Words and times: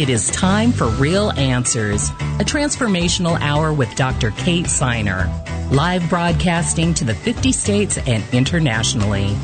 It 0.00 0.08
is 0.08 0.30
time 0.30 0.72
for 0.72 0.86
Real 0.86 1.30
Answers, 1.32 2.08
a 2.08 2.42
transformational 2.42 3.38
hour 3.42 3.70
with 3.70 3.94
Dr. 3.96 4.30
Kate 4.30 4.64
Siner, 4.64 5.28
live 5.70 6.08
broadcasting 6.08 6.94
to 6.94 7.04
the 7.04 7.12
50 7.14 7.52
states 7.52 7.98
and 7.98 8.24
internationally. 8.32 9.36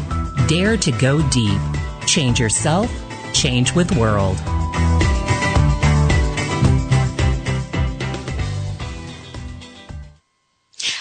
Dare 0.48 0.78
to 0.78 0.92
go 0.92 1.20
deep. 1.28 1.60
Change 2.06 2.40
yourself, 2.40 2.90
change 3.34 3.74
with 3.74 3.94
world. 3.98 4.38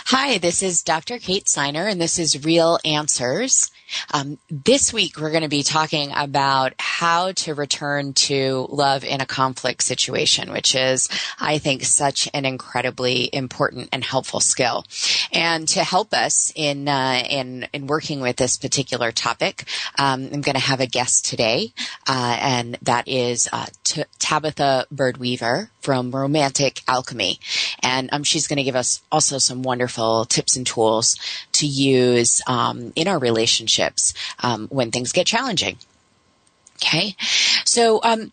Hi, 0.07 0.37
this 0.37 0.61
is 0.63 0.83
Dr. 0.83 1.17
Kate 1.17 1.45
Siner, 1.45 1.89
and 1.89 2.01
this 2.01 2.19
is 2.19 2.43
Real 2.43 2.77
Answers. 2.83 3.71
Um, 4.13 4.37
this 4.49 4.93
week, 4.93 5.19
we're 5.19 5.31
going 5.31 5.43
to 5.43 5.49
be 5.49 5.63
talking 5.63 6.11
about 6.15 6.73
how 6.77 7.31
to 7.33 7.53
return 7.53 8.13
to 8.13 8.67
love 8.69 9.03
in 9.03 9.21
a 9.21 9.25
conflict 9.25 9.83
situation, 9.83 10.51
which 10.51 10.75
is, 10.75 11.09
I 11.39 11.57
think, 11.57 11.83
such 11.83 12.29
an 12.33 12.45
incredibly 12.45 13.29
important 13.33 13.89
and 13.91 14.03
helpful 14.03 14.39
skill. 14.39 14.85
And 15.31 15.67
to 15.69 15.83
help 15.83 16.13
us 16.13 16.51
in 16.55 16.87
uh, 16.87 17.23
in 17.29 17.67
in 17.73 17.87
working 17.87 18.21
with 18.21 18.37
this 18.37 18.57
particular 18.57 19.11
topic, 19.11 19.65
um, 19.97 20.29
I'm 20.31 20.41
going 20.41 20.55
to 20.55 20.59
have 20.59 20.79
a 20.79 20.87
guest 20.87 21.25
today, 21.25 21.73
uh, 22.07 22.37
and 22.39 22.77
that 22.81 23.07
is 23.07 23.49
uh, 23.51 23.65
T- 23.83 24.03
Tabatha 24.19 24.85
Bird 24.91 25.17
Weaver 25.17 25.69
from 25.85 26.09
Romantic 26.09 26.81
Alchemy, 26.87 27.39
and 27.79 28.09
um, 28.11 28.23
she's 28.23 28.47
going 28.47 28.57
to 28.57 28.63
give 28.63 28.75
us 28.75 29.03
also 29.11 29.37
some 29.37 29.61
wonderful 29.61 30.25
tips 30.25 30.55
and 30.55 30.65
tools 30.65 31.15
to 31.51 31.67
use 31.67 32.41
um, 32.47 32.91
in 32.95 33.07
our 33.07 33.19
relationships 33.19 34.15
um, 34.39 34.67
when 34.69 34.89
things 34.89 35.11
get 35.11 35.27
challenging. 35.27 35.77
Okay, 36.77 37.15
so 37.65 37.99
um, 38.03 38.31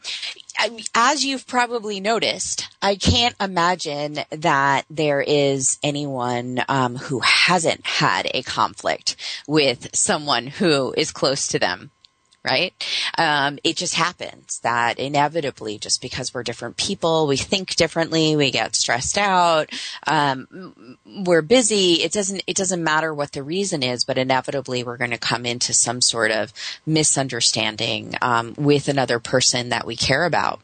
as 0.94 1.26
you've 1.26 1.46
probably 1.46 2.00
noticed, 2.00 2.68
I 2.80 2.96
can't 2.96 3.36
imagine 3.38 4.20
that 4.30 4.86
there 4.88 5.20
is 5.20 5.78
anyone 5.82 6.64
um, 6.70 6.96
who 6.96 7.20
hasn't 7.20 7.86
had 7.86 8.30
a 8.32 8.42
conflict 8.42 9.14
with 9.46 9.94
someone 9.94 10.46
who 10.46 10.94
is 10.96 11.12
close 11.12 11.46
to 11.48 11.58
them 11.58 11.90
right? 12.44 12.74
Um, 13.16 13.58
it 13.62 13.76
just 13.76 13.94
happens 13.94 14.60
that 14.60 14.98
inevitably, 14.98 15.78
just 15.78 16.02
because 16.02 16.34
we're 16.34 16.42
different 16.42 16.76
people, 16.76 17.26
we 17.26 17.36
think 17.36 17.74
differently, 17.76 18.34
we 18.36 18.50
get 18.50 18.74
stressed 18.74 19.16
out, 19.16 19.70
um, 20.06 20.96
we're 21.24 21.42
busy. 21.42 22.02
It 22.02 22.12
doesn't 22.12 22.42
it 22.46 22.56
doesn't 22.56 22.82
matter 22.82 23.14
what 23.14 23.32
the 23.32 23.42
reason 23.42 23.82
is, 23.82 24.04
but 24.04 24.18
inevitably 24.18 24.82
we're 24.82 24.96
going 24.96 25.10
to 25.10 25.18
come 25.18 25.46
into 25.46 25.72
some 25.72 26.00
sort 26.00 26.30
of 26.30 26.52
misunderstanding 26.84 28.14
um, 28.22 28.54
with 28.56 28.88
another 28.88 29.18
person 29.18 29.68
that 29.68 29.86
we 29.86 29.96
care 29.96 30.24
about, 30.24 30.60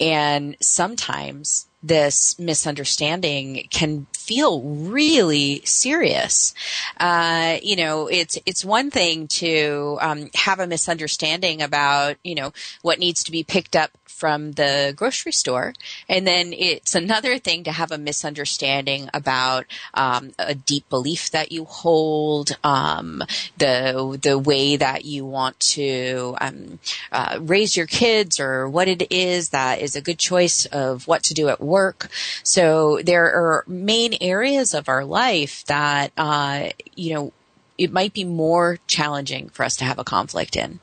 and 0.00 0.56
sometimes 0.60 1.66
this 1.82 2.38
misunderstanding 2.38 3.66
can 3.70 4.06
feel 4.30 4.62
really 4.62 5.60
serious. 5.64 6.54
Uh, 7.00 7.56
you 7.64 7.74
know, 7.74 8.06
it's 8.06 8.38
it's 8.46 8.64
one 8.64 8.88
thing 8.88 9.26
to 9.26 9.98
um, 10.00 10.30
have 10.34 10.60
a 10.60 10.68
misunderstanding 10.68 11.60
about 11.60 12.14
you 12.22 12.36
know 12.36 12.52
what 12.82 13.00
needs 13.00 13.24
to 13.24 13.32
be 13.32 13.42
picked 13.42 13.74
up 13.74 13.90
from 14.06 14.52
the 14.52 14.92
grocery 14.94 15.32
store, 15.32 15.74
and 16.08 16.26
then 16.26 16.52
it's 16.52 16.94
another 16.94 17.38
thing 17.38 17.64
to 17.64 17.72
have 17.72 17.90
a 17.90 17.98
misunderstanding 17.98 19.08
about 19.12 19.64
um, 19.94 20.30
a 20.38 20.54
deep 20.54 20.88
belief 20.90 21.30
that 21.32 21.50
you 21.50 21.64
hold, 21.64 22.56
um, 22.62 23.24
the 23.58 24.16
the 24.22 24.38
way 24.38 24.76
that 24.76 25.04
you 25.04 25.24
want 25.24 25.58
to 25.58 26.36
um, 26.40 26.78
uh, 27.10 27.38
raise 27.40 27.76
your 27.76 27.86
kids, 27.86 28.38
or 28.38 28.68
what 28.68 28.86
it 28.86 29.10
is 29.10 29.48
that 29.48 29.80
is 29.80 29.96
a 29.96 30.02
good 30.02 30.20
choice 30.20 30.66
of 30.66 31.08
what 31.08 31.24
to 31.24 31.34
do 31.34 31.48
at 31.48 31.60
work. 31.60 32.08
So 32.44 33.00
there 33.02 33.24
are 33.24 33.64
main 33.66 34.12
areas 34.20 34.74
of 34.74 34.88
our 34.88 35.04
life 35.04 35.64
that, 35.66 36.12
uh, 36.16 36.68
you 36.94 37.14
know, 37.14 37.32
it 37.78 37.92
might 37.92 38.12
be 38.12 38.24
more 38.24 38.78
challenging 38.86 39.48
for 39.48 39.64
us 39.64 39.76
to 39.76 39.84
have 39.84 39.98
a 39.98 40.04
conflict 40.04 40.56
in. 40.56 40.80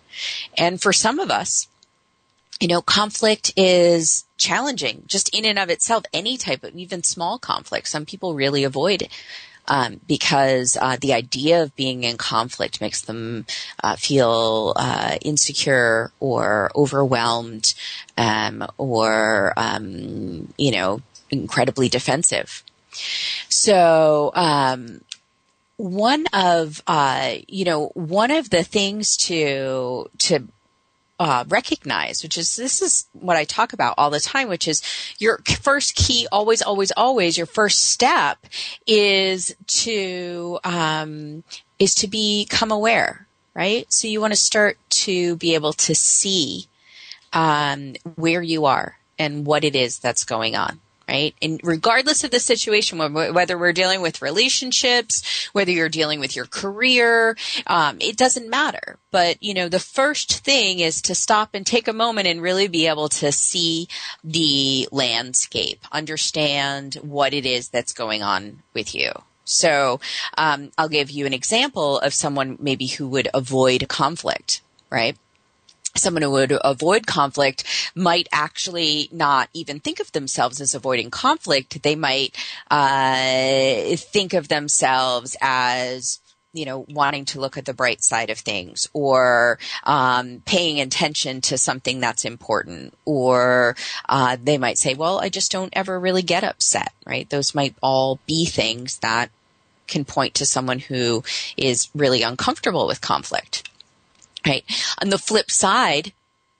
And 0.57 0.81
for 0.81 0.91
some 0.91 1.19
of 1.19 1.29
us, 1.29 1.67
you 2.59 2.67
know, 2.67 2.81
conflict 2.81 3.53
is 3.55 4.25
challenging 4.37 5.03
just 5.05 5.33
in 5.35 5.45
and 5.45 5.59
of 5.59 5.69
itself. 5.69 6.03
Any 6.11 6.37
type 6.37 6.63
of 6.63 6.75
even 6.75 7.03
small 7.03 7.37
conflict, 7.37 7.87
some 7.87 8.05
people 8.05 8.33
really 8.33 8.63
avoid 8.63 9.09
um, 9.67 9.99
because 10.07 10.77
uh, 10.79 10.97
the 10.99 11.13
idea 11.13 11.61
of 11.63 11.75
being 11.75 12.03
in 12.03 12.17
conflict 12.17 12.81
makes 12.81 13.01
them 13.01 13.45
uh, 13.83 13.95
feel 13.95 14.73
uh, 14.75 15.17
insecure 15.21 16.11
or 16.19 16.71
overwhelmed 16.75 17.73
um, 18.17 18.65
or 18.77 19.53
um, 19.57 20.53
you 20.57 20.71
know 20.71 21.01
incredibly 21.29 21.89
defensive. 21.89 22.63
So 23.49 24.31
um, 24.33 25.01
one 25.77 26.25
of 26.33 26.81
uh, 26.87 27.35
you 27.47 27.65
know 27.65 27.91
one 27.93 28.31
of 28.31 28.49
the 28.49 28.63
things 28.63 29.17
to 29.17 30.09
to 30.19 30.47
uh, 31.19 31.45
recognize, 31.47 32.21
which 32.21 32.37
is 32.37 32.55
this 32.55 32.81
is 32.81 33.07
what 33.13 33.37
I 33.37 33.43
talk 33.43 33.73
about 33.73 33.95
all 33.97 34.09
the 34.09 34.19
time, 34.19 34.49
which 34.49 34.67
is 34.67 34.81
your 35.17 35.39
first 35.61 35.95
key, 35.95 36.27
always, 36.31 36.61
always, 36.61 36.91
always. 36.91 37.37
Your 37.37 37.47
first 37.47 37.85
step 37.85 38.37
is 38.85 39.55
to 39.67 40.59
um, 40.63 41.43
is 41.79 41.95
to 41.95 42.07
become 42.07 42.71
aware, 42.71 43.27
right? 43.53 43.91
So 43.91 44.07
you 44.07 44.21
want 44.21 44.33
to 44.33 44.39
start 44.39 44.77
to 44.89 45.35
be 45.37 45.55
able 45.55 45.73
to 45.73 45.95
see 45.95 46.67
um, 47.33 47.95
where 48.15 48.41
you 48.41 48.65
are 48.65 48.97
and 49.19 49.45
what 49.45 49.63
it 49.63 49.75
is 49.75 49.99
that's 49.99 50.23
going 50.23 50.55
on 50.55 50.79
right? 51.07 51.33
And 51.41 51.59
regardless 51.63 52.23
of 52.23 52.31
the 52.31 52.39
situation, 52.39 52.97
whether 52.97 53.57
we're 53.57 53.73
dealing 53.73 54.01
with 54.01 54.21
relationships, 54.21 55.49
whether 55.53 55.71
you're 55.71 55.89
dealing 55.89 56.19
with 56.19 56.35
your 56.35 56.45
career, 56.45 57.37
um, 57.65 57.97
it 58.01 58.17
doesn't 58.17 58.49
matter. 58.49 58.97
But, 59.11 59.41
you 59.41 59.53
know, 59.53 59.69
the 59.69 59.79
first 59.79 60.43
thing 60.43 60.79
is 60.79 61.01
to 61.03 61.15
stop 61.15 61.51
and 61.53 61.65
take 61.65 61.87
a 61.87 61.93
moment 61.93 62.27
and 62.27 62.41
really 62.41 62.67
be 62.67 62.87
able 62.87 63.09
to 63.09 63.31
see 63.31 63.87
the 64.23 64.87
landscape, 64.91 65.79
understand 65.91 66.95
what 66.95 67.33
it 67.33 67.45
is 67.45 67.69
that's 67.69 67.93
going 67.93 68.21
on 68.21 68.63
with 68.73 68.93
you. 68.93 69.11
So, 69.45 70.01
um, 70.37 70.71
I'll 70.77 70.89
give 70.89 71.09
you 71.09 71.25
an 71.25 71.33
example 71.33 71.99
of 71.99 72.13
someone 72.13 72.57
maybe 72.59 72.85
who 72.87 73.07
would 73.07 73.29
avoid 73.33 73.87
conflict, 73.87 74.61
right? 74.89 75.15
Someone 75.97 76.23
who 76.23 76.31
would 76.31 76.57
avoid 76.63 77.07
conflict 77.07 77.63
might 77.95 78.27
actually 78.31 79.09
not 79.11 79.49
even 79.53 79.79
think 79.79 79.99
of 79.99 80.11
themselves 80.11 80.61
as 80.61 80.75
avoiding 80.75 81.11
conflict. 81.11 81.81
They 81.83 81.95
might 81.95 82.35
uh, 82.69 83.95
think 83.97 84.33
of 84.33 84.47
themselves 84.47 85.35
as 85.41 86.19
you 86.53 86.65
know, 86.65 86.85
wanting 86.89 87.25
to 87.25 87.39
look 87.39 87.57
at 87.57 87.65
the 87.65 87.73
bright 87.73 88.01
side 88.01 88.29
of 88.29 88.39
things 88.39 88.89
or 88.93 89.59
um, 89.83 90.41
paying 90.45 90.79
attention 90.79 91.41
to 91.41 91.57
something 91.57 91.99
that's 91.99 92.25
important. 92.25 92.93
Or 93.05 93.75
uh, 94.09 94.37
they 94.41 94.57
might 94.57 94.77
say, 94.77 94.95
well, 94.95 95.19
I 95.19 95.29
just 95.29 95.51
don't 95.51 95.73
ever 95.73 95.99
really 95.99 96.23
get 96.23 96.43
upset, 96.43 96.93
right? 97.05 97.29
Those 97.29 97.53
might 97.53 97.75
all 97.81 98.19
be 98.25 98.45
things 98.45 98.97
that 98.99 99.29
can 99.87 100.03
point 100.03 100.35
to 100.35 100.45
someone 100.45 100.79
who 100.79 101.23
is 101.55 101.89
really 101.95 102.23
uncomfortable 102.23 102.87
with 102.87 103.01
conflict. 103.01 103.66
Right. 104.45 104.63
On 105.01 105.09
the 105.09 105.17
flip 105.17 105.51
side, 105.51 106.13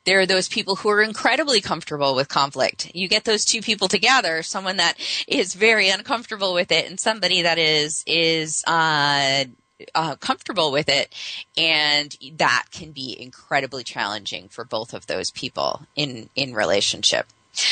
there 0.05 0.19
are 0.19 0.25
those 0.25 0.47
people 0.47 0.77
who 0.77 0.89
are 0.89 1.01
incredibly 1.01 1.59
comfortable 1.61 2.15
with 2.15 2.29
conflict. 2.29 2.91
You 2.93 3.07
get 3.07 3.25
those 3.25 3.43
two 3.43 3.61
people 3.61 3.87
together, 3.87 4.41
someone 4.41 4.77
that 4.77 4.95
is 5.27 5.53
very 5.53 5.89
uncomfortable 5.89 6.53
with 6.53 6.71
it 6.71 6.89
and 6.89 6.99
somebody 6.99 7.41
that 7.41 7.57
is, 7.57 8.03
is, 8.07 8.63
uh, 8.67 9.45
uh, 9.93 10.15
comfortable 10.15 10.71
with 10.71 10.89
it, 10.89 11.13
and 11.55 12.15
that 12.37 12.65
can 12.71 12.91
be 12.91 13.15
incredibly 13.19 13.83
challenging 13.83 14.47
for 14.47 14.63
both 14.63 14.93
of 14.93 15.05
those 15.07 15.29
people 15.31 15.85
in 15.95 16.29
in 16.35 16.53
relationship. 16.53 17.27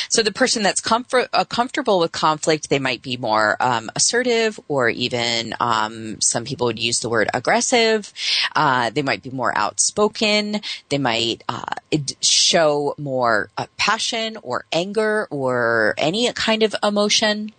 So 0.10 0.24
the 0.24 0.32
person 0.32 0.64
that's 0.64 0.82
uh, 0.92 1.46
comfortable 1.46 2.00
with 2.00 2.12
conflict, 2.12 2.70
they 2.70 2.80
might 2.80 3.02
be 3.02 3.18
more 3.18 3.58
um, 3.60 3.90
assertive, 3.96 4.60
or 4.68 4.90
even 4.90 5.54
um, 5.60 6.20
some 6.22 6.46
people 6.46 6.68
would 6.68 6.80
use 6.80 7.00
the 7.00 7.10
word 7.10 7.30
aggressive. 7.34 8.12
Uh, 8.56 8.90
they 8.90 9.02
might 9.02 9.24
be 9.24 9.30
more 9.30 9.56
outspoken. 9.58 10.62
They 10.90 10.98
might 10.98 11.44
uh, 11.48 11.76
show 12.22 12.96
more 12.98 13.50
uh, 13.58 13.68
passion 13.78 14.38
or 14.42 14.66
anger 14.72 15.28
or 15.30 15.94
any 15.98 16.32
kind 16.34 16.64
of 16.64 16.76
emotion. 16.84 17.52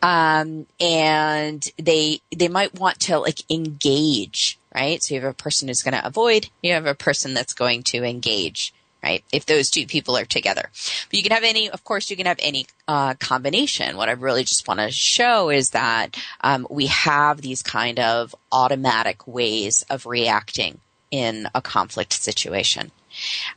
Um, 0.00 0.66
and 0.80 1.70
they 1.76 2.20
they 2.34 2.48
might 2.48 2.78
want 2.78 2.98
to 3.00 3.18
like 3.18 3.40
engage, 3.50 4.58
right? 4.74 5.02
So 5.02 5.14
you 5.14 5.20
have 5.20 5.30
a 5.30 5.34
person 5.34 5.68
who's 5.68 5.82
going 5.82 5.94
to 5.94 6.06
avoid. 6.06 6.48
You 6.62 6.72
have 6.72 6.86
a 6.86 6.94
person 6.94 7.34
that's 7.34 7.52
going 7.52 7.82
to 7.84 8.02
engage 8.02 8.72
right? 9.02 9.24
If 9.32 9.46
those 9.46 9.70
two 9.70 9.86
people 9.86 10.16
are 10.16 10.24
together. 10.24 10.70
But 11.10 11.16
you 11.16 11.22
can 11.22 11.32
have 11.32 11.44
any, 11.44 11.70
of 11.70 11.84
course, 11.84 12.10
you 12.10 12.16
can 12.16 12.26
have 12.26 12.38
any 12.40 12.66
uh, 12.86 13.14
combination. 13.14 13.96
What 13.96 14.08
I 14.08 14.12
really 14.12 14.44
just 14.44 14.68
want 14.68 14.80
to 14.80 14.90
show 14.90 15.50
is 15.50 15.70
that 15.70 16.16
um, 16.40 16.66
we 16.70 16.86
have 16.86 17.40
these 17.40 17.62
kind 17.62 17.98
of 17.98 18.34
automatic 18.52 19.26
ways 19.26 19.84
of 19.90 20.06
reacting 20.06 20.80
in 21.10 21.48
a 21.54 21.62
conflict 21.62 22.12
situation. 22.12 22.92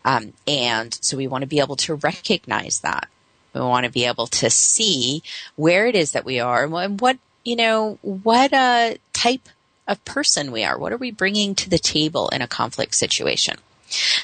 Um, 0.03 0.33
and 0.47 0.97
so 1.01 1.17
we 1.17 1.27
want 1.27 1.43
to 1.43 1.47
be 1.47 1.59
able 1.59 1.75
to 1.77 1.95
recognize 1.95 2.79
that. 2.79 3.07
We 3.53 3.61
want 3.61 3.85
to 3.85 3.91
be 3.91 4.05
able 4.05 4.27
to 4.27 4.49
see 4.49 5.21
where 5.55 5.85
it 5.85 5.95
is 5.95 6.11
that 6.11 6.25
we 6.25 6.39
are 6.39 6.63
and 6.63 6.99
what, 6.99 7.17
you 7.43 7.55
know, 7.55 7.99
what 8.01 8.51
uh, 8.51 8.95
type 9.13 9.47
of 9.87 10.03
person 10.05 10.51
we 10.51 10.63
are. 10.63 10.77
What 10.77 10.91
are 10.91 10.97
we 10.97 11.11
bringing 11.11 11.53
to 11.55 11.69
the 11.69 11.77
table 11.77 12.29
in 12.29 12.41
a 12.41 12.47
conflict 12.47 12.95
situation? 12.95 13.57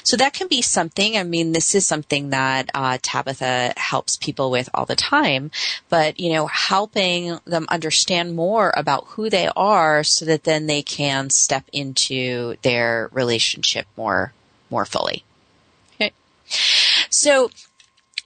So 0.02 0.16
that 0.16 0.32
can 0.32 0.48
be 0.48 0.62
something. 0.62 1.16
I 1.16 1.22
mean, 1.22 1.52
this 1.52 1.74
is 1.74 1.86
something 1.86 2.30
that 2.30 2.70
uh, 2.74 2.98
Tabatha 2.98 3.76
helps 3.76 4.16
people 4.16 4.50
with 4.50 4.68
all 4.74 4.86
the 4.86 4.96
time, 4.96 5.50
but 5.88 6.18
you 6.18 6.32
know, 6.32 6.46
helping 6.46 7.38
them 7.44 7.66
understand 7.68 8.34
more 8.34 8.72
about 8.76 9.06
who 9.08 9.30
they 9.30 9.48
are, 9.56 10.02
so 10.04 10.24
that 10.24 10.44
then 10.44 10.66
they 10.66 10.82
can 10.82 11.30
step 11.30 11.64
into 11.72 12.56
their 12.62 13.08
relationship 13.12 13.86
more 13.96 14.32
more 14.70 14.84
fully. 14.84 15.24
Okay. 15.94 16.12
So 17.08 17.50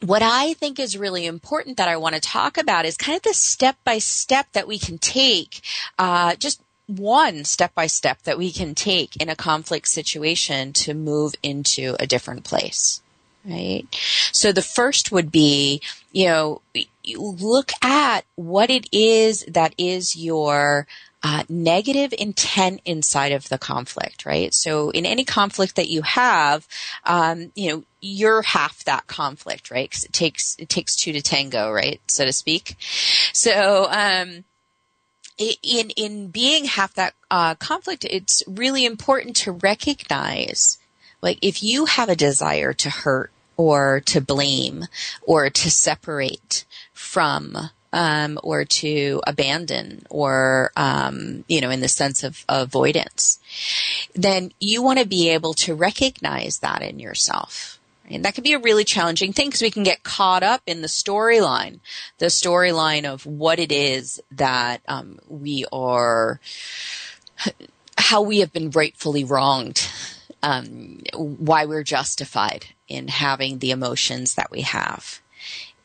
what 0.05 0.23
I 0.23 0.55
think 0.55 0.79
is 0.79 0.99
really 0.99 1.25
important 1.27 1.77
that 1.79 1.89
I 1.89 1.97
want 1.97 2.15
to 2.15 2.21
talk 2.21 2.59
about 2.59 2.85
is 2.85 2.97
kind 2.97 3.17
of 3.17 3.23
the 3.23 3.33
step 3.35 3.77
by 3.85 3.99
step 3.99 4.47
that 4.53 4.69
we 4.69 4.79
can 4.79 4.99
take, 4.99 5.63
uh, 5.99 6.35
just 6.37 6.61
one 6.87 7.45
step 7.45 7.75
by 7.75 7.87
step 7.87 8.23
that 8.23 8.39
we 8.39 8.53
can 8.53 8.75
take 8.75 9.17
in 9.17 9.29
a 9.29 9.37
conflict 9.37 9.89
situation 9.89 10.73
to 10.73 10.95
move 10.95 11.35
into 11.43 11.97
a 11.99 12.07
different 12.07 12.45
place. 12.45 13.01
Right. 13.47 13.87
So 14.33 14.53
the 14.53 14.63
first 14.63 15.13
would 15.13 15.31
be, 15.31 15.83
you 16.13 16.27
know, 16.27 16.63
look 17.17 17.73
at 17.83 18.25
what 18.37 18.71
it 18.71 18.89
is 18.91 19.45
that 19.47 19.75
is 19.77 20.17
your 20.17 20.87
uh, 21.23 21.43
negative 21.49 22.15
intent 22.19 22.81
inside 22.85 23.33
of 23.33 23.49
the 23.49 23.59
conflict, 23.59 24.25
right? 24.27 24.53
So 24.55 24.91
in 24.91 25.05
any 25.05 25.25
conflict 25.25 25.77
that 25.77 25.89
you 25.89 26.03
have, 26.03 26.67
um, 27.05 27.51
you 27.55 27.71
know, 27.71 27.85
you're 28.01 28.43
half 28.43 28.85
that 28.85 29.07
conflict, 29.07 29.71
right? 29.71 29.89
Because 29.89 30.05
it 30.05 30.13
takes 30.13 30.57
it 30.59 30.69
takes 30.69 30.97
two 30.97 31.13
to 31.13 31.23
tango, 31.23 31.71
right, 31.71 32.01
so 32.07 32.27
to 32.27 32.33
speak. 32.33 32.77
So 33.33 33.87
um, 33.91 34.45
in 35.39 35.91
in 35.91 36.29
being 36.29 36.65
half 36.65 36.95
that 36.95 37.15
uh, 37.31 37.55
conflict, 37.57 38.05
it's 38.09 38.43
really 38.47 38.85
important 38.85 39.37
to 39.37 39.53
recognize, 39.53 40.79
like, 41.23 41.39
if 41.43 41.63
you 41.63 41.87
have 41.87 42.09
a 42.09 42.17
desire 42.17 42.73
to 42.75 42.91
hurt 42.91 43.31
or 43.57 44.01
to 44.01 44.21
blame 44.21 44.85
or 45.23 45.51
to 45.51 45.71
separate 45.71 46.65
from 46.93 47.71
um, 47.93 48.39
or 48.43 48.65
to 48.65 49.23
abandon 49.27 50.05
or 50.11 50.73
um, 50.77 51.45
you 51.49 51.61
know 51.61 51.71
in 51.71 51.81
the 51.81 51.89
sense 51.89 52.25
of 52.25 52.45
avoidance 52.49 53.39
then 54.15 54.53
you 54.61 54.83
want 54.83 54.99
to 54.99 55.07
be 55.07 55.29
able 55.31 55.55
to 55.55 55.75
recognize 55.75 56.59
that 56.59 56.83
in 56.83 56.99
yourself 56.99 57.79
and 58.11 58.25
that 58.25 58.35
can 58.35 58.45
be 58.45 58.53
a 58.53 58.59
really 58.59 58.85
challenging 58.85 59.33
thing 59.33 59.49
because 59.49 59.63
we 59.63 59.71
can 59.71 59.83
get 59.83 60.03
caught 60.03 60.43
up 60.43 60.63
in 60.67 60.83
the 60.83 60.89
storyline, 60.89 61.81
the 62.19 62.27
storyline 62.27 63.05
of 63.05 63.25
what 63.25 63.59
it 63.59 63.73
is 63.73 64.21
that 64.31 64.83
um, 64.89 65.19
we 65.29 65.65
are, 65.73 66.41
how 67.99 68.23
we 68.23 68.41
have 68.41 68.53
been 68.53 68.71
rightfully 68.71 69.25
wronged, 69.25 69.89
um, 70.43 71.01
why 71.15 71.65
we're 71.65 71.83
justified 71.83 72.67
in 72.89 73.09
having 73.09 73.59
the 73.59 73.71
emotions 73.71 74.35
that 74.35 74.51
we 74.51 74.61
have. 74.63 75.21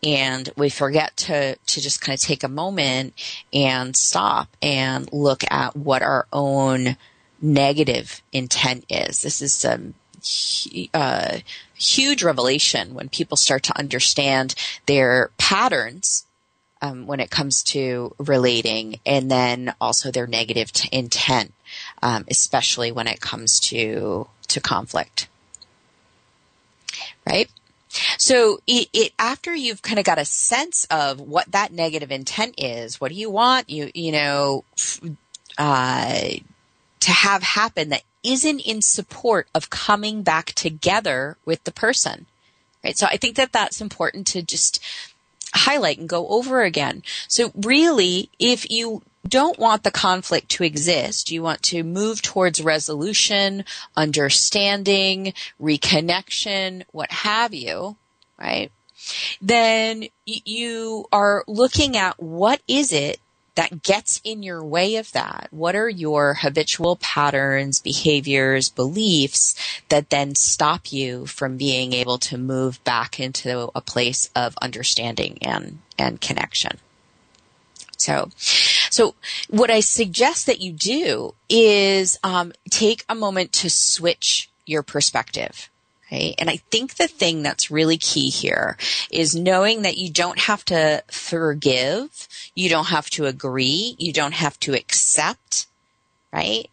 And 0.01 0.49
we 0.55 0.69
forget 0.69 1.15
to, 1.17 1.55
to 1.55 1.81
just 1.81 2.01
kind 2.01 2.15
of 2.15 2.21
take 2.21 2.43
a 2.43 2.49
moment 2.49 3.13
and 3.53 3.95
stop 3.95 4.55
and 4.61 5.11
look 5.11 5.43
at 5.51 5.75
what 5.75 6.01
our 6.01 6.25
own 6.31 6.95
negative 7.41 8.21
intent 8.31 8.85
is. 8.89 9.21
This 9.21 9.41
is 9.41 9.53
some 9.53 9.93
uh, 10.93 11.39
huge 11.75 12.23
revelation 12.23 12.93
when 12.93 13.09
people 13.09 13.37
start 13.37 13.63
to 13.63 13.77
understand 13.77 14.55
their 14.85 15.31
patterns 15.37 16.25
um, 16.81 17.07
when 17.07 17.19
it 17.19 17.29
comes 17.29 17.61
to 17.63 18.15
relating, 18.17 18.99
and 19.05 19.29
then 19.29 19.73
also 19.81 20.11
their 20.11 20.27
negative 20.27 20.71
t- 20.71 20.89
intent, 20.91 21.53
um, 22.01 22.25
especially 22.29 22.91
when 22.91 23.07
it 23.07 23.19
comes 23.19 23.59
to 23.59 24.27
to 24.47 24.61
conflict. 24.61 25.27
Right. 27.27 27.49
So 28.17 28.59
it, 28.67 28.87
it, 28.93 29.13
after 29.19 29.53
you've 29.53 29.81
kind 29.81 29.99
of 29.99 30.05
got 30.05 30.19
a 30.19 30.25
sense 30.25 30.85
of 30.89 31.19
what 31.19 31.51
that 31.51 31.73
negative 31.73 32.11
intent 32.11 32.55
is, 32.57 33.01
what 33.01 33.09
do 33.09 33.15
you 33.15 33.29
want? 33.29 33.69
You 33.69 33.91
you 33.93 34.11
know. 34.11 34.63
Uh, 35.57 36.29
to 37.01 37.11
have 37.11 37.43
happen 37.43 37.89
that 37.89 38.03
isn't 38.23 38.59
in 38.59 38.81
support 38.81 39.47
of 39.53 39.69
coming 39.69 40.23
back 40.23 40.47
together 40.53 41.37
with 41.45 41.63
the 41.63 41.71
person. 41.71 42.25
Right. 42.83 42.97
So 42.97 43.07
I 43.07 43.17
think 43.17 43.35
that 43.35 43.51
that's 43.51 43.81
important 43.81 44.27
to 44.27 44.41
just 44.41 44.81
highlight 45.53 45.97
and 45.97 46.07
go 46.07 46.27
over 46.27 46.61
again. 46.61 47.03
So 47.27 47.51
really, 47.55 48.29
if 48.39 48.69
you 48.69 49.01
don't 49.27 49.59
want 49.59 49.83
the 49.83 49.91
conflict 49.91 50.49
to 50.49 50.63
exist, 50.63 51.29
you 51.29 51.43
want 51.43 51.61
to 51.63 51.83
move 51.83 52.21
towards 52.21 52.63
resolution, 52.63 53.65
understanding, 53.95 55.33
reconnection, 55.61 56.83
what 56.91 57.11
have 57.11 57.53
you, 57.53 57.97
right? 58.39 58.71
Then 59.41 60.05
you 60.25 61.05
are 61.11 61.43
looking 61.47 61.97
at 61.97 62.21
what 62.21 62.61
is 62.67 62.93
it 62.93 63.19
that 63.59 63.83
gets 63.83 64.21
in 64.23 64.41
your 64.41 64.63
way 64.63 64.95
of 64.95 65.11
that? 65.11 65.49
What 65.51 65.75
are 65.75 65.89
your 65.89 66.35
habitual 66.35 66.95
patterns, 66.95 67.81
behaviors, 67.81 68.69
beliefs 68.69 69.53
that 69.89 70.09
then 70.09 70.33
stop 70.33 70.93
you 70.93 71.25
from 71.25 71.57
being 71.57 71.91
able 71.91 72.17
to 72.19 72.37
move 72.37 72.81
back 72.85 73.19
into 73.19 73.69
a 73.75 73.81
place 73.81 74.29
of 74.33 74.55
understanding 74.61 75.39
and, 75.41 75.79
and 75.97 76.21
connection? 76.21 76.77
So, 77.97 78.29
so 78.89 79.15
what 79.49 79.69
I 79.69 79.81
suggest 79.81 80.45
that 80.45 80.61
you 80.61 80.71
do 80.71 81.35
is 81.49 82.17
um, 82.23 82.53
take 82.69 83.03
a 83.09 83.13
moment 83.13 83.51
to 83.53 83.69
switch 83.69 84.49
your 84.65 84.83
perspective. 84.83 85.69
Okay. 86.11 86.33
And 86.39 86.49
I 86.49 86.57
think 86.57 86.95
the 86.95 87.07
thing 87.07 87.43
that's 87.43 87.69
really 87.69 87.97
key 87.97 88.29
here 88.29 88.77
is 89.11 89.35
knowing 89.35 89.83
that 89.83 89.99
you 89.99 90.11
don't 90.11 90.39
have 90.39 90.65
to 90.65 91.03
forgive. 91.11 92.27
You 92.55 92.67
don't 92.67 92.87
have 92.87 93.11
to 93.11 93.25
agree. 93.25 93.95
You 93.99 94.11
don't 94.11 94.33
have 94.33 94.59
to 94.61 94.73
accept, 94.73 95.67
right? 96.33 96.67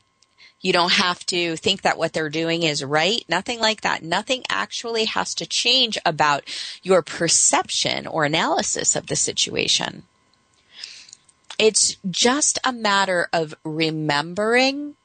You 0.62 0.72
don't 0.72 0.92
have 0.92 1.24
to 1.26 1.56
think 1.56 1.82
that 1.82 1.98
what 1.98 2.14
they're 2.14 2.30
doing 2.30 2.62
is 2.62 2.82
right. 2.82 3.26
Nothing 3.28 3.60
like 3.60 3.82
that. 3.82 4.02
Nothing 4.02 4.42
actually 4.48 5.04
has 5.04 5.34
to 5.34 5.46
change 5.46 5.98
about 6.06 6.44
your 6.82 7.02
perception 7.02 8.06
or 8.06 8.24
analysis 8.24 8.96
of 8.96 9.06
the 9.06 9.16
situation. 9.16 10.04
It's 11.58 11.96
just 12.10 12.58
a 12.64 12.72
matter 12.72 13.28
of 13.34 13.54
remembering 13.64 14.96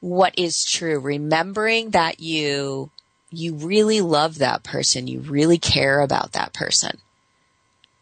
what 0.00 0.34
is 0.38 0.64
true, 0.64 1.00
remembering 1.00 1.90
that 1.90 2.20
you 2.20 2.90
you 3.32 3.54
really 3.54 4.00
love 4.00 4.38
that 4.38 4.62
person. 4.62 5.06
You 5.06 5.20
really 5.20 5.58
care 5.58 6.00
about 6.00 6.32
that 6.32 6.52
person. 6.52 6.98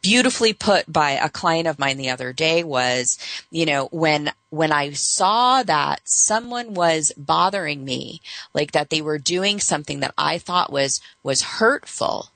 Beautifully 0.02 0.52
put 0.52 0.90
by 0.90 1.12
a 1.12 1.28
client 1.28 1.68
of 1.68 1.78
mine 1.78 1.98
the 1.98 2.10
other 2.10 2.32
day 2.32 2.64
was, 2.64 3.18
you 3.50 3.66
know, 3.66 3.86
when, 3.92 4.32
when 4.48 4.72
I 4.72 4.92
saw 4.92 5.62
that 5.62 6.00
someone 6.04 6.74
was 6.74 7.12
bothering 7.16 7.84
me, 7.84 8.22
like 8.54 8.72
that 8.72 8.90
they 8.90 9.02
were 9.02 9.18
doing 9.18 9.60
something 9.60 10.00
that 10.00 10.14
I 10.16 10.38
thought 10.38 10.72
was, 10.72 11.00
was 11.22 11.42
hurtful, 11.42 12.30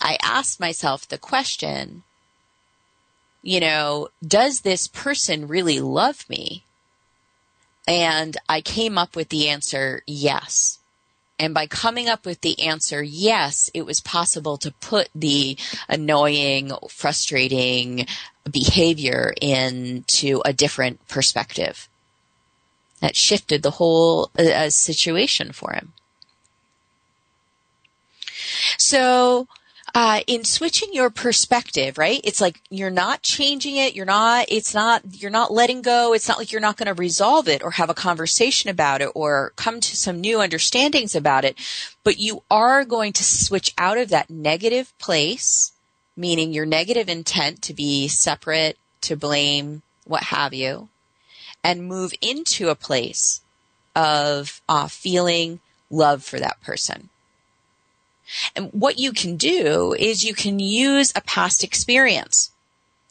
I 0.00 0.16
asked 0.22 0.58
myself 0.58 1.06
the 1.06 1.18
question, 1.18 2.02
you 3.42 3.60
know, 3.60 4.08
does 4.26 4.62
this 4.62 4.86
person 4.88 5.48
really 5.48 5.80
love 5.80 6.28
me? 6.28 6.64
And 7.86 8.36
I 8.48 8.60
came 8.60 8.98
up 8.98 9.14
with 9.14 9.28
the 9.28 9.48
answer, 9.48 10.02
yes. 10.06 10.79
And 11.40 11.54
by 11.54 11.66
coming 11.66 12.06
up 12.06 12.26
with 12.26 12.42
the 12.42 12.60
answer 12.60 13.02
yes, 13.02 13.70
it 13.72 13.86
was 13.86 14.02
possible 14.02 14.58
to 14.58 14.72
put 14.72 15.08
the 15.14 15.56
annoying, 15.88 16.70
frustrating 16.90 18.06
behavior 18.48 19.32
into 19.40 20.42
a 20.44 20.52
different 20.52 21.08
perspective. 21.08 21.88
That 23.00 23.16
shifted 23.16 23.62
the 23.62 23.70
whole 23.70 24.30
uh, 24.38 24.68
situation 24.68 25.52
for 25.52 25.72
him. 25.72 25.94
So 28.76 29.48
uh, 29.94 30.20
in 30.26 30.44
switching 30.44 30.90
your 30.92 31.10
perspective, 31.10 31.98
right? 31.98 32.20
It's 32.24 32.40
like 32.40 32.60
you're 32.70 32.90
not 32.90 33.22
changing 33.22 33.76
it. 33.76 33.94
You're 33.94 34.06
not, 34.06 34.46
it's 34.48 34.74
not, 34.74 35.02
you're 35.20 35.30
not 35.30 35.52
letting 35.52 35.82
go. 35.82 36.12
It's 36.12 36.28
not 36.28 36.38
like 36.38 36.52
you're 36.52 36.60
not 36.60 36.76
going 36.76 36.86
to 36.86 36.94
resolve 36.94 37.48
it 37.48 37.62
or 37.62 37.72
have 37.72 37.90
a 37.90 37.94
conversation 37.94 38.70
about 38.70 39.00
it 39.00 39.10
or 39.14 39.52
come 39.56 39.80
to 39.80 39.96
some 39.96 40.20
new 40.20 40.40
understandings 40.40 41.14
about 41.14 41.44
it. 41.44 41.58
But 42.04 42.18
you 42.18 42.42
are 42.50 42.84
going 42.84 43.12
to 43.14 43.24
switch 43.24 43.74
out 43.78 43.98
of 43.98 44.10
that 44.10 44.30
negative 44.30 44.96
place, 44.98 45.72
meaning 46.16 46.52
your 46.52 46.66
negative 46.66 47.08
intent 47.08 47.62
to 47.62 47.74
be 47.74 48.08
separate, 48.08 48.78
to 49.02 49.16
blame, 49.16 49.82
what 50.04 50.24
have 50.24 50.54
you, 50.54 50.88
and 51.64 51.86
move 51.86 52.12
into 52.20 52.68
a 52.68 52.74
place 52.74 53.40
of 53.96 54.62
uh, 54.68 54.86
feeling 54.86 55.60
love 55.90 56.22
for 56.22 56.38
that 56.38 56.60
person 56.60 57.10
and 58.54 58.70
what 58.72 58.98
you 58.98 59.12
can 59.12 59.36
do 59.36 59.94
is 59.98 60.24
you 60.24 60.34
can 60.34 60.58
use 60.58 61.12
a 61.14 61.20
past 61.20 61.64
experience. 61.64 62.50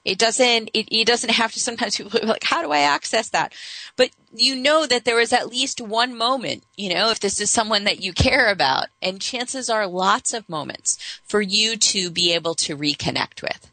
It 0.05 0.17
doesn't, 0.17 0.69
it, 0.73 0.87
it 0.91 1.05
doesn't 1.05 1.31
have 1.31 1.51
to 1.53 1.59
sometimes 1.59 1.97
people 1.97 2.19
like, 2.23 2.43
how 2.43 2.61
do 2.61 2.71
I 2.71 2.79
access 2.79 3.29
that? 3.29 3.53
But 3.95 4.11
you 4.33 4.55
know 4.55 4.85
that 4.85 5.05
there 5.05 5.17
was 5.17 5.33
at 5.33 5.49
least 5.49 5.81
one 5.81 6.17
moment, 6.17 6.63
you 6.77 6.93
know, 6.93 7.09
if 7.09 7.19
this 7.19 7.41
is 7.41 7.51
someone 7.51 7.83
that 7.83 8.01
you 8.01 8.13
care 8.13 8.49
about 8.49 8.87
and 9.01 9.21
chances 9.21 9.69
are 9.69 9.87
lots 9.87 10.33
of 10.33 10.47
moments 10.49 10.97
for 11.25 11.41
you 11.41 11.75
to 11.77 12.09
be 12.09 12.33
able 12.33 12.55
to 12.55 12.77
reconnect 12.77 13.41
with. 13.41 13.68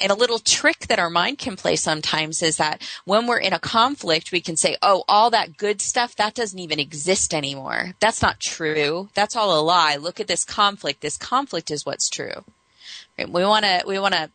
And 0.00 0.10
a 0.10 0.16
little 0.16 0.38
trick 0.38 0.86
that 0.88 0.98
our 0.98 1.10
mind 1.10 1.38
can 1.38 1.56
play 1.56 1.76
sometimes 1.76 2.42
is 2.42 2.56
that 2.56 2.82
when 3.04 3.26
we're 3.26 3.38
in 3.38 3.52
a 3.52 3.58
conflict, 3.58 4.32
we 4.32 4.40
can 4.40 4.56
say, 4.56 4.76
oh, 4.82 5.04
all 5.08 5.30
that 5.30 5.56
good 5.56 5.80
stuff, 5.80 6.16
that 6.16 6.34
doesn't 6.34 6.58
even 6.58 6.80
exist 6.80 7.32
anymore. 7.32 7.94
That's 8.00 8.22
not 8.22 8.40
true. 8.40 9.08
That's 9.14 9.36
all 9.36 9.58
a 9.58 9.62
lie. 9.62 9.96
Look 9.96 10.20
at 10.20 10.26
this 10.26 10.44
conflict. 10.44 11.00
This 11.00 11.16
conflict 11.16 11.70
is 11.70 11.86
what's 11.86 12.08
true. 12.08 12.44
Right? 13.18 13.30
We 13.30 13.44
want 13.44 13.64
to, 13.64 13.84
we 13.86 13.98
want 13.98 14.14
to 14.14 14.30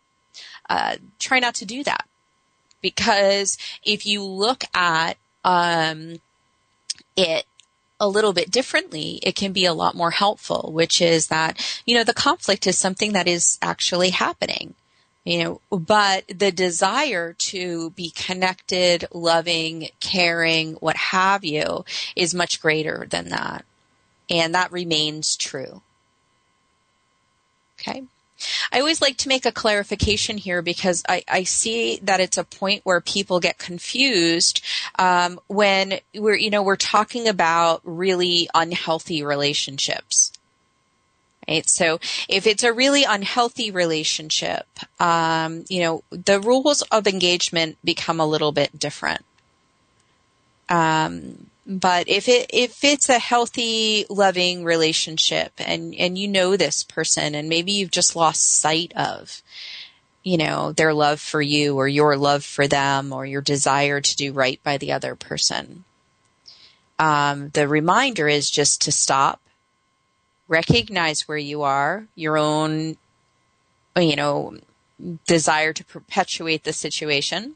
uh, 0.70 0.96
try 1.20 1.39
not 1.39 1.56
to 1.56 1.65
do 1.65 1.84
that 1.84 2.08
because 2.82 3.58
if 3.84 4.06
you 4.06 4.24
look 4.24 4.63
at 4.74 5.18
um, 5.44 6.20
it 7.15 7.46
a 8.00 8.08
little 8.08 8.34
bit 8.34 8.51
differently, 8.51 9.20
it 9.24 9.36
can 9.36 9.54
be 9.54 9.65
a 9.65 9.74
lot 9.74 9.96
more 9.96 10.12
helpful, 10.12 10.72
which 10.74 11.01
is 11.01 11.27
that, 11.27 11.82
you 11.86 11.96
know, 11.96 12.04
the 12.04 12.13
conflict 12.13 12.68
is 12.68 12.77
something 12.77 13.13
that 13.13 13.27
is 13.27 13.58
actually 13.62 14.10
happening 14.10 14.75
you 15.25 15.44
know, 15.44 15.62
but 15.72 16.24
the 16.27 16.51
desire 16.51 17.34
to 17.34 17.89
be 17.91 18.12
connected, 18.12 19.05
loving, 19.12 19.89
caring, 20.00 20.74
what 20.75 20.96
have 20.96 21.44
you 21.44 21.84
is 22.15 22.36
much 22.36 22.62
greater 22.62 23.08
than 23.10 23.29
that. 23.29 23.65
And 24.29 24.53
that 24.53 24.72
remains 24.72 25.36
true. 25.36 25.82
Okay. 27.79 28.03
I 28.72 28.79
always 28.79 29.01
like 29.01 29.17
to 29.17 29.29
make 29.29 29.46
a 29.46 29.51
clarification 29.51 30.38
here 30.38 30.62
because 30.62 31.03
I, 31.08 31.24
I 31.27 31.44
see 31.44 32.00
that 32.03 32.20
it's 32.20 32.38
a 32.38 32.44
point 32.44 32.82
where 32.84 33.01
people 33.01 33.39
get 33.39 33.58
confused 33.58 34.63
um, 35.00 35.39
when 35.48 36.00
we're 36.13 36.36
you 36.36 36.50
know 36.50 36.62
we're 36.62 36.75
talking 36.75 37.27
about 37.27 37.82
really 37.84 38.50
unhealthy 38.53 39.24
relationships. 39.24 40.32
Right? 41.48 41.70
So 41.70 42.00
if 42.28 42.48
it's 42.48 42.64
a 42.64 42.74
really 42.74 43.04
unhealthy 43.04 43.72
relationship, 43.72 44.66
um, 45.00 45.66
you 45.70 45.82
know, 45.82 46.04
the 46.10 46.40
rules 46.40 46.82
of 46.84 47.08
engagement 47.08 47.78
become 47.84 48.20
a 48.20 48.25
little 48.25 48.52
bit 48.52 48.78
different. 48.80 49.24
Um, 50.70 51.48
but 51.68 52.08
if 52.08 52.28
it 52.30 52.50
if 52.54 52.84
it's 52.84 53.10
a 53.10 53.20
healthy, 53.20 54.06
loving 54.10 54.64
relationship, 54.64 55.52
and 55.58 55.96
and 55.96 56.18
you 56.18 56.28
know 56.28 56.56
this 56.56 56.84
person, 56.84 57.34
and 57.34 57.50
maybe 57.50 57.72
you've 57.72 57.92
just 57.92 58.16
lost 58.16 58.60
sight 58.60 58.94
of, 58.96 59.42
you 60.24 60.38
know, 60.38 60.72
their 60.72 60.94
love 60.94 61.20
for 61.20 61.42
you, 61.42 61.75
or 61.75 61.88
your 61.88 62.18
love 62.18 62.44
for 62.44 62.68
them, 62.68 63.12
or 63.12 63.25
your 63.25 63.42
desire 63.42 64.00
to 64.00 64.16
do 64.16 64.32
right 64.32 64.62
by 64.64 64.78
the 64.78 64.92
other 64.92 65.16
person. 65.16 65.84
Um, 67.00 67.50
the 67.50 67.68
reminder 67.68 68.28
is 68.28 68.50
just 68.50 68.84
to 68.84 68.92
stop, 68.92 69.42
recognize 70.48 71.28
where 71.28 71.38
you 71.38 71.64
are, 71.64 72.08
your 72.16 72.38
own, 72.38 72.98
you 73.98 74.16
know, 74.16 74.58
desire 75.25 75.74
to 75.74 75.84
perpetuate 75.84 76.64
the 76.64 76.74
situation 76.74 77.56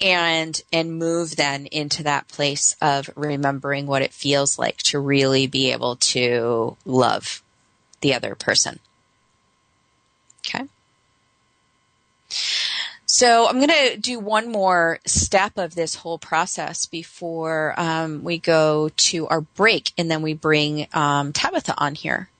and 0.00 0.62
and 0.72 0.96
move 0.96 1.36
then 1.36 1.66
into 1.66 2.02
that 2.04 2.28
place 2.28 2.76
of 2.80 3.10
remembering 3.16 3.86
what 3.86 4.02
it 4.02 4.12
feels 4.12 4.58
like 4.58 4.76
to 4.78 5.00
really 5.00 5.46
be 5.48 5.72
able 5.72 5.96
to 5.96 6.76
love 6.84 7.42
the 8.00 8.14
other 8.14 8.34
person. 8.36 8.78
Okay 10.46 10.66
so 13.12 13.48
I'm 13.48 13.56
going 13.56 13.70
to 13.70 13.96
do 13.96 14.20
one 14.20 14.52
more 14.52 15.00
step 15.04 15.58
of 15.58 15.74
this 15.74 15.96
whole 15.96 16.16
process 16.16 16.86
before 16.86 17.74
um, 17.76 18.22
we 18.22 18.38
go 18.38 18.88
to 18.88 19.26
our 19.26 19.40
break, 19.40 19.92
and 19.98 20.08
then 20.08 20.22
we 20.22 20.32
bring 20.32 20.86
um, 20.92 21.32
Tabatha 21.32 21.74
on 21.76 21.96
here. 21.96 22.30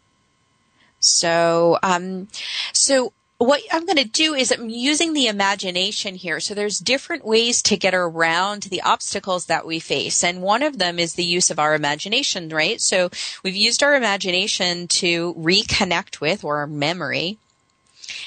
So, 1.01 1.77
um, 1.83 2.29
so 2.73 3.13
what 3.39 3.61
I'm 3.73 3.85
going 3.85 3.97
to 3.97 4.05
do 4.05 4.35
is 4.35 4.53
I'm 4.53 4.69
using 4.69 5.13
the 5.13 5.27
imagination 5.27 6.15
here. 6.15 6.39
So 6.39 6.55
there's 6.55 6.79
different 6.79 7.25
ways 7.25 7.63
to 7.63 7.77
get 7.77 7.93
around 7.93 8.63
the 8.63 8.83
obstacles 8.83 9.47
that 9.47 9.67
we 9.67 9.81
face. 9.81 10.23
And 10.23 10.41
one 10.41 10.63
of 10.63 10.79
them 10.79 11.01
is 11.01 11.15
the 11.15 11.25
use 11.25 11.51
of 11.51 11.59
our 11.59 11.75
imagination, 11.75 12.49
right? 12.49 12.81
So 12.81 13.11
we've 13.43 13.57
used 13.57 13.83
our 13.83 13.97
imagination 13.97 14.87
to 14.87 15.35
reconnect 15.35 16.21
with 16.21 16.45
or 16.45 16.65
memory 16.69 17.39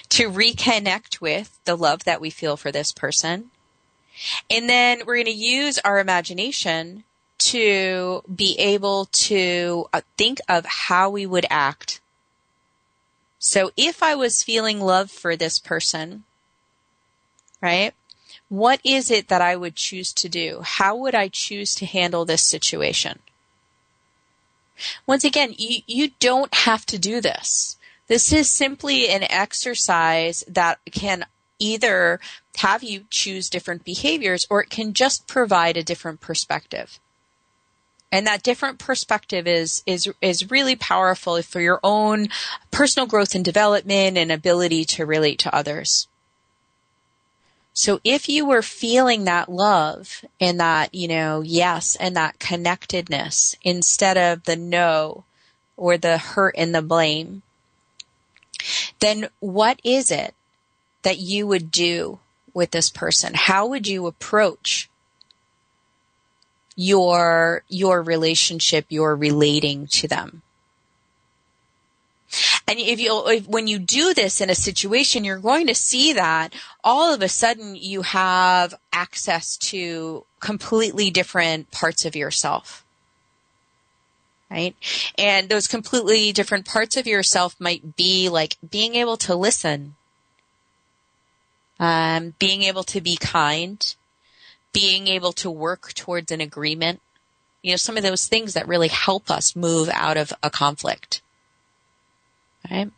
to 0.09 0.29
reconnect 0.29 1.21
with 1.21 1.59
the 1.65 1.75
love 1.75 2.03
that 2.03 2.21
we 2.21 2.29
feel 2.29 2.57
for 2.57 2.71
this 2.71 2.91
person. 2.91 3.51
And 4.49 4.69
then 4.69 4.99
we're 5.05 5.15
going 5.15 5.25
to 5.25 5.31
use 5.31 5.79
our 5.79 5.99
imagination 5.99 7.03
to 7.39 8.23
be 8.33 8.57
able 8.59 9.05
to 9.05 9.87
uh, 9.91 10.01
think 10.17 10.39
of 10.47 10.65
how 10.65 11.09
we 11.09 11.25
would 11.25 11.45
act. 11.49 11.99
So 13.39 13.71
if 13.75 14.01
I 14.01 14.15
was 14.15 14.43
feeling 14.43 14.79
love 14.79 15.11
for 15.11 15.35
this 15.35 15.59
person, 15.59 16.23
right? 17.61 17.93
What 18.49 18.79
is 18.83 19.09
it 19.09 19.27
that 19.29 19.41
I 19.41 19.55
would 19.55 19.75
choose 19.75 20.13
to 20.13 20.29
do? 20.29 20.61
How 20.63 20.95
would 20.95 21.15
I 21.15 21.27
choose 21.27 21.75
to 21.75 21.85
handle 21.85 22.23
this 22.23 22.43
situation? 22.43 23.19
Once 25.05 25.23
again, 25.23 25.53
you, 25.57 25.81
you 25.87 26.11
don't 26.19 26.53
have 26.53 26.85
to 26.87 26.99
do 26.99 27.19
this. 27.19 27.77
This 28.07 28.33
is 28.33 28.49
simply 28.49 29.09
an 29.09 29.23
exercise 29.23 30.43
that 30.47 30.79
can 30.91 31.25
either 31.59 32.19
have 32.57 32.83
you 32.83 33.05
choose 33.09 33.49
different 33.49 33.83
behaviors 33.85 34.45
or 34.49 34.61
it 34.61 34.69
can 34.69 34.93
just 34.93 35.27
provide 35.27 35.77
a 35.77 35.83
different 35.83 36.21
perspective. 36.21 36.99
And 38.11 38.27
that 38.27 38.43
different 38.43 38.77
perspective 38.77 39.47
is, 39.47 39.81
is, 39.87 40.07
is 40.21 40.51
really 40.51 40.75
powerful 40.75 41.41
for 41.41 41.59
your 41.59 41.79
own 41.83 42.27
personal 42.69 43.07
growth 43.07 43.33
and 43.33 43.43
development 43.43 44.17
and 44.17 44.31
ability 44.31 44.85
to 44.85 45.05
relate 45.05 45.39
to 45.39 45.55
others. 45.55 46.07
So 47.73 47.99
if 48.03 48.29
you 48.29 48.45
were 48.45 48.61
feeling 48.61 49.23
that 49.23 49.49
love 49.49 50.23
and 50.39 50.59
that, 50.59 50.93
you 50.93 51.07
know, 51.07 51.41
yes, 51.41 51.95
and 51.95 52.15
that 52.15 52.37
connectedness 52.37 53.55
instead 53.63 54.15
of 54.15 54.43
the 54.43 54.55
no 54.55 55.23
or 55.75 55.97
the 55.97 56.19
hurt 56.19 56.53
and 56.55 56.75
the 56.75 56.83
blame, 56.83 57.41
then 58.99 59.29
what 59.39 59.79
is 59.83 60.11
it 60.11 60.33
that 61.03 61.19
you 61.19 61.47
would 61.47 61.71
do 61.71 62.19
with 62.53 62.71
this 62.71 62.89
person? 62.89 63.33
How 63.35 63.67
would 63.67 63.87
you 63.87 64.07
approach 64.07 64.89
your, 66.75 67.63
your 67.67 68.01
relationship, 68.01 68.85
your 68.89 69.15
relating 69.15 69.87
to 69.87 70.07
them? 70.07 70.41
And 72.67 72.79
if 72.79 72.99
you, 72.99 73.23
if, 73.27 73.47
when 73.47 73.67
you 73.67 73.77
do 73.77 74.13
this 74.13 74.41
in 74.41 74.49
a 74.49 74.55
situation, 74.55 75.23
you're 75.23 75.37
going 75.37 75.67
to 75.67 75.75
see 75.75 76.13
that 76.13 76.53
all 76.83 77.13
of 77.13 77.21
a 77.21 77.29
sudden 77.29 77.75
you 77.75 78.01
have 78.01 78.73
access 78.91 79.57
to 79.57 80.25
completely 80.39 81.11
different 81.11 81.69
parts 81.69 82.05
of 82.05 82.15
yourself 82.15 82.82
right? 84.53 84.75
And 85.17 85.49
those 85.49 85.67
completely 85.67 86.31
different 86.31 86.65
parts 86.65 86.95
of 86.95 87.07
yourself 87.07 87.55
might 87.59 87.95
be 87.95 88.29
like 88.29 88.55
being 88.69 88.93
able 88.93 89.17
to 89.17 89.33
listen, 89.33 89.95
um, 91.79 92.35
being 92.37 92.61
able 92.61 92.83
to 92.83 93.01
be 93.01 93.17
kind, 93.17 93.83
being 94.71 95.07
able 95.07 95.33
to 95.33 95.49
work 95.49 95.93
towards 95.95 96.31
an 96.31 96.39
agreement, 96.39 97.01
You 97.63 97.71
know, 97.71 97.77
some 97.77 97.97
of 97.97 98.03
those 98.03 98.27
things 98.27 98.53
that 98.53 98.67
really 98.67 98.89
help 98.89 99.31
us 99.31 99.55
move 99.55 99.89
out 99.91 100.17
of 100.17 100.31
a 100.43 100.49
conflict. 100.49 101.21
Right? 102.69 102.91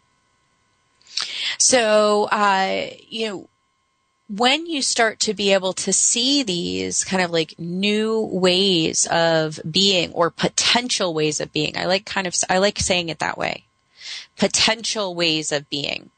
So, 1.58 2.26
uh, 2.32 2.90
you 3.08 3.28
know, 3.30 3.50
when 4.28 4.66
you 4.66 4.82
start 4.82 5.20
to 5.20 5.34
be 5.34 5.54
able 5.54 5.74
to 5.74 5.94
see 5.94 6.42
these 6.42 7.04
kind 7.04 7.22
of 7.22 7.32
like 7.32 7.60
new 7.60 8.22
ways 8.22 9.06
of 9.08 9.60
being 9.70 10.12
or 10.14 10.32
potential 10.32 11.14
ways 11.14 11.40
of 11.40 11.54
being, 11.54 11.78
I 11.78 11.86
like 11.86 12.06
kind 12.06 12.26
of, 12.26 12.36
I 12.50 12.58
like 12.58 12.80
saying 12.80 13.10
it 13.10 13.20
that 13.20 13.38
way. 13.38 13.66
Potential 14.38 15.14
ways 15.14 15.52
of 15.52 15.70
being. 15.70 16.10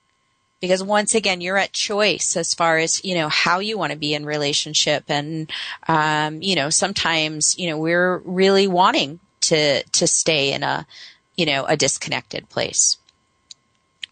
Because 0.60 0.84
once 0.84 1.14
again, 1.14 1.42
you're 1.42 1.58
at 1.58 1.74
choice 1.74 2.36
as 2.36 2.56
far 2.56 2.80
as, 2.80 3.04
you 3.04 3.14
know, 3.14 3.30
how 3.30 3.60
you 3.60 3.78
want 3.78 3.92
to 3.92 3.98
be 3.98 4.16
in 4.16 4.26
relationship. 4.26 5.04
And, 5.08 5.52
um, 5.88 6.42
you 6.42 6.56
know, 6.56 6.72
sometimes, 6.72 7.60
you 7.60 7.70
know, 7.70 7.78
we're 7.78 8.18
really 8.20 8.68
wanting 8.68 9.20
to, 9.42 9.84
to 9.84 10.08
stay 10.08 10.54
in 10.54 10.64
a, 10.64 10.88
you 11.36 11.46
know, 11.46 11.66
a 11.66 11.78
disconnected 11.78 12.50
place. 12.50 12.98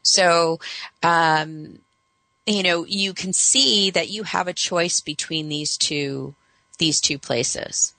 So, 0.04 0.60
um, 1.02 1.80
you 2.46 2.64
know, 2.64 2.86
you 2.86 3.14
can 3.14 3.34
see 3.34 3.90
that 3.92 4.10
you 4.10 4.24
have 4.24 4.48
a 4.48 4.54
choice 4.54 5.02
between 5.02 5.50
these 5.50 5.78
two, 5.78 6.36
these 6.78 7.02
two 7.02 7.18
places. 7.18 7.94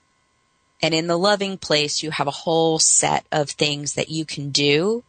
And 0.81 0.93
in 0.93 1.07
the 1.07 1.17
loving 1.17 1.57
place, 1.57 2.03
you 2.03 2.11
have 2.11 2.27
a 2.27 2.31
whole 2.31 2.79
set 2.79 3.25
of 3.31 3.49
things 3.49 3.93
that 3.95 4.09
you 4.09 4.25
can 4.25 4.51
do 4.51 5.03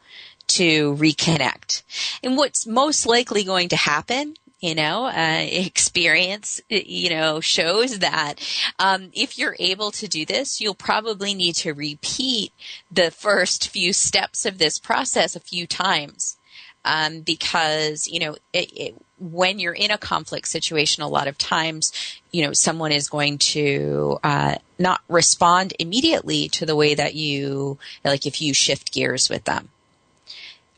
to 0.49 0.95
reconnect. 0.95 1.83
And 2.23 2.37
what's 2.37 2.67
most 2.67 3.07
likely 3.07 3.45
going 3.45 3.69
to 3.69 3.77
happen 3.77 4.35
you 4.61 4.75
know, 4.75 5.07
uh, 5.07 5.47
experience, 5.49 6.61
you 6.69 7.11
know, 7.11 7.41
shows 7.41 8.01
that 8.01 8.35
um, 8.79 9.11
if 9.13 9.39
you're 9.39 9.57
able 9.59 9.91
to 9.93 10.09
do 10.09 10.25
this, 10.25 10.61
you'll 10.61 10.75
probably 10.75 11.35
need 11.35 11.55
to 11.57 11.73
repeat 11.73 12.53
the 12.91 13.11
first 13.11 13.69
few 13.69 13.93
steps 13.93 14.45
of 14.45 14.59
this 14.59 14.79
process 14.79 15.37
a 15.37 15.41
few 15.41 15.67
times. 15.67 16.37
Um, 16.85 17.21
because, 17.21 18.09
you 18.09 18.21
know, 18.21 18.37
it, 18.53 18.73
it, 18.73 19.03
when 19.21 19.59
you're 19.59 19.75
in 19.75 19.91
a 19.91 19.99
conflict 19.99 20.49
situation, 20.49 21.03
a 21.03 21.09
lot 21.09 21.29
of 21.29 21.39
times, 21.39 21.93
you 22.31 22.45
know, 22.45 22.53
someone 22.53 22.93
is 22.93 23.09
going 23.09 23.39
to 23.39 24.19
uh, 24.23 24.57
not 24.79 25.01
respond 25.09 25.75
immediately 25.79 26.49
to 26.51 26.67
the 26.67 26.77
way 26.77 26.95
that 26.95 27.15
you, 27.15 27.79
like 28.05 28.27
if 28.27 28.41
you 28.41 28.55
shift 28.55 28.93
gears 28.93 29.29
with 29.29 29.45
them. 29.45 29.71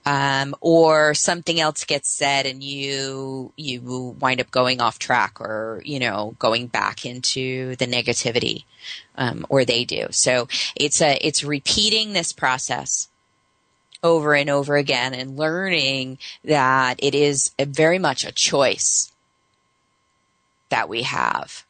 Um, 0.07 0.57
or 0.63 1.13
something 1.13 1.61
else 1.61 1.85
gets 1.85 2.09
said 2.09 2.47
and 2.47 2.65
you 2.65 3.53
you 3.55 4.17
wind 4.19 4.41
up 4.41 4.51
going 4.51 4.81
off 4.81 4.99
track 4.99 5.39
or 5.43 5.83
you 5.85 5.99
know 5.99 6.35
going 6.39 6.69
back 6.69 7.05
into 7.05 7.77
the 7.77 7.87
negativity 7.87 8.65
um, 9.17 9.45
or 9.51 9.67
they 9.67 9.85
do 9.85 10.07
so 10.11 10.49
it's 10.75 11.03
a 11.03 11.19
it's 11.21 11.45
repeating 11.45 12.15
this 12.15 12.33
process 12.33 13.10
over 14.03 14.35
and 14.35 14.49
over 14.49 14.77
again 14.77 15.15
and 15.15 15.37
learning 15.37 16.19
that 16.45 16.97
it 17.03 17.15
is 17.15 17.51
very 17.59 17.99
much 17.99 18.25
a 18.25 18.33
choice 18.33 19.13
that 20.71 20.89
we 20.89 21.03
have 21.03 21.65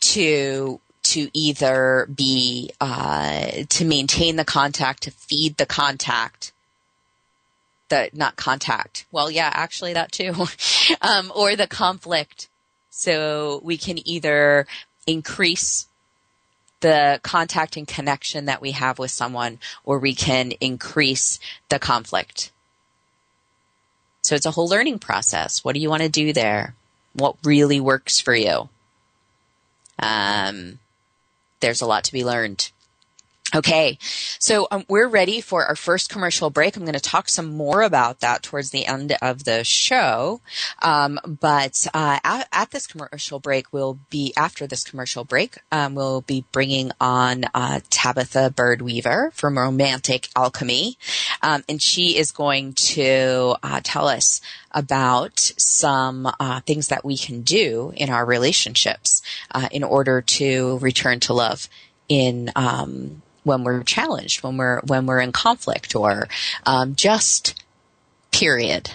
to 0.00 0.80
to 1.02 1.30
either 1.32 2.08
be 2.12 2.70
uh, 2.80 3.48
to 3.68 3.84
maintain 3.84 4.36
the 4.36 4.44
contact 4.44 5.04
to 5.04 5.10
feed 5.10 5.56
the 5.56 5.66
contact 5.66 6.52
the 7.88 8.10
not 8.12 8.34
contact 8.36 9.06
well 9.12 9.30
yeah 9.30 9.50
actually 9.54 9.92
that 9.94 10.10
too 10.10 10.34
um, 11.00 11.32
or 11.34 11.56
the 11.56 11.66
conflict. 11.66 12.48
So 12.90 13.60
we 13.62 13.76
can 13.76 14.06
either 14.08 14.66
increase 15.06 15.86
the 16.86 17.18
contact 17.24 17.76
and 17.76 17.88
connection 17.88 18.44
that 18.44 18.62
we 18.62 18.70
have 18.70 18.96
with 18.96 19.10
someone, 19.10 19.58
or 19.84 19.98
we 19.98 20.14
can 20.14 20.52
increase 20.60 21.40
the 21.68 21.80
conflict. 21.80 22.52
So 24.22 24.36
it's 24.36 24.46
a 24.46 24.52
whole 24.52 24.68
learning 24.68 25.00
process. 25.00 25.64
What 25.64 25.74
do 25.74 25.80
you 25.80 25.90
want 25.90 26.04
to 26.04 26.08
do 26.08 26.32
there? 26.32 26.76
What 27.12 27.34
really 27.42 27.80
works 27.80 28.20
for 28.20 28.36
you? 28.36 28.68
Um, 29.98 30.78
there's 31.58 31.80
a 31.80 31.86
lot 31.86 32.04
to 32.04 32.12
be 32.12 32.24
learned. 32.24 32.70
Okay, 33.56 33.96
so 34.38 34.68
um, 34.70 34.84
we're 34.86 35.08
ready 35.08 35.40
for 35.40 35.64
our 35.64 35.76
first 35.76 36.10
commercial 36.10 36.50
break. 36.50 36.76
I'm 36.76 36.82
going 36.82 36.92
to 36.92 37.00
talk 37.00 37.26
some 37.30 37.56
more 37.56 37.80
about 37.80 38.20
that 38.20 38.42
towards 38.42 38.68
the 38.68 38.84
end 38.84 39.16
of 39.22 39.44
the 39.44 39.64
show. 39.64 40.42
Um, 40.82 41.18
but 41.24 41.86
uh, 41.94 42.18
at, 42.22 42.48
at, 42.52 42.70
this 42.70 42.86
commercial 42.86 43.40
break, 43.40 43.72
we'll 43.72 43.98
be 44.10 44.34
after 44.36 44.66
this 44.66 44.84
commercial 44.84 45.24
break, 45.24 45.56
um, 45.72 45.94
we'll 45.94 46.20
be 46.20 46.44
bringing 46.52 46.90
on 47.00 47.44
uh, 47.54 47.80
Tabatha 47.88 48.54
Bird 48.54 48.82
Weaver 48.82 49.30
from 49.32 49.56
Romantic 49.56 50.28
Alchemy, 50.36 50.98
um, 51.40 51.64
and 51.66 51.80
she 51.80 52.18
is 52.18 52.32
going 52.32 52.74
to 52.74 53.56
uh, 53.62 53.80
tell 53.82 54.06
us 54.06 54.42
about 54.72 55.38
some 55.38 56.30
uh, 56.38 56.60
things 56.60 56.88
that 56.88 57.06
we 57.06 57.16
can 57.16 57.40
do 57.40 57.94
in 57.96 58.10
our 58.10 58.26
relationships 58.26 59.22
uh, 59.52 59.70
in 59.72 59.82
order 59.82 60.20
to 60.20 60.76
return 60.80 61.20
to 61.20 61.32
love 61.32 61.70
in 62.08 62.52
um, 62.54 63.22
when 63.46 63.62
we're 63.62 63.84
challenged, 63.84 64.42
when 64.42 64.56
we're 64.56 64.80
when 64.80 65.06
we're 65.06 65.20
in 65.20 65.30
conflict, 65.32 65.94
or 65.94 66.26
um, 66.66 66.96
just 66.96 67.54
period. 68.32 68.90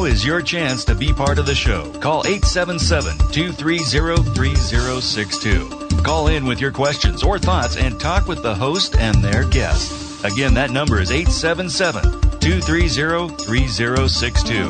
Now 0.00 0.06
is 0.06 0.24
your 0.24 0.40
chance 0.40 0.86
to 0.86 0.94
be 0.94 1.12
part 1.12 1.38
of 1.38 1.44
the 1.44 1.54
show. 1.54 1.92
Call 2.00 2.26
877 2.26 3.18
230 3.32 4.22
3062. 4.32 5.68
Call 6.02 6.28
in 6.28 6.46
with 6.46 6.58
your 6.58 6.72
questions 6.72 7.22
or 7.22 7.38
thoughts 7.38 7.76
and 7.76 8.00
talk 8.00 8.26
with 8.26 8.42
the 8.42 8.54
host 8.54 8.96
and 8.96 9.16
their 9.16 9.44
guest. 9.44 10.24
Again, 10.24 10.54
that 10.54 10.70
number 10.70 11.02
is 11.02 11.10
877 11.12 12.02
230 12.40 13.44
3062. 13.44 14.64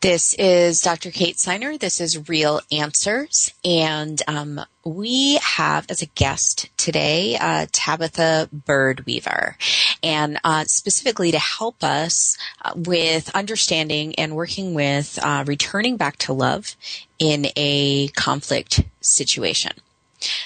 This 0.01 0.33
is 0.33 0.81
Dr. 0.81 1.11
Kate 1.11 1.35
Siner. 1.35 1.79
This 1.79 2.01
is 2.01 2.27
Real 2.27 2.59
Answers. 2.71 3.53
And 3.63 4.19
um, 4.27 4.59
we 4.83 5.35
have 5.35 5.85
as 5.91 6.01
a 6.01 6.07
guest 6.07 6.75
today 6.75 7.37
uh, 7.39 7.67
Tabatha 7.71 8.49
Bird 8.51 9.05
Weaver. 9.05 9.57
And 10.01 10.39
uh, 10.43 10.63
specifically 10.63 11.29
to 11.29 11.37
help 11.37 11.83
us 11.83 12.35
uh, 12.65 12.73
with 12.75 13.29
understanding 13.35 14.15
and 14.15 14.35
working 14.35 14.73
with 14.73 15.19
uh, 15.21 15.43
returning 15.45 15.97
back 15.97 16.17
to 16.17 16.33
love 16.33 16.75
in 17.19 17.49
a 17.55 18.07
conflict 18.15 18.83
situation. 19.01 19.73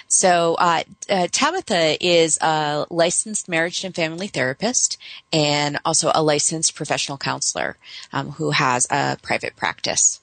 So, 0.07 0.55
uh, 0.55 0.83
uh, 1.09 1.27
Tabatha 1.31 1.97
is 1.99 2.37
a 2.41 2.85
licensed 2.89 3.49
marriage 3.49 3.83
and 3.83 3.93
family 3.93 4.27
therapist 4.27 4.97
and 5.33 5.79
also 5.83 6.11
a 6.13 6.23
licensed 6.23 6.75
professional 6.75 7.17
counselor 7.17 7.77
um, 8.13 8.31
who 8.31 8.51
has 8.51 8.87
a 8.89 9.17
private 9.21 9.55
practice. 9.55 10.21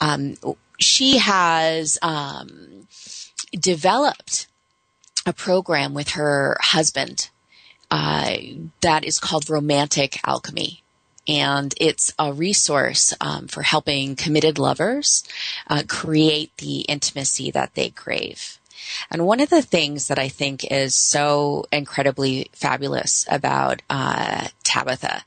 Um, 0.00 0.36
she 0.78 1.18
has 1.18 1.98
um, 2.02 2.86
developed 3.52 4.46
a 5.26 5.32
program 5.32 5.94
with 5.94 6.10
her 6.10 6.56
husband 6.60 7.30
uh, 7.90 8.36
that 8.80 9.04
is 9.04 9.18
called 9.18 9.48
Romantic 9.48 10.18
Alchemy 10.26 10.83
and 11.26 11.74
it's 11.78 12.12
a 12.18 12.32
resource 12.32 13.14
um, 13.20 13.46
for 13.46 13.62
helping 13.62 14.16
committed 14.16 14.58
lovers 14.58 15.24
uh, 15.68 15.82
create 15.88 16.56
the 16.58 16.80
intimacy 16.80 17.50
that 17.50 17.74
they 17.74 17.90
crave. 17.90 18.58
And 19.10 19.26
one 19.26 19.40
of 19.40 19.50
the 19.50 19.62
things 19.62 20.08
that 20.08 20.18
I 20.18 20.28
think 20.28 20.70
is 20.70 20.94
so 20.94 21.64
incredibly 21.72 22.50
fabulous 22.52 23.26
about 23.30 23.80
uh, 23.88 24.48
Tabatha 24.62 25.22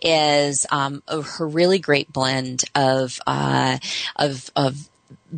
is 0.00 0.66
um, 0.70 1.02
her 1.08 1.46
really 1.46 1.78
great 1.78 2.12
blend 2.12 2.64
of 2.74 3.20
uh, 3.26 3.78
of 4.16 4.50
of 4.54 4.88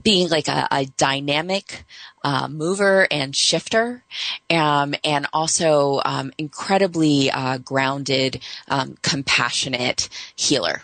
being 0.03 0.29
like 0.29 0.49
a, 0.49 0.69
a 0.71 0.87
dynamic 0.97 1.85
uh, 2.25 2.49
mover 2.49 3.07
and 3.11 3.35
shifter, 3.35 4.05
um, 4.51 4.95
and 5.05 5.27
also 5.33 6.01
um, 6.05 6.33
incredibly 6.39 7.31
uh, 7.31 7.59
grounded, 7.59 8.43
um, 8.69 8.97
compassionate 9.03 10.09
healer. 10.37 10.83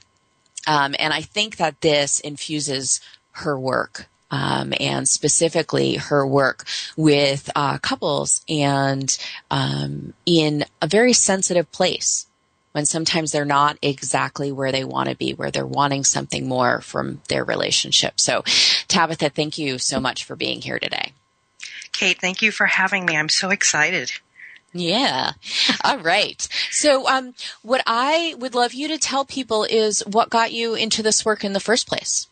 Um, 0.66 0.94
and 0.98 1.12
I 1.12 1.22
think 1.22 1.56
that 1.56 1.80
this 1.80 2.20
infuses 2.20 3.00
her 3.32 3.58
work. 3.58 4.06
Um, 4.30 4.74
and 4.78 5.08
specifically 5.08 5.94
her 5.94 6.26
work 6.26 6.66
with 6.98 7.48
uh, 7.56 7.78
couples 7.78 8.42
and 8.46 9.16
um, 9.50 10.12
in 10.26 10.66
a 10.82 10.86
very 10.86 11.14
sensitive 11.14 11.72
place 11.72 12.26
when 12.72 12.84
sometimes 12.84 13.32
they're 13.32 13.44
not 13.44 13.78
exactly 13.80 14.52
where 14.52 14.70
they 14.70 14.84
want 14.84 15.08
to 15.08 15.16
be, 15.16 15.32
where 15.32 15.50
they're 15.50 15.66
wanting 15.66 16.04
something 16.04 16.46
more 16.46 16.80
from 16.82 17.20
their 17.28 17.42
relationship. 17.42 18.20
So, 18.20 18.42
Tabatha, 18.86 19.32
thank 19.32 19.58
you 19.58 19.78
so 19.78 19.98
much 19.98 20.24
for 20.24 20.36
being 20.36 20.60
here 20.60 20.78
today. 20.78 21.12
Kate, 21.92 22.20
thank 22.20 22.42
you 22.42 22.52
for 22.52 22.66
having 22.66 23.04
me. 23.04 23.16
I'm 23.16 23.28
so 23.28 23.50
excited. 23.50 24.12
Yeah. 24.72 25.32
All 25.82 25.98
right. 25.98 26.46
So, 26.70 27.08
um, 27.08 27.34
what 27.62 27.82
I 27.86 28.34
would 28.38 28.54
love 28.54 28.74
you 28.74 28.88
to 28.88 28.98
tell 28.98 29.24
people 29.24 29.64
is 29.64 30.02
what 30.06 30.30
got 30.30 30.52
you 30.52 30.74
into 30.74 31.02
this 31.02 31.24
work 31.24 31.42
in 31.42 31.54
the 31.54 31.60
first 31.60 31.88
place. 31.88 32.28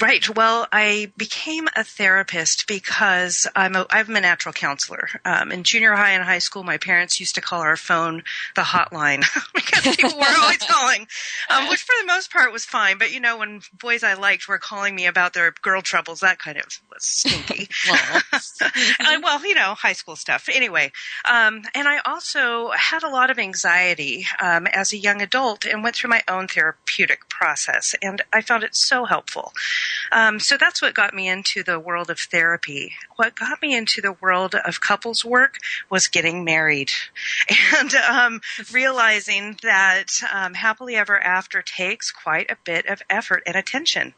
Right. 0.00 0.26
Well, 0.34 0.66
I 0.72 1.12
became 1.18 1.68
a 1.76 1.84
therapist 1.84 2.66
because 2.66 3.46
I'm 3.54 3.76
a, 3.76 3.86
I'm 3.90 4.16
a 4.16 4.22
natural 4.22 4.54
counselor. 4.54 5.08
Um, 5.26 5.52
in 5.52 5.64
junior 5.64 5.92
high 5.92 6.12
and 6.12 6.24
high 6.24 6.38
school, 6.38 6.64
my 6.64 6.78
parents 6.78 7.20
used 7.20 7.34
to 7.34 7.42
call 7.42 7.60
our 7.60 7.76
phone 7.76 8.22
the 8.56 8.62
hotline 8.62 9.22
because 9.54 9.94
people 9.94 10.18
were 10.18 10.34
always 10.40 10.56
calling, 10.68 11.06
um, 11.50 11.68
which 11.68 11.82
for 11.82 11.92
the 12.00 12.06
most 12.06 12.32
part 12.32 12.52
was 12.52 12.64
fine. 12.64 12.96
But 12.96 13.12
you 13.12 13.20
know, 13.20 13.36
when 13.36 13.60
boys 13.78 14.02
I 14.02 14.14
liked 14.14 14.48
were 14.48 14.58
calling 14.58 14.94
me 14.94 15.04
about 15.04 15.34
their 15.34 15.52
girl 15.60 15.82
troubles, 15.82 16.20
that 16.20 16.38
kind 16.38 16.56
of 16.56 16.64
was 16.90 17.04
stinky. 17.04 17.68
and, 18.98 19.22
well, 19.22 19.44
you 19.46 19.54
know, 19.54 19.74
high 19.74 19.92
school 19.92 20.16
stuff. 20.16 20.48
Anyway, 20.50 20.90
um, 21.30 21.62
and 21.74 21.86
I 21.86 21.98
also 22.06 22.70
had 22.70 23.02
a 23.02 23.10
lot 23.10 23.30
of 23.30 23.38
anxiety 23.38 24.24
um, 24.40 24.66
as 24.68 24.94
a 24.94 24.96
young 24.96 25.20
adult 25.20 25.66
and 25.66 25.82
went 25.82 25.96
through 25.96 26.10
my 26.10 26.22
own 26.28 26.48
therapeutic 26.48 27.28
process, 27.28 27.94
and 28.00 28.22
I 28.32 28.40
found 28.40 28.64
it 28.64 28.74
so 28.74 29.04
helpful. 29.04 29.52
Um, 30.10 30.38
so 30.38 30.56
that's 30.56 30.82
what 30.82 30.94
got 30.94 31.14
me 31.14 31.28
into 31.28 31.62
the 31.62 31.78
world 31.78 32.10
of 32.10 32.18
therapy. 32.18 32.92
What 33.16 33.34
got 33.34 33.62
me 33.62 33.74
into 33.74 34.00
the 34.00 34.12
world 34.12 34.54
of 34.54 34.80
couples 34.80 35.24
work 35.24 35.56
was 35.90 36.08
getting 36.08 36.44
married 36.44 36.90
and 37.78 37.94
um, 37.94 38.40
realizing 38.72 39.58
that 39.62 40.06
um, 40.32 40.54
happily 40.54 40.96
ever 40.96 41.18
after 41.18 41.62
takes 41.62 42.10
quite 42.10 42.50
a 42.50 42.56
bit 42.64 42.86
of 42.86 43.02
effort 43.08 43.42
and 43.46 43.56
attention. 43.56 44.14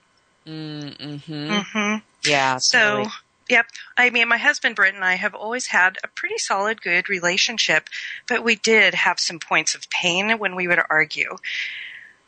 Mm-hmm. 0.46 1.33
Mm-hmm. 1.33 1.96
Yeah. 2.29 2.59
So. 2.59 3.07
Yep. 3.50 3.66
I 3.98 4.09
mean, 4.09 4.29
my 4.29 4.38
husband 4.38 4.74
Britt 4.74 4.94
and 4.94 5.05
I 5.05 5.16
have 5.16 5.35
always 5.35 5.66
had 5.66 5.98
a 6.03 6.09
pretty 6.09 6.38
solid, 6.38 6.81
good 6.81 7.11
relationship, 7.11 7.88
but 8.27 8.42
we 8.42 8.57
did 8.57 8.94
have 8.94 9.20
some 9.20 9.38
points 9.38 9.74
of 9.74 9.90
pain 9.90 10.38
when 10.38 10.57
we 10.57 10.66
would 10.66 10.81
argue. 10.88 11.37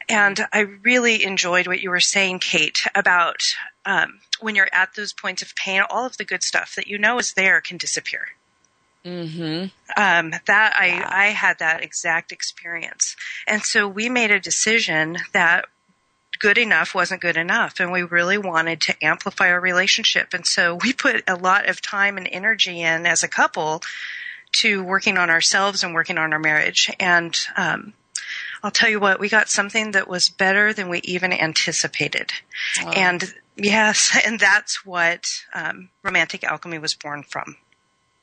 And 0.09 0.41
I 0.53 0.61
really 0.61 1.25
enjoyed 1.25 1.67
what 1.67 1.81
you 1.81 1.91
were 1.91 2.01
saying, 2.01 2.39
Kate, 2.39 2.83
about 2.95 3.41
um, 3.85 4.21
when 4.41 4.55
you're 4.55 4.69
at 4.73 4.95
those 4.95 5.13
points 5.13 5.43
of 5.43 5.55
pain, 5.57 5.83
all 5.91 6.07
of 6.07 6.17
the 6.17 6.25
good 6.25 6.43
stuff 6.43 6.75
that 6.77 6.87
you 6.87 6.99
know 6.99 7.19
is 7.19 7.33
there 7.33 7.61
can 7.61 7.77
disappear. 7.77 8.29
Mm-hmm. 9.05 9.67
Um, 9.97 10.33
that 10.47 10.77
I, 10.79 10.87
Yeah. 10.87 11.09
I 11.09 11.27
had 11.27 11.59
that 11.61 11.83
exact 11.83 12.33
experience. 12.33 13.17
And 13.47 13.63
so 13.63 13.87
we 13.89 14.09
made 14.09 14.31
a 14.31 14.41
decision 14.41 15.19
that 15.33 15.67
good 16.39 16.59
enough 16.59 16.95
wasn't 16.95 17.23
good 17.23 17.37
enough. 17.37 17.81
And 17.81 17.93
we 17.93 18.03
really 18.03 18.39
wanted 18.39 18.81
to 18.83 18.95
amplify 19.03 19.51
our 19.51 19.61
relationship. 19.61 20.35
And 20.35 20.47
so 20.47 20.79
we 20.83 20.93
put 20.93 21.23
a 21.27 21.37
lot 21.37 21.69
of 21.69 21.81
time 21.81 22.17
and 22.17 22.29
energy 22.31 22.83
in 22.83 23.07
as 23.07 23.23
a 23.23 23.29
couple 23.29 23.83
to 24.57 24.83
working 24.83 25.19
on 25.19 25.31
ourselves 25.31 25.83
and 25.83 25.95
working 25.95 26.19
on 26.19 26.33
our 26.33 26.39
marriage. 26.39 26.91
And, 27.01 27.37
um, 27.57 27.95
I'll 28.63 28.71
tell 28.71 28.91
you 28.91 29.01
what, 29.01 29.21
we 29.21 29.29
got 29.29 29.49
something 29.49 29.93
that 29.93 30.09
was 30.09 30.29
better 30.29 30.73
than 30.73 30.89
we 30.89 31.01
even 31.01 31.33
anticipated. 31.33 32.33
Wow. 32.83 32.93
And 32.93 33.35
yes, 33.57 34.19
and 34.27 34.39
that's 34.41 34.85
what 34.85 35.29
um, 35.55 35.91
Romantic 36.03 36.45
Alchemy 36.45 36.79
was 36.79 36.95
born 36.95 37.23
from. 37.23 37.57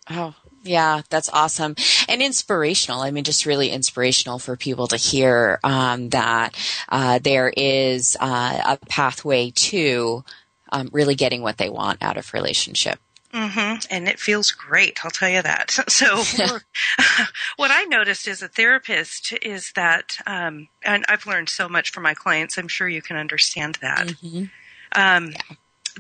Oh, 0.09 0.35
yeah, 0.63 1.01
that's 1.09 1.29
awesome 1.29 1.75
and 2.07 2.21
inspirational. 2.21 3.01
I 3.01 3.11
mean, 3.11 3.23
just 3.23 3.45
really 3.45 3.69
inspirational 3.69 4.39
for 4.39 4.55
people 4.55 4.87
to 4.87 4.97
hear 4.97 5.59
um, 5.63 6.09
that 6.09 6.55
uh, 6.89 7.19
there 7.19 7.51
is 7.55 8.17
uh, 8.19 8.61
a 8.65 8.85
pathway 8.87 9.51
to 9.51 10.23
um, 10.71 10.89
really 10.91 11.15
getting 11.15 11.41
what 11.41 11.57
they 11.57 11.69
want 11.69 12.01
out 12.01 12.17
of 12.17 12.33
relationship. 12.33 12.99
Hmm 13.33 13.75
And 13.89 14.07
it 14.07 14.19
feels 14.19 14.51
great, 14.51 15.03
I'll 15.03 15.11
tell 15.11 15.29
you 15.29 15.41
that. 15.41 15.77
So, 15.89 16.17
what 17.57 17.71
I 17.71 17.83
noticed 17.85 18.27
as 18.27 18.41
a 18.41 18.47
therapist 18.47 19.33
is 19.41 19.71
that, 19.75 20.17
um, 20.27 20.67
and 20.83 21.03
I've 21.07 21.25
learned 21.25 21.49
so 21.49 21.67
much 21.67 21.91
from 21.91 22.03
my 22.03 22.13
clients, 22.13 22.57
I'm 22.57 22.67
sure 22.67 22.87
you 22.87 23.01
can 23.01 23.17
understand 23.17 23.79
that. 23.81 24.07
Mhm. 24.07 24.49
Um, 24.95 25.33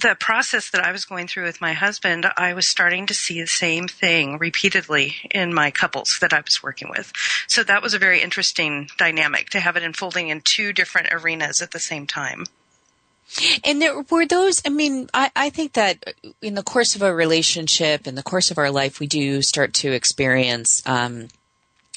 The 0.01 0.15
process 0.19 0.71
that 0.71 0.83
I 0.83 0.91
was 0.91 1.05
going 1.05 1.27
through 1.27 1.43
with 1.45 1.61
my 1.61 1.73
husband, 1.73 2.25
I 2.35 2.55
was 2.55 2.67
starting 2.67 3.05
to 3.05 3.13
see 3.13 3.39
the 3.41 3.47
same 3.47 3.87
thing 3.87 4.39
repeatedly 4.39 5.15
in 5.29 5.53
my 5.53 5.69
couples 5.69 6.17
that 6.19 6.33
I 6.33 6.39
was 6.39 6.63
working 6.63 6.89
with. 6.89 7.13
So 7.47 7.63
that 7.63 7.83
was 7.83 7.93
a 7.93 7.99
very 7.99 8.19
interesting 8.19 8.89
dynamic 8.97 9.51
to 9.51 9.59
have 9.59 9.77
it 9.77 9.83
unfolding 9.83 10.29
in 10.29 10.41
two 10.41 10.73
different 10.73 11.09
arenas 11.11 11.61
at 11.61 11.71
the 11.71 11.79
same 11.79 12.07
time. 12.07 12.45
And 13.63 13.81
there 13.81 14.01
were 14.09 14.25
those, 14.25 14.61
I 14.65 14.69
mean, 14.69 15.09
I, 15.13 15.31
I 15.35 15.49
think 15.49 15.73
that 15.73 16.13
in 16.41 16.53
the 16.53 16.63
course 16.63 16.95
of 16.95 17.01
a 17.01 17.13
relationship, 17.13 18.07
in 18.07 18.15
the 18.15 18.23
course 18.23 18.51
of 18.51 18.57
our 18.57 18.71
life, 18.71 18.99
we 18.99 19.07
do 19.07 19.41
start 19.41 19.73
to 19.75 19.91
experience, 19.91 20.83
um, 20.85 21.29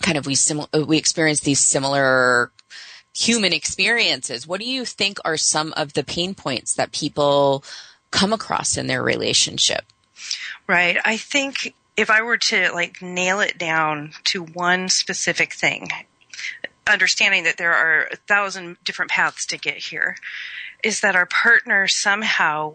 kind 0.02 0.16
of 0.16 0.26
we 0.26 0.34
sim- 0.34 0.66
we 0.86 0.96
experience 0.96 1.40
these 1.40 1.60
similar 1.60 2.50
human 3.14 3.52
experiences. 3.52 4.46
What 4.46 4.60
do 4.60 4.66
you 4.66 4.84
think 4.84 5.18
are 5.24 5.36
some 5.36 5.72
of 5.76 5.94
the 5.94 6.04
pain 6.04 6.34
points 6.34 6.74
that 6.74 6.92
people 6.92 7.64
come 8.10 8.32
across 8.32 8.76
in 8.76 8.86
their 8.86 9.02
relationship? 9.02 9.84
Right. 10.66 10.98
I 11.04 11.16
think 11.16 11.74
if 11.96 12.10
I 12.10 12.22
were 12.22 12.38
to 12.38 12.72
like 12.72 13.00
nail 13.00 13.40
it 13.40 13.58
down 13.58 14.12
to 14.24 14.42
one 14.42 14.88
specific 14.88 15.54
thing, 15.54 15.88
understanding 16.86 17.44
that 17.44 17.56
there 17.56 17.72
are 17.72 18.08
a 18.12 18.16
thousand 18.16 18.76
different 18.84 19.10
paths 19.10 19.46
to 19.46 19.58
get 19.58 19.76
here, 19.76 20.16
is 20.82 21.00
that 21.00 21.16
our 21.16 21.26
partner 21.26 21.88
somehow 21.88 22.74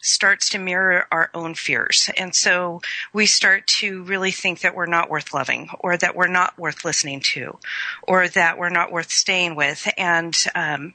starts 0.00 0.50
to 0.50 0.58
mirror 0.58 1.06
our 1.10 1.30
own 1.34 1.54
fears. 1.54 2.08
And 2.16 2.34
so 2.34 2.80
we 3.12 3.26
start 3.26 3.66
to 3.78 4.04
really 4.04 4.30
think 4.30 4.60
that 4.60 4.74
we're 4.74 4.86
not 4.86 5.10
worth 5.10 5.34
loving 5.34 5.68
or 5.80 5.96
that 5.96 6.14
we're 6.14 6.28
not 6.28 6.56
worth 6.58 6.84
listening 6.84 7.20
to 7.32 7.58
or 8.02 8.28
that 8.28 8.56
we're 8.56 8.68
not 8.68 8.92
worth 8.92 9.10
staying 9.10 9.56
with. 9.56 9.88
And, 9.98 10.36
um, 10.54 10.94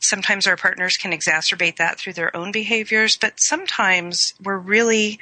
sometimes 0.00 0.46
our 0.46 0.56
partners 0.56 0.96
can 0.96 1.12
exacerbate 1.12 1.76
that 1.76 1.98
through 1.98 2.14
their 2.14 2.34
own 2.36 2.52
behaviors, 2.52 3.16
but 3.16 3.38
sometimes 3.38 4.34
we're 4.42 4.58
really 4.58 5.20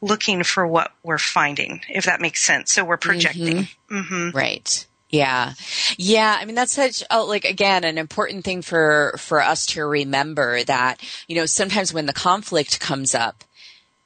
looking 0.00 0.42
for 0.42 0.66
what 0.66 0.92
we're 1.02 1.18
finding, 1.18 1.82
if 1.88 2.06
that 2.06 2.20
makes 2.20 2.42
sense. 2.42 2.72
So 2.72 2.84
we're 2.84 2.96
projecting. 2.96 3.68
Mm-hmm. 3.90 3.96
Mm-hmm. 3.96 4.36
Right. 4.36 4.86
Yeah. 5.10 5.54
Yeah. 5.98 6.36
I 6.40 6.44
mean, 6.44 6.54
that's 6.54 6.72
such, 6.72 7.02
oh, 7.10 7.26
like, 7.26 7.44
again, 7.44 7.84
an 7.84 7.98
important 7.98 8.44
thing 8.44 8.62
for, 8.62 9.14
for 9.18 9.42
us 9.42 9.66
to 9.66 9.84
remember 9.84 10.62
that, 10.64 11.00
you 11.26 11.36
know, 11.36 11.46
sometimes 11.46 11.92
when 11.92 12.06
the 12.06 12.12
conflict 12.12 12.80
comes 12.80 13.14
up, 13.14 13.44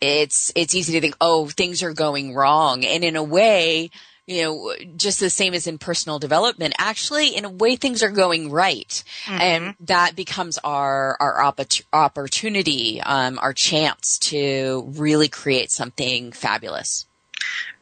it's, 0.01 0.51
it's 0.57 0.75
easy 0.75 0.95
to 0.95 1.01
think, 1.01 1.17
oh, 1.21 1.47
things 1.47 1.83
are 1.83 1.93
going 1.93 2.35
wrong. 2.35 2.85
And 2.85 3.05
in 3.05 3.17
a 3.17 3.23
way, 3.23 3.91
you 4.27 4.43
know, 4.43 4.75
just 4.97 5.21
the 5.21 5.29
same 5.29 5.53
as 5.53 5.67
in 5.67 5.77
personal 5.77 6.19
development, 6.19 6.75
actually, 6.79 7.37
in 7.37 7.45
a 7.45 7.51
way, 7.51 7.77
things 7.77 8.03
are 8.03 8.11
going 8.11 8.51
right. 8.51 9.05
Mm-hmm. 9.25 9.41
And 9.41 9.75
that 9.81 10.17
becomes 10.17 10.59
our, 10.65 11.19
our 11.21 11.43
opp- 11.43 11.61
opportunity, 11.93 13.03
um, 13.03 13.39
our 13.43 13.53
chance 13.53 14.19
to 14.21 14.91
really 14.97 15.29
create 15.29 15.71
something 15.71 16.33
fabulous. 16.33 17.05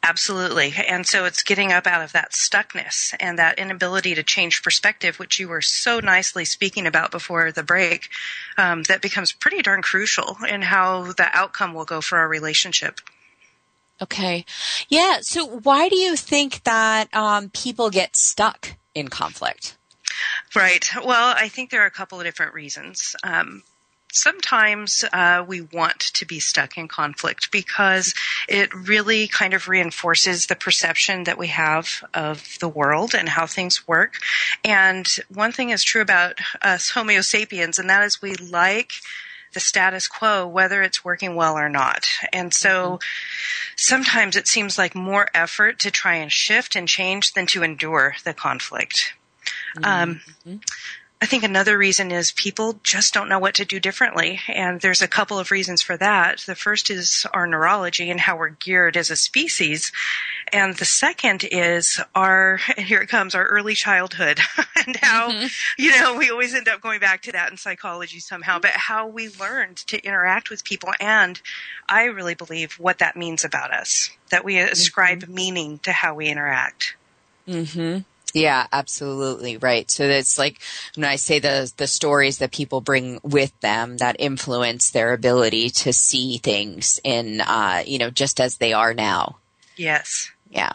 Absolutely. 0.02 0.74
And 0.88 1.06
so 1.06 1.24
it's 1.26 1.44
getting 1.44 1.72
up 1.72 1.86
out 1.86 2.02
of 2.02 2.12
that 2.12 2.32
stuckness 2.32 3.14
and 3.20 3.38
that 3.38 3.58
inability 3.58 4.16
to 4.16 4.24
change 4.24 4.62
perspective, 4.62 5.18
which 5.18 5.38
you 5.38 5.48
were 5.48 5.62
so 5.62 6.00
nicely 6.00 6.44
speaking 6.44 6.86
about 6.86 7.12
before 7.12 7.52
the 7.52 7.62
break, 7.62 8.08
um, 8.58 8.82
that 8.84 9.00
becomes 9.00 9.32
pretty 9.32 9.62
darn 9.62 9.80
crucial 9.80 10.36
in 10.48 10.62
how 10.62 11.12
the 11.12 11.28
outcome 11.32 11.72
will 11.72 11.84
go 11.84 12.00
for 12.00 12.18
our 12.18 12.28
relationship. 12.28 12.98
Okay. 14.00 14.44
Yeah. 14.88 15.18
So 15.20 15.46
why 15.46 15.88
do 15.88 15.96
you 15.96 16.16
think 16.16 16.64
that 16.64 17.14
um, 17.14 17.50
people 17.50 17.88
get 17.88 18.16
stuck 18.16 18.74
in 18.96 19.06
conflict? 19.06 19.76
Right. 20.54 20.84
Well, 20.96 21.34
I 21.36 21.48
think 21.48 21.70
there 21.70 21.82
are 21.82 21.86
a 21.86 21.92
couple 21.92 22.18
of 22.18 22.26
different 22.26 22.54
reasons. 22.54 23.14
Um, 23.22 23.62
sometimes 24.12 25.04
uh, 25.12 25.44
we 25.46 25.60
want 25.60 25.98
to 26.00 26.24
be 26.24 26.38
stuck 26.38 26.78
in 26.78 26.86
conflict 26.86 27.50
because 27.50 28.14
it 28.48 28.72
really 28.74 29.26
kind 29.26 29.54
of 29.54 29.68
reinforces 29.68 30.46
the 30.46 30.54
perception 30.54 31.24
that 31.24 31.38
we 31.38 31.48
have 31.48 32.04
of 32.14 32.58
the 32.60 32.68
world 32.68 33.14
and 33.14 33.28
how 33.28 33.46
things 33.46 33.88
work. 33.88 34.14
And 34.64 35.06
one 35.28 35.50
thing 35.52 35.70
is 35.70 35.82
true 35.82 36.02
about 36.02 36.38
us 36.60 36.90
Homo 36.90 37.20
sapiens, 37.22 37.78
and 37.78 37.90
that 37.90 38.04
is 38.04 38.22
we 38.22 38.34
like 38.34 38.92
the 39.52 39.60
status 39.60 40.08
quo, 40.08 40.46
whether 40.46 40.82
it's 40.82 41.04
working 41.04 41.34
well 41.34 41.58
or 41.58 41.68
not. 41.68 42.06
And 42.32 42.54
so 42.54 42.68
mm-hmm. 42.68 43.74
sometimes 43.76 44.36
it 44.36 44.48
seems 44.48 44.78
like 44.78 44.94
more 44.94 45.28
effort 45.34 45.78
to 45.80 45.90
try 45.90 46.14
and 46.14 46.32
shift 46.32 46.74
and 46.76 46.88
change 46.88 47.32
than 47.34 47.46
to 47.48 47.62
endure 47.62 48.14
the 48.24 48.34
conflict. 48.34 49.14
Um, 49.82 49.82
mm-hmm. 49.84 50.50
Um, 50.50 50.60
I 51.22 51.26
think 51.26 51.44
another 51.44 51.78
reason 51.78 52.10
is 52.10 52.32
people 52.32 52.80
just 52.82 53.14
don't 53.14 53.28
know 53.28 53.38
what 53.38 53.54
to 53.54 53.64
do 53.64 53.78
differently. 53.78 54.40
And 54.48 54.80
there's 54.80 55.02
a 55.02 55.06
couple 55.06 55.38
of 55.38 55.52
reasons 55.52 55.80
for 55.80 55.96
that. 55.98 56.40
The 56.40 56.56
first 56.56 56.90
is 56.90 57.24
our 57.32 57.46
neurology 57.46 58.10
and 58.10 58.18
how 58.18 58.36
we're 58.36 58.48
geared 58.48 58.96
as 58.96 59.08
a 59.08 59.14
species. 59.14 59.92
And 60.52 60.74
the 60.74 60.84
second 60.84 61.44
is 61.44 62.00
our, 62.16 62.58
and 62.76 62.84
here 62.84 63.00
it 63.00 63.08
comes, 63.08 63.36
our 63.36 63.46
early 63.46 63.74
childhood 63.74 64.40
and 64.84 64.96
how, 64.96 65.30
mm-hmm. 65.30 65.46
you 65.78 65.92
know, 65.92 66.16
we 66.16 66.28
always 66.28 66.56
end 66.56 66.66
up 66.66 66.80
going 66.80 66.98
back 66.98 67.22
to 67.22 67.32
that 67.32 67.52
in 67.52 67.56
psychology 67.56 68.18
somehow, 68.18 68.58
but 68.58 68.72
how 68.72 69.06
we 69.06 69.28
learned 69.28 69.76
to 69.76 70.04
interact 70.04 70.50
with 70.50 70.64
people. 70.64 70.90
And 70.98 71.40
I 71.88 72.06
really 72.06 72.34
believe 72.34 72.72
what 72.80 72.98
that 72.98 73.14
means 73.14 73.44
about 73.44 73.72
us, 73.72 74.10
that 74.30 74.44
we 74.44 74.58
ascribe 74.58 75.20
mm-hmm. 75.20 75.34
meaning 75.34 75.78
to 75.84 75.92
how 75.92 76.16
we 76.16 76.26
interact. 76.26 76.96
Mm-hmm. 77.46 78.00
Yeah, 78.34 78.66
absolutely 78.72 79.58
right. 79.58 79.90
So 79.90 80.04
it's 80.04 80.38
like 80.38 80.60
when 80.94 81.04
I 81.04 81.16
say 81.16 81.38
the 81.38 81.70
the 81.76 81.86
stories 81.86 82.38
that 82.38 82.52
people 82.52 82.80
bring 82.80 83.20
with 83.22 83.58
them 83.60 83.98
that 83.98 84.16
influence 84.18 84.90
their 84.90 85.12
ability 85.12 85.70
to 85.70 85.92
see 85.92 86.38
things 86.38 86.98
in, 87.04 87.40
uh, 87.42 87.82
you 87.86 87.98
know, 87.98 88.10
just 88.10 88.40
as 88.40 88.56
they 88.56 88.72
are 88.72 88.94
now. 88.94 89.36
Yes. 89.76 90.30
Yeah. 90.50 90.72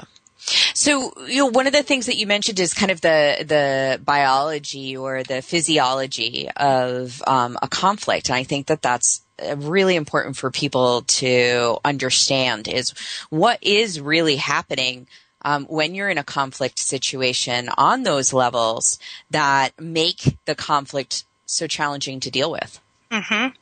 So, 0.74 1.12
you 1.28 1.38
know, 1.38 1.48
one 1.48 1.68
of 1.68 1.74
the 1.74 1.84
things 1.84 2.06
that 2.06 2.16
you 2.16 2.26
mentioned 2.26 2.60
is 2.60 2.74
kind 2.74 2.92
of 2.92 3.02
the 3.02 3.44
the 3.46 4.00
biology 4.04 4.96
or 4.96 5.24
the 5.24 5.42
physiology 5.42 6.50
of 6.56 7.22
um, 7.28 7.58
a 7.62 7.68
conflict, 7.68 8.30
and 8.30 8.36
I 8.36 8.44
think 8.44 8.68
that 8.68 8.82
that's 8.82 9.22
really 9.58 9.96
important 9.96 10.38
for 10.38 10.50
people 10.50 11.02
to 11.04 11.78
understand 11.86 12.68
is 12.68 12.94
what 13.30 13.60
is 13.62 14.00
really 14.00 14.38
happening 14.38 15.08
um, 15.48 15.64
when 15.68 15.96
you're 15.96 16.10
in 16.10 16.18
a 16.18 16.26
conflict 16.26 16.78
situation 16.78 17.70
on 17.78 18.04
those 18.04 18.34
levels 18.34 19.00
that 19.32 19.70
make 19.80 20.38
the 20.44 20.56
conflict 20.56 21.24
so 21.46 21.68
challenging 21.68 22.20
to 22.20 22.30
deal 22.30 22.52
with. 22.52 22.82
Mm-hmm. 23.10 23.56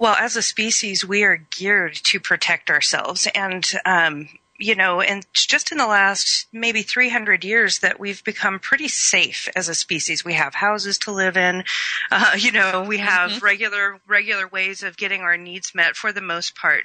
Well, 0.00 0.14
as 0.14 0.36
a 0.36 0.42
species, 0.42 1.04
we 1.04 1.24
are 1.24 1.44
geared 1.50 1.94
to 2.04 2.18
protect 2.18 2.70
ourselves, 2.70 3.28
and 3.34 3.70
um, 3.84 4.30
you 4.58 4.74
know, 4.74 5.02
and 5.02 5.26
just 5.34 5.70
in 5.70 5.76
the 5.76 5.86
last 5.86 6.46
maybe 6.50 6.80
300 6.80 7.44
years 7.44 7.80
that 7.80 8.00
we've 8.00 8.24
become 8.24 8.58
pretty 8.58 8.88
safe 8.88 9.50
as 9.54 9.68
a 9.68 9.74
species. 9.74 10.24
We 10.24 10.32
have 10.32 10.54
houses 10.54 10.96
to 11.00 11.12
live 11.12 11.36
in. 11.36 11.64
Uh, 12.10 12.32
you 12.38 12.50
know, 12.50 12.84
we 12.88 12.96
have 12.96 13.32
mm-hmm. 13.32 13.44
regular, 13.44 14.00
regular 14.06 14.48
ways 14.48 14.82
of 14.82 14.96
getting 14.96 15.20
our 15.20 15.36
needs 15.36 15.74
met 15.74 15.94
for 15.94 16.10
the 16.10 16.22
most 16.22 16.56
part 16.56 16.84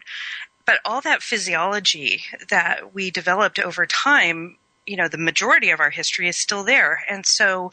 but 0.65 0.79
all 0.85 1.01
that 1.01 1.21
physiology 1.21 2.23
that 2.49 2.93
we 2.93 3.11
developed 3.11 3.59
over 3.59 3.85
time, 3.85 4.57
you 4.85 4.97
know, 4.97 5.07
the 5.07 5.17
majority 5.17 5.69
of 5.69 5.79
our 5.79 5.89
history 5.89 6.27
is 6.27 6.37
still 6.37 6.63
there. 6.63 7.03
And 7.09 7.25
so 7.25 7.71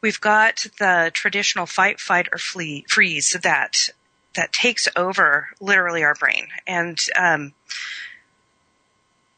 we've 0.00 0.20
got 0.20 0.66
the 0.78 1.10
traditional 1.12 1.66
fight, 1.66 2.00
fight, 2.00 2.28
or 2.32 2.38
flee, 2.38 2.84
freeze 2.88 3.36
that 3.42 3.88
that 4.34 4.52
takes 4.52 4.88
over 4.96 5.48
literally 5.60 6.02
our 6.02 6.14
brain. 6.14 6.48
And 6.66 6.98
um, 7.18 7.52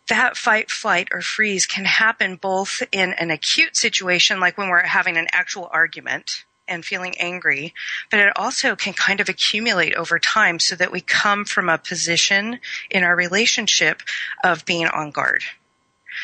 that 0.09 0.37
fight, 0.37 0.71
flight, 0.71 1.09
or 1.13 1.21
freeze 1.21 1.67
can 1.67 1.85
happen 1.85 2.37
both 2.37 2.83
in 2.93 3.13
an 3.15 3.31
acute 3.31 3.77
situation, 3.77 4.39
like 4.39 4.57
when 4.57 4.69
we're 4.69 4.83
having 4.83 5.17
an 5.17 5.27
actual 5.33 5.69
argument, 5.73 6.45
and 6.67 6.85
feeling 6.85 7.15
angry, 7.19 7.75
but 8.11 8.21
it 8.21 8.33
also 8.37 8.77
can 8.77 8.93
kind 8.93 9.21
of 9.21 9.29
accumulate 9.29 9.95
over 9.95 10.19
time 10.19 10.59
so 10.59 10.77
that 10.77 10.93
we 10.93 11.01
come 11.01 11.45
from 11.45 11.69
a 11.69 11.79
position 11.79 12.61
in 12.91 13.05
our 13.05 13.15
relationship 13.17 14.03
of 14.43 14.65
being 14.65 14.87
on 14.87 15.11
guard. 15.11 15.45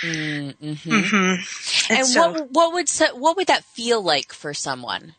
Mm-hmm. 0.03 0.73
Mm-hmm. 0.73 1.93
And, 1.93 1.99
and 1.99 2.07
so, 2.07 2.31
what 2.31 2.51
what 2.53 2.73
would 2.73 2.89
what 3.21 3.37
would 3.37 3.47
that 3.49 3.65
feel 3.65 4.01
like 4.01 4.33
for 4.33 4.55
someone? 4.55 5.15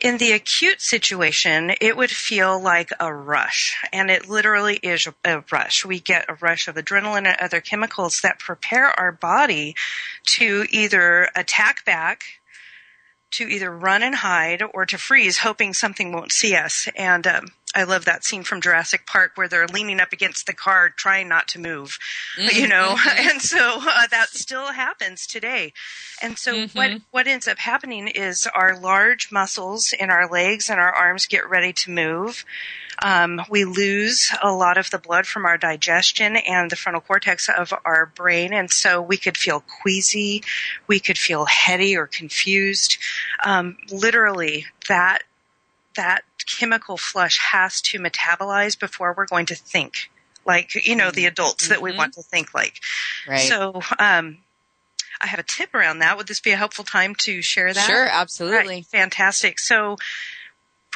In 0.00 0.18
the 0.18 0.32
acute 0.32 0.82
situation, 0.82 1.72
it 1.80 1.96
would 1.96 2.10
feel 2.10 2.60
like 2.60 2.90
a 3.00 3.12
rush, 3.12 3.76
and 3.92 4.10
it 4.10 4.28
literally 4.28 4.76
is 4.76 5.08
a 5.24 5.42
rush. 5.50 5.84
We 5.86 6.00
get 6.00 6.26
a 6.28 6.34
rush 6.34 6.68
of 6.68 6.76
adrenaline 6.76 7.26
and 7.26 7.36
other 7.40 7.60
chemicals 7.60 8.20
that 8.20 8.38
prepare 8.38 8.88
our 8.88 9.10
body 9.10 9.74
to 10.34 10.66
either 10.70 11.30
attack 11.34 11.84
back 11.86 12.35
to 13.32 13.44
either 13.44 13.70
run 13.70 14.02
and 14.02 14.16
hide 14.16 14.62
or 14.74 14.86
to 14.86 14.98
freeze, 14.98 15.38
hoping 15.38 15.74
something 15.74 16.12
won't 16.12 16.32
see 16.32 16.54
us. 16.54 16.88
And 16.96 17.26
um, 17.26 17.46
I 17.76 17.82
love 17.82 18.06
that 18.06 18.24
scene 18.24 18.42
from 18.42 18.62
Jurassic 18.62 19.06
Park 19.06 19.32
where 19.34 19.48
they're 19.48 19.66
leaning 19.66 20.00
up 20.00 20.14
against 20.14 20.46
the 20.46 20.54
car, 20.54 20.88
trying 20.88 21.28
not 21.28 21.46
to 21.48 21.60
move. 21.60 21.98
Mm-hmm. 22.38 22.58
You 22.58 22.68
know, 22.68 22.96
mm-hmm. 22.96 23.28
and 23.30 23.42
so 23.42 23.78
uh, 23.82 24.06
that 24.10 24.30
still 24.30 24.72
happens 24.72 25.26
today. 25.26 25.74
And 26.22 26.38
so 26.38 26.54
mm-hmm. 26.54 26.76
what 26.76 27.02
what 27.10 27.26
ends 27.26 27.46
up 27.46 27.58
happening 27.58 28.08
is 28.08 28.48
our 28.54 28.80
large 28.80 29.30
muscles 29.30 29.92
in 29.92 30.08
our 30.08 30.26
legs 30.26 30.70
and 30.70 30.80
our 30.80 30.90
arms 30.90 31.26
get 31.26 31.50
ready 31.50 31.74
to 31.74 31.90
move. 31.90 32.46
Um, 33.02 33.42
we 33.50 33.66
lose 33.66 34.32
a 34.42 34.50
lot 34.50 34.78
of 34.78 34.88
the 34.90 34.98
blood 34.98 35.26
from 35.26 35.44
our 35.44 35.58
digestion 35.58 36.36
and 36.36 36.70
the 36.70 36.76
frontal 36.76 37.02
cortex 37.02 37.50
of 37.50 37.74
our 37.84 38.06
brain, 38.06 38.54
and 38.54 38.70
so 38.70 39.02
we 39.02 39.18
could 39.18 39.36
feel 39.36 39.62
queasy, 39.82 40.42
we 40.86 40.98
could 40.98 41.18
feel 41.18 41.44
heady 41.44 41.94
or 41.94 42.06
confused. 42.06 42.96
Um, 43.44 43.76
literally, 43.92 44.64
that 44.88 45.24
that 45.96 46.22
chemical 46.46 46.96
flush 46.96 47.38
has 47.38 47.80
to 47.80 47.98
metabolize 47.98 48.78
before 48.78 49.14
we're 49.16 49.26
going 49.26 49.46
to 49.46 49.54
think 49.54 50.10
like 50.46 50.86
you 50.86 50.96
know 50.96 51.10
the 51.10 51.26
adults 51.26 51.64
mm-hmm. 51.64 51.74
that 51.74 51.82
we 51.82 51.90
mm-hmm. 51.90 51.98
want 51.98 52.14
to 52.14 52.22
think 52.22 52.54
like. 52.54 52.80
Right. 53.28 53.48
So 53.48 53.80
um, 53.98 54.38
I 55.20 55.26
have 55.26 55.40
a 55.40 55.44
tip 55.44 55.74
around 55.74 55.98
that. 55.98 56.16
Would 56.16 56.28
this 56.28 56.40
be 56.40 56.52
a 56.52 56.56
helpful 56.56 56.84
time 56.84 57.14
to 57.16 57.42
share 57.42 57.72
that? 57.72 57.86
Sure, 57.86 58.06
absolutely. 58.06 58.76
Right. 58.76 58.86
Fantastic. 58.86 59.58
So 59.58 59.96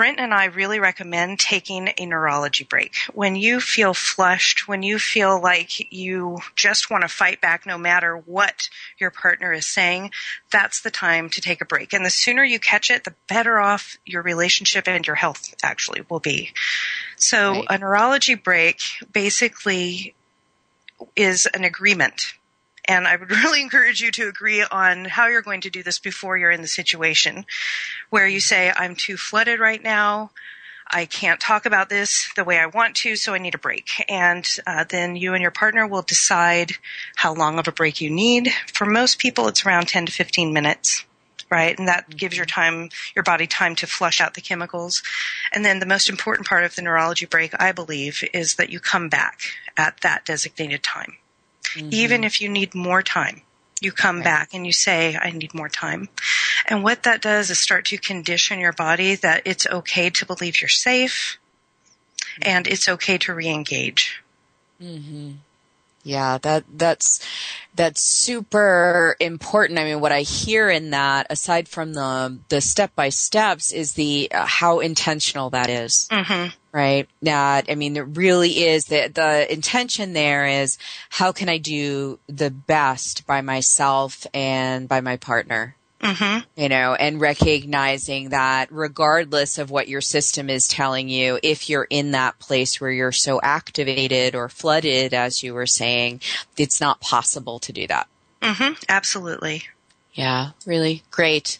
Brent 0.00 0.18
and 0.18 0.32
I 0.32 0.46
really 0.46 0.80
recommend 0.80 1.38
taking 1.38 1.90
a 1.98 2.06
neurology 2.06 2.64
break. 2.64 2.96
When 3.12 3.36
you 3.36 3.60
feel 3.60 3.92
flushed, 3.92 4.66
when 4.66 4.82
you 4.82 4.98
feel 4.98 5.38
like 5.38 5.92
you 5.92 6.38
just 6.56 6.88
want 6.88 7.02
to 7.02 7.08
fight 7.08 7.42
back 7.42 7.66
no 7.66 7.76
matter 7.76 8.16
what 8.16 8.70
your 8.96 9.10
partner 9.10 9.52
is 9.52 9.66
saying, 9.66 10.12
that's 10.50 10.80
the 10.80 10.90
time 10.90 11.28
to 11.28 11.42
take 11.42 11.60
a 11.60 11.66
break. 11.66 11.92
And 11.92 12.02
the 12.02 12.08
sooner 12.08 12.42
you 12.42 12.58
catch 12.58 12.90
it, 12.90 13.04
the 13.04 13.12
better 13.28 13.60
off 13.60 13.98
your 14.06 14.22
relationship 14.22 14.88
and 14.88 15.06
your 15.06 15.16
health 15.16 15.54
actually 15.62 16.00
will 16.08 16.18
be. 16.18 16.54
So 17.16 17.56
Right. 17.56 17.66
a 17.68 17.76
neurology 17.76 18.36
break 18.36 18.80
basically 19.12 20.14
is 21.14 21.44
an 21.44 21.64
agreement. 21.64 22.32
And 22.84 23.06
I 23.06 23.16
would 23.16 23.30
really 23.44 23.62
encourage 23.62 24.00
you 24.00 24.10
to 24.12 24.28
agree 24.28 24.62
on 24.62 25.04
how 25.04 25.28
you're 25.28 25.42
going 25.42 25.62
to 25.62 25.70
do 25.70 25.82
this 25.82 25.98
before 25.98 26.36
you're 26.36 26.50
in 26.50 26.62
the 26.62 26.68
situation 26.68 27.46
where 28.10 28.26
you 28.26 28.40
say, 28.40 28.72
I'm 28.74 28.96
too 28.96 29.16
flooded 29.16 29.60
right 29.60 29.82
now. 29.82 30.30
I 30.92 31.04
can't 31.04 31.38
talk 31.38 31.66
about 31.66 31.88
this 31.88 32.32
the 32.34 32.42
way 32.42 32.58
I 32.58 32.66
want 32.66 32.96
to, 32.96 33.14
so 33.14 33.32
I 33.32 33.38
need 33.38 33.54
a 33.54 33.58
break. 33.58 33.90
And 34.08 34.44
uh, 34.66 34.84
then 34.88 35.14
you 35.14 35.34
and 35.34 35.42
your 35.42 35.52
partner 35.52 35.86
will 35.86 36.02
decide 36.02 36.72
how 37.14 37.32
long 37.32 37.60
of 37.60 37.68
a 37.68 37.72
break 37.72 38.00
you 38.00 38.10
need. 38.10 38.50
For 38.72 38.84
most 38.84 39.20
people, 39.20 39.46
it's 39.46 39.64
around 39.64 39.86
10 39.86 40.06
to 40.06 40.12
15 40.12 40.52
minutes, 40.52 41.04
right? 41.48 41.78
And 41.78 41.86
that 41.86 42.10
gives 42.16 42.36
your 42.36 42.46
time, 42.46 42.88
your 43.14 43.22
body 43.22 43.46
time 43.46 43.76
to 43.76 43.86
flush 43.86 44.20
out 44.20 44.34
the 44.34 44.40
chemicals. 44.40 45.04
And 45.52 45.64
then 45.64 45.78
the 45.78 45.86
most 45.86 46.08
important 46.08 46.48
part 46.48 46.64
of 46.64 46.74
the 46.74 46.82
neurology 46.82 47.26
break, 47.26 47.52
I 47.60 47.70
believe, 47.70 48.24
is 48.34 48.56
that 48.56 48.70
you 48.70 48.80
come 48.80 49.08
back 49.08 49.42
at 49.76 50.00
that 50.00 50.24
designated 50.24 50.82
time. 50.82 51.18
Even 51.76 52.24
if 52.24 52.40
you 52.40 52.48
need 52.48 52.74
more 52.74 53.02
time, 53.02 53.42
you 53.80 53.92
come 53.92 54.22
back 54.22 54.50
and 54.52 54.66
you 54.66 54.72
say, 54.72 55.16
I 55.16 55.30
need 55.30 55.54
more 55.54 55.68
time. 55.68 56.08
And 56.66 56.82
what 56.82 57.04
that 57.04 57.22
does 57.22 57.50
is 57.50 57.58
start 57.58 57.86
to 57.86 57.98
condition 57.98 58.58
your 58.60 58.72
body 58.72 59.14
that 59.16 59.42
it's 59.44 59.66
okay 59.66 60.10
to 60.10 60.26
believe 60.26 60.60
you're 60.60 60.68
safe 60.68 61.38
and 62.42 62.66
it's 62.66 62.88
okay 62.88 63.18
to 63.18 63.34
re-engage. 63.34 64.22
Yeah, 66.02 66.38
that 66.38 66.64
that's 66.72 67.20
that's 67.74 68.00
super 68.00 69.16
important. 69.20 69.78
I 69.78 69.84
mean, 69.84 70.00
what 70.00 70.12
I 70.12 70.22
hear 70.22 70.70
in 70.70 70.90
that, 70.90 71.26
aside 71.28 71.68
from 71.68 71.92
the 71.92 72.38
the 72.48 72.62
step 72.62 72.94
by 72.94 73.10
steps, 73.10 73.70
is 73.70 73.92
the 73.92 74.30
uh, 74.32 74.46
how 74.46 74.80
intentional 74.80 75.50
that 75.50 75.68
is. 75.68 76.08
Mm-hmm. 76.10 76.54
Right? 76.72 77.08
That 77.22 77.66
I 77.68 77.74
mean, 77.74 77.94
there 77.94 78.04
really 78.04 78.64
is 78.64 78.84
the 78.86 79.10
the 79.12 79.52
intention 79.52 80.12
there 80.12 80.46
is 80.46 80.78
how 81.08 81.32
can 81.32 81.48
I 81.48 81.58
do 81.58 82.18
the 82.28 82.50
best 82.50 83.26
by 83.26 83.40
myself 83.40 84.26
and 84.32 84.88
by 84.88 85.00
my 85.00 85.16
partner. 85.16 85.76
Mm-hmm. 86.02 86.48
you 86.56 86.70
know, 86.70 86.94
and 86.94 87.20
recognizing 87.20 88.30
that 88.30 88.72
regardless 88.72 89.58
of 89.58 89.70
what 89.70 89.86
your 89.86 90.00
system 90.00 90.48
is 90.48 90.66
telling 90.66 91.10
you, 91.10 91.38
if 91.42 91.68
you're 91.68 91.86
in 91.90 92.12
that 92.12 92.38
place 92.38 92.80
where 92.80 92.90
you're 92.90 93.12
so 93.12 93.38
activated 93.42 94.34
or 94.34 94.48
flooded, 94.48 95.12
as 95.12 95.42
you 95.42 95.52
were 95.52 95.66
saying, 95.66 96.22
it's 96.56 96.80
not 96.80 97.02
possible 97.02 97.58
to 97.58 97.72
do 97.74 97.86
that. 97.88 98.08
Mm-hmm. 98.40 98.82
Absolutely. 98.88 99.64
Yeah, 100.14 100.52
really 100.64 101.02
great. 101.10 101.58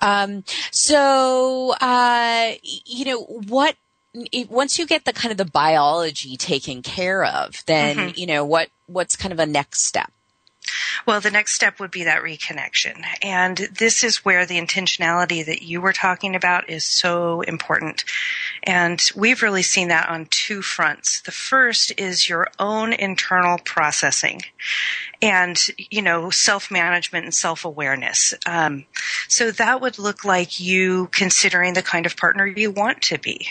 Um, 0.00 0.44
so, 0.70 1.74
uh, 1.80 2.52
you 2.62 3.04
know, 3.04 3.22
what, 3.22 3.74
once 4.48 4.78
you 4.78 4.86
get 4.86 5.04
the 5.04 5.12
kind 5.12 5.32
of 5.32 5.38
the 5.38 5.44
biology 5.44 6.36
taken 6.36 6.82
care 6.82 7.24
of, 7.24 7.64
then, 7.66 8.12
you 8.14 8.26
know, 8.26 8.44
what, 8.44 8.68
what's 8.86 9.16
kind 9.16 9.32
of 9.32 9.38
a 9.38 9.46
next 9.46 9.82
step? 9.82 10.12
Well, 11.06 11.20
the 11.20 11.30
next 11.30 11.54
step 11.54 11.80
would 11.80 11.90
be 11.90 12.04
that 12.04 12.22
reconnection. 12.22 13.02
And 13.20 13.56
this 13.56 14.04
is 14.04 14.24
where 14.24 14.46
the 14.46 14.60
intentionality 14.60 15.44
that 15.44 15.62
you 15.62 15.80
were 15.80 15.92
talking 15.92 16.36
about 16.36 16.70
is 16.70 16.84
so 16.84 17.40
important. 17.40 18.04
And 18.62 19.00
we've 19.16 19.42
really 19.42 19.62
seen 19.62 19.88
that 19.88 20.08
on 20.08 20.26
two 20.30 20.62
fronts. 20.62 21.20
The 21.22 21.32
first 21.32 21.92
is 21.98 22.28
your 22.28 22.46
own 22.58 22.92
internal 22.92 23.58
processing 23.64 24.42
and, 25.20 25.58
you 25.76 26.02
know, 26.02 26.30
self-management 26.30 27.24
and 27.24 27.34
self-awareness. 27.34 28.34
Um, 28.46 28.84
so 29.26 29.50
that 29.52 29.80
would 29.80 29.98
look 29.98 30.24
like 30.24 30.60
you 30.60 31.08
considering 31.08 31.74
the 31.74 31.82
kind 31.82 32.06
of 32.06 32.16
partner 32.16 32.46
you 32.46 32.70
want 32.70 33.02
to 33.02 33.18
be 33.18 33.48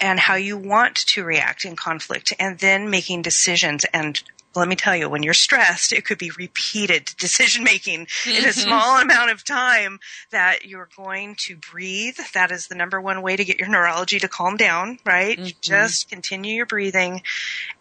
and 0.00 0.18
how 0.18 0.34
you 0.34 0.56
want 0.56 0.96
to 0.96 1.24
react 1.24 1.64
in 1.64 1.76
conflict 1.76 2.32
and 2.38 2.58
then 2.58 2.90
making 2.90 3.22
decisions 3.22 3.84
and 3.92 4.22
let 4.56 4.68
me 4.68 4.76
tell 4.76 4.94
you, 4.94 5.08
when 5.08 5.22
you're 5.22 5.34
stressed, 5.34 5.92
it 5.92 6.04
could 6.04 6.18
be 6.18 6.30
repeated 6.38 7.10
decision 7.18 7.64
making 7.64 8.06
in 8.26 8.44
a 8.44 8.48
mm-hmm. 8.48 8.50
small 8.50 9.00
amount 9.00 9.30
of 9.30 9.44
time 9.44 10.00
that 10.30 10.64
you're 10.64 10.88
going 10.96 11.36
to 11.40 11.56
breathe. 11.56 12.16
That 12.34 12.50
is 12.50 12.68
the 12.68 12.74
number 12.74 13.00
one 13.00 13.22
way 13.22 13.36
to 13.36 13.44
get 13.44 13.58
your 13.58 13.68
neurology 13.68 14.18
to 14.20 14.28
calm 14.28 14.56
down, 14.56 14.98
right? 15.04 15.38
Mm-hmm. 15.38 15.58
Just 15.60 16.08
continue 16.08 16.54
your 16.54 16.66
breathing 16.66 17.22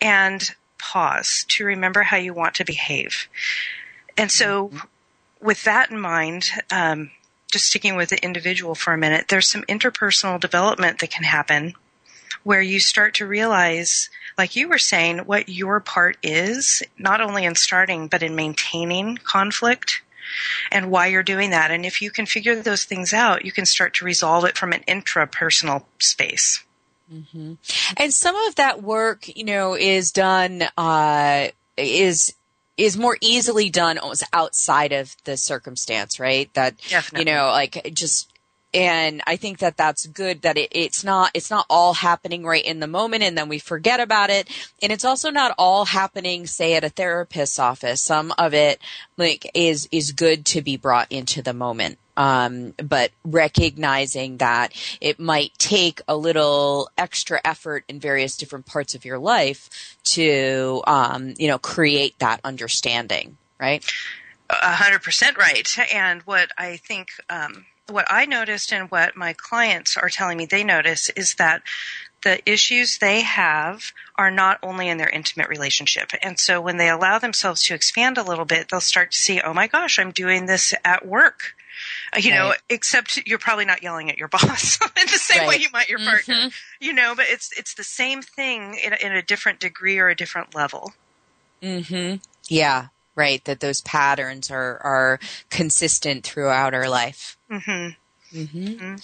and 0.02 0.50
pause 0.78 1.46
to 1.50 1.66
remember 1.66 2.04
how 2.04 2.18
you 2.18 2.34
want 2.34 2.56
to 2.56 2.66
behave. 2.66 3.28
And 4.18 4.32
so, 4.32 4.70
mm-hmm. 4.70 5.46
with 5.46 5.64
that 5.64 5.92
in 5.92 6.00
mind, 6.00 6.50
um, 6.72 7.12
just 7.52 7.68
sticking 7.68 7.96
with 7.96 8.10
the 8.10 8.24
individual 8.24 8.74
for 8.74 8.94
a 8.94 8.98
minute, 8.98 9.28
there's 9.30 9.48
some 9.48 9.62
interpersonal 9.64 10.40
development 10.40 11.00
that 11.00 11.12
can 11.12 11.24
happen 11.24 11.76
where 12.44 12.62
you 12.62 12.80
start 12.80 13.16
to 13.16 13.28
realize, 13.28 14.10
like 14.38 14.56
you 14.56 14.68
were 14.68 14.78
saying, 14.78 15.20
what 15.20 15.50
your 15.50 15.80
part 15.80 16.18
is, 16.22 16.84
not 16.98 17.22
only 17.22 17.46
in 17.46 17.56
starting, 17.56 18.08
but 18.08 18.24
in 18.24 18.36
maintaining 18.36 19.18
conflict 19.18 20.02
and 20.72 20.90
why 20.90 21.08
you're 21.08 21.24
doing 21.24 21.52
that. 21.52 21.72
And 21.72 21.86
if 21.86 22.02
you 22.02 22.12
can 22.12 22.26
figure 22.26 22.56
those 22.56 22.86
things 22.86 23.14
out, 23.14 23.46
you 23.46 23.52
can 23.52 23.66
start 23.66 23.94
to 23.96 24.06
resolve 24.06 24.46
it 24.46 24.58
from 24.58 24.74
an 24.74 24.84
intrapersonal 24.88 25.84
space. 26.00 26.64
And 27.96 28.14
some 28.14 28.36
of 28.36 28.56
that 28.56 28.82
work, 28.82 29.28
you 29.36 29.44
know, 29.44 29.76
is 29.76 30.12
done, 30.12 30.64
uh, 30.78 31.50
is, 31.78 32.34
is 32.76 32.98
more 32.98 33.18
easily 33.22 33.70
done 33.70 34.00
almost 34.00 34.24
outside 34.34 34.92
of 34.92 35.16
the 35.26 35.38
circumstance, 35.38 36.20
right? 36.20 36.52
That, 36.56 36.76
Definitely. 36.90 37.20
you 37.20 37.26
know, 37.36 37.46
like 37.48 37.92
just, 37.94 38.33
and 38.74 39.22
I 39.28 39.36
think 39.36 39.60
that 39.60 39.78
that's 39.78 40.08
good 40.08 40.42
that 40.42 40.58
it, 40.58 40.70
it's 40.72 41.04
not, 41.04 41.32
it's 41.34 41.52
not 41.52 41.66
all 41.70 41.94
happening 41.94 42.44
right 42.44 42.64
in 42.64 42.80
the 42.80 42.88
moment 42.88 43.24
and 43.24 43.38
then 43.38 43.50
we 43.50 43.60
forget 43.60 44.00
about 44.00 44.30
it. 44.30 44.50
And 44.82 44.92
it's 44.92 45.06
also 45.06 45.30
not 45.30 45.54
all 45.58 45.86
happening, 45.86 46.48
say, 46.48 46.76
at 46.76 46.84
a 46.84 46.90
therapist's 46.90 47.60
office. 47.60 48.02
Some 48.02 48.34
of 48.38 48.54
it, 48.54 48.80
like, 49.18 49.50
is, 49.54 49.88
is 49.92 50.12
good 50.12 50.46
to 50.48 50.62
be 50.62 50.78
brought 50.78 51.12
into 51.12 51.42
the 51.42 51.54
moment. 51.54 52.00
Um, 52.16 52.74
but 52.78 53.10
recognizing 53.24 54.38
that 54.38 54.74
it 55.02 55.20
might 55.20 55.52
take 55.58 56.02
a 56.08 56.16
little 56.16 56.90
extra 56.96 57.42
effort 57.44 57.86
in 57.88 58.00
various 58.00 58.38
different 58.38 58.68
parts 58.68 58.94
of 58.94 59.04
your 59.04 59.18
life 59.18 59.98
to, 60.04 60.84
um, 60.86 61.34
you 61.40 61.48
know, 61.48 61.58
create 61.58 62.20
that 62.20 62.40
understanding, 62.44 63.38
right? 63.60 63.84
A 64.50 64.74
hundred 64.74 65.02
percent 65.02 65.40
right. 65.40 65.68
And 65.92 66.22
what 66.22 66.52
I 66.56 66.78
think, 66.78 67.08
um, 67.32 67.66
what 67.90 68.06
I 68.10 68.26
noticed 68.26 68.72
and 68.72 68.90
what 68.90 69.16
my 69.16 69.34
clients 69.34 69.98
are 69.98 70.10
telling 70.10 70.38
me 70.38 70.46
they 70.46 70.64
notice 70.64 71.10
is 71.12 71.36
that 71.36 71.62
the 72.24 72.40
issues 72.50 73.00
they 73.00 73.22
have 73.22 73.92
are 74.16 74.32
not 74.32 74.58
only 74.64 74.88
in 74.88 74.98
their 74.98 75.10
intimate 75.10 75.50
relationship. 75.50 76.12
And 76.22 76.40
so 76.40 76.62
when 76.62 76.78
they 76.78 76.90
allow 76.90 77.20
themselves 77.20 77.64
to 77.64 77.74
expand 77.74 78.18
a 78.18 78.24
little 78.24 78.46
bit, 78.46 78.70
they'll 78.70 78.80
start 78.80 79.12
to 79.12 79.18
see, 79.18 79.42
oh 79.42 79.54
my 79.54 79.68
gosh, 79.68 80.00
I'm 80.00 80.12
doing 80.12 80.46
this 80.46 80.74
at 80.86 81.06
work. 81.06 81.54
Uh, 82.16 82.20
You 82.20 82.32
know, 82.32 82.54
except 82.70 83.22
you're 83.26 83.40
probably 83.40 83.66
not 83.66 83.84
yelling 83.84 84.10
at 84.10 84.18
your 84.18 84.28
boss 84.30 84.80
in 84.82 85.08
the 85.08 85.20
same 85.20 85.48
way 85.48 85.58
you 85.58 85.68
might 85.74 85.90
your 85.90 86.00
partner. 86.00 86.50
You 86.80 86.94
know, 86.94 87.14
but 87.16 87.26
it's 87.28 87.52
it's 87.58 87.74
the 87.74 87.84
same 87.84 88.22
thing 88.22 88.76
in 88.82 88.94
a, 88.94 89.06
in 89.06 89.12
a 89.12 89.22
different 89.22 89.60
degree 89.60 90.00
or 90.00 90.08
a 90.08 90.16
different 90.16 90.56
level. 90.56 90.94
Mm-hmm. 91.62 92.18
Yeah, 92.48 92.88
right. 93.16 93.44
That 93.46 93.60
those 93.60 93.82
patterns 93.82 94.52
are, 94.52 94.78
are 94.84 95.20
consistent 95.50 96.24
throughout 96.26 96.74
our 96.74 96.90
life. 96.90 97.38
hmm 98.34 98.96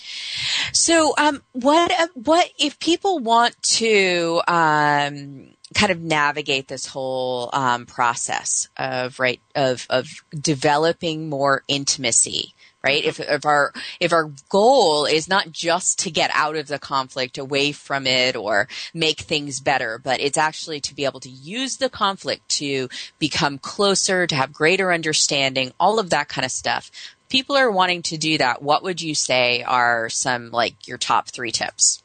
So, 0.74 1.14
um, 1.18 1.44
what 1.54 1.92
uh, 1.92 2.08
what 2.16 2.50
if 2.58 2.80
people 2.80 3.20
want 3.20 3.62
to 3.64 4.42
um, 4.48 5.50
kind 5.76 5.92
of 5.92 6.02
navigate 6.02 6.68
this 6.68 6.88
whole 6.88 7.50
um, 7.54 7.86
process 7.86 8.70
of 8.78 9.20
right 9.20 9.40
of 9.56 9.86
of 9.90 10.08
developing 10.34 11.30
more 11.30 11.64
intimacy? 11.68 12.54
Right. 12.82 13.04
Mm-hmm. 13.04 13.22
If, 13.22 13.30
if 13.30 13.46
our 13.46 13.74
if 14.00 14.14
our 14.14 14.32
goal 14.48 15.06
is 15.06 15.28
not 15.28 15.52
just 15.52 16.00
to 16.00 16.12
get 16.12 16.32
out 16.34 16.56
of 16.56 16.68
the 16.68 16.80
conflict, 16.80 17.38
away 17.38 17.74
from 17.74 18.08
it, 18.08 18.36
or 18.36 18.68
make 18.94 19.20
things 19.20 19.60
better, 19.60 20.00
but 20.02 20.22
it's 20.22 20.38
actually 20.38 20.80
to 20.82 20.96
be 20.96 21.04
able 21.04 21.20
to 21.20 21.30
use 21.30 21.78
the 21.78 21.90
conflict 21.90 22.48
to 22.50 22.88
become 23.20 23.58
closer, 23.58 24.26
to 24.26 24.36
have 24.36 24.54
greater 24.54 24.94
understanding, 24.94 25.74
all 25.80 26.00
of 26.00 26.10
that 26.12 26.30
kind 26.30 26.46
of 26.46 26.52
stuff 26.52 26.90
people 27.30 27.56
are 27.56 27.72
wanting 27.72 28.02
to 28.02 28.18
do 28.18 28.38
that, 28.40 28.62
what 28.62 28.84
would 28.84 29.02
you 29.02 29.16
say 29.16 29.64
are 29.64 30.10
some 30.10 30.52
like 30.52 30.88
your 30.88 30.98
top 30.98 31.30
three 31.30 31.52
tips? 31.52 32.04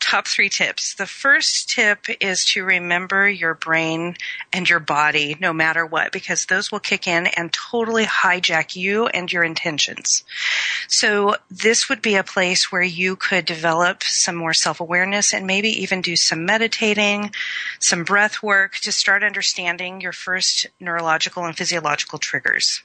Top 0.00 0.26
three 0.26 0.48
tips. 0.48 0.94
The 0.94 1.06
first 1.06 1.68
tip 1.68 2.06
is 2.20 2.44
to 2.46 2.64
remember 2.64 3.28
your 3.28 3.54
brain 3.54 4.16
and 4.52 4.68
your 4.68 4.80
body 4.80 5.36
no 5.40 5.52
matter 5.52 5.84
what, 5.84 6.12
because 6.12 6.46
those 6.46 6.72
will 6.72 6.80
kick 6.80 7.06
in 7.06 7.26
and 7.26 7.52
totally 7.52 8.04
hijack 8.04 8.76
you 8.76 9.06
and 9.08 9.32
your 9.32 9.44
intentions. 9.44 10.24
So 10.88 11.36
this 11.50 11.88
would 11.88 12.02
be 12.02 12.16
a 12.16 12.24
place 12.24 12.72
where 12.72 12.82
you 12.82 13.16
could 13.16 13.44
develop 13.44 14.02
some 14.02 14.36
more 14.36 14.54
self-awareness 14.54 15.34
and 15.34 15.46
maybe 15.46 15.68
even 15.82 16.00
do 16.00 16.16
some 16.16 16.44
meditating, 16.44 17.32
some 17.78 18.04
breath 18.04 18.42
work 18.42 18.76
to 18.76 18.92
start 18.92 19.22
understanding 19.22 20.00
your 20.00 20.12
first 20.12 20.66
neurological 20.80 21.44
and 21.44 21.56
physiological 21.56 22.18
triggers. 22.18 22.82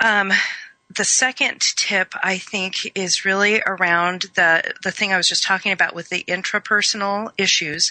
Um, 0.00 0.32
the 0.96 1.04
second 1.04 1.60
tip 1.60 2.14
I 2.22 2.38
think 2.38 2.92
is 2.94 3.24
really 3.24 3.60
around 3.66 4.26
the 4.34 4.74
the 4.82 4.90
thing 4.90 5.12
I 5.12 5.16
was 5.16 5.28
just 5.28 5.44
talking 5.44 5.72
about 5.72 5.94
with 5.94 6.08
the 6.08 6.24
intrapersonal 6.28 7.30
issues. 7.36 7.90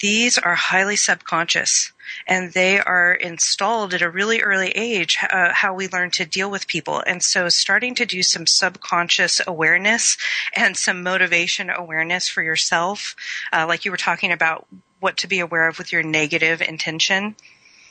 These 0.00 0.38
are 0.38 0.54
highly 0.54 0.96
subconscious 0.96 1.92
and 2.26 2.52
they 2.52 2.78
are 2.78 3.12
installed 3.12 3.94
at 3.94 4.02
a 4.02 4.10
really 4.10 4.40
early 4.40 4.70
age 4.70 5.18
uh, 5.30 5.52
how 5.52 5.74
we 5.74 5.88
learn 5.88 6.10
to 6.12 6.24
deal 6.24 6.50
with 6.50 6.68
people 6.68 7.02
and 7.06 7.22
so 7.22 7.48
starting 7.48 7.94
to 7.96 8.06
do 8.06 8.22
some 8.22 8.46
subconscious 8.46 9.40
awareness 9.46 10.16
and 10.54 10.76
some 10.76 11.02
motivation 11.02 11.68
awareness 11.68 12.28
for 12.28 12.42
yourself 12.42 13.14
uh, 13.52 13.66
like 13.66 13.84
you 13.84 13.90
were 13.90 13.96
talking 13.96 14.32
about 14.32 14.66
what 15.00 15.16
to 15.16 15.26
be 15.26 15.40
aware 15.40 15.68
of 15.68 15.78
with 15.78 15.92
your 15.92 16.02
negative 16.02 16.62
intention 16.62 17.34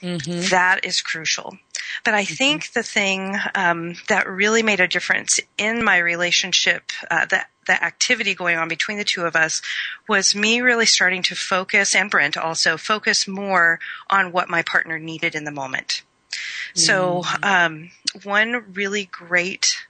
Mm-hmm. 0.01 0.49
That 0.49 0.85
is 0.85 1.01
crucial. 1.01 1.57
But 2.03 2.13
I 2.13 2.23
mm-hmm. 2.23 2.33
think 2.33 2.73
the 2.73 2.83
thing 2.83 3.35
um, 3.55 3.95
that 4.07 4.27
really 4.27 4.63
made 4.63 4.79
a 4.79 4.87
difference 4.87 5.39
in 5.57 5.83
my 5.83 5.97
relationship, 5.97 6.91
uh, 7.09 7.25
the, 7.25 7.45
the 7.65 7.83
activity 7.83 8.35
going 8.35 8.57
on 8.57 8.67
between 8.67 8.97
the 8.97 9.03
two 9.03 9.23
of 9.23 9.35
us, 9.35 9.61
was 10.07 10.35
me 10.35 10.61
really 10.61 10.85
starting 10.85 11.23
to 11.23 11.35
focus, 11.35 11.95
and 11.95 12.11
Brent 12.11 12.37
also 12.37 12.77
focus 12.77 13.27
more 13.27 13.79
on 14.09 14.31
what 14.31 14.49
my 14.49 14.61
partner 14.61 14.99
needed 14.99 15.35
in 15.35 15.43
the 15.43 15.51
moment. 15.51 16.03
Mm-hmm. 16.29 16.79
So, 16.79 17.23
um, 17.41 17.91
one 18.23 18.73
really 18.73 19.05
great 19.05 19.87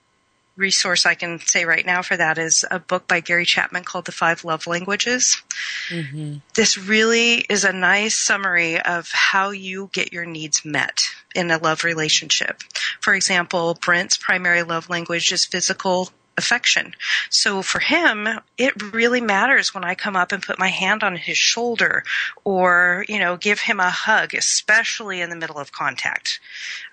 resource 0.57 1.05
I 1.05 1.13
can 1.13 1.39
say 1.39 1.65
right 1.65 1.85
now 1.85 2.01
for 2.01 2.17
that 2.17 2.37
is 2.37 2.65
a 2.69 2.79
book 2.79 3.07
by 3.07 3.19
Gary 3.19 3.45
Chapman 3.45 3.83
called 3.83 4.05
The 4.05 4.11
Five 4.11 4.43
Love 4.43 4.67
Languages. 4.67 5.41
Mm-hmm. 5.89 6.37
This 6.55 6.77
really 6.77 7.45
is 7.49 7.63
a 7.63 7.71
nice 7.71 8.15
summary 8.15 8.81
of 8.81 9.09
how 9.11 9.51
you 9.51 9.89
get 9.93 10.11
your 10.11 10.25
needs 10.25 10.65
met 10.65 11.03
in 11.35 11.51
a 11.51 11.57
love 11.57 11.83
relationship. 11.83 12.63
For 12.99 13.13
example, 13.13 13.77
Brent's 13.79 14.17
primary 14.17 14.63
love 14.63 14.89
language 14.89 15.31
is 15.31 15.45
physical 15.45 16.09
affection. 16.37 16.93
So 17.29 17.61
for 17.61 17.79
him, 17.79 18.27
it 18.57 18.93
really 18.93 19.21
matters 19.21 19.73
when 19.73 19.83
I 19.83 19.95
come 19.95 20.15
up 20.15 20.31
and 20.31 20.41
put 20.41 20.59
my 20.59 20.67
hand 20.67 21.03
on 21.03 21.15
his 21.15 21.37
shoulder 21.37 22.03
or, 22.43 23.05
you 23.09 23.19
know, 23.19 23.37
give 23.37 23.59
him 23.59 23.79
a 23.79 23.89
hug, 23.89 24.33
especially 24.33 25.21
in 25.21 25.29
the 25.29 25.35
middle 25.35 25.57
of 25.57 25.71
contact. 25.71 26.39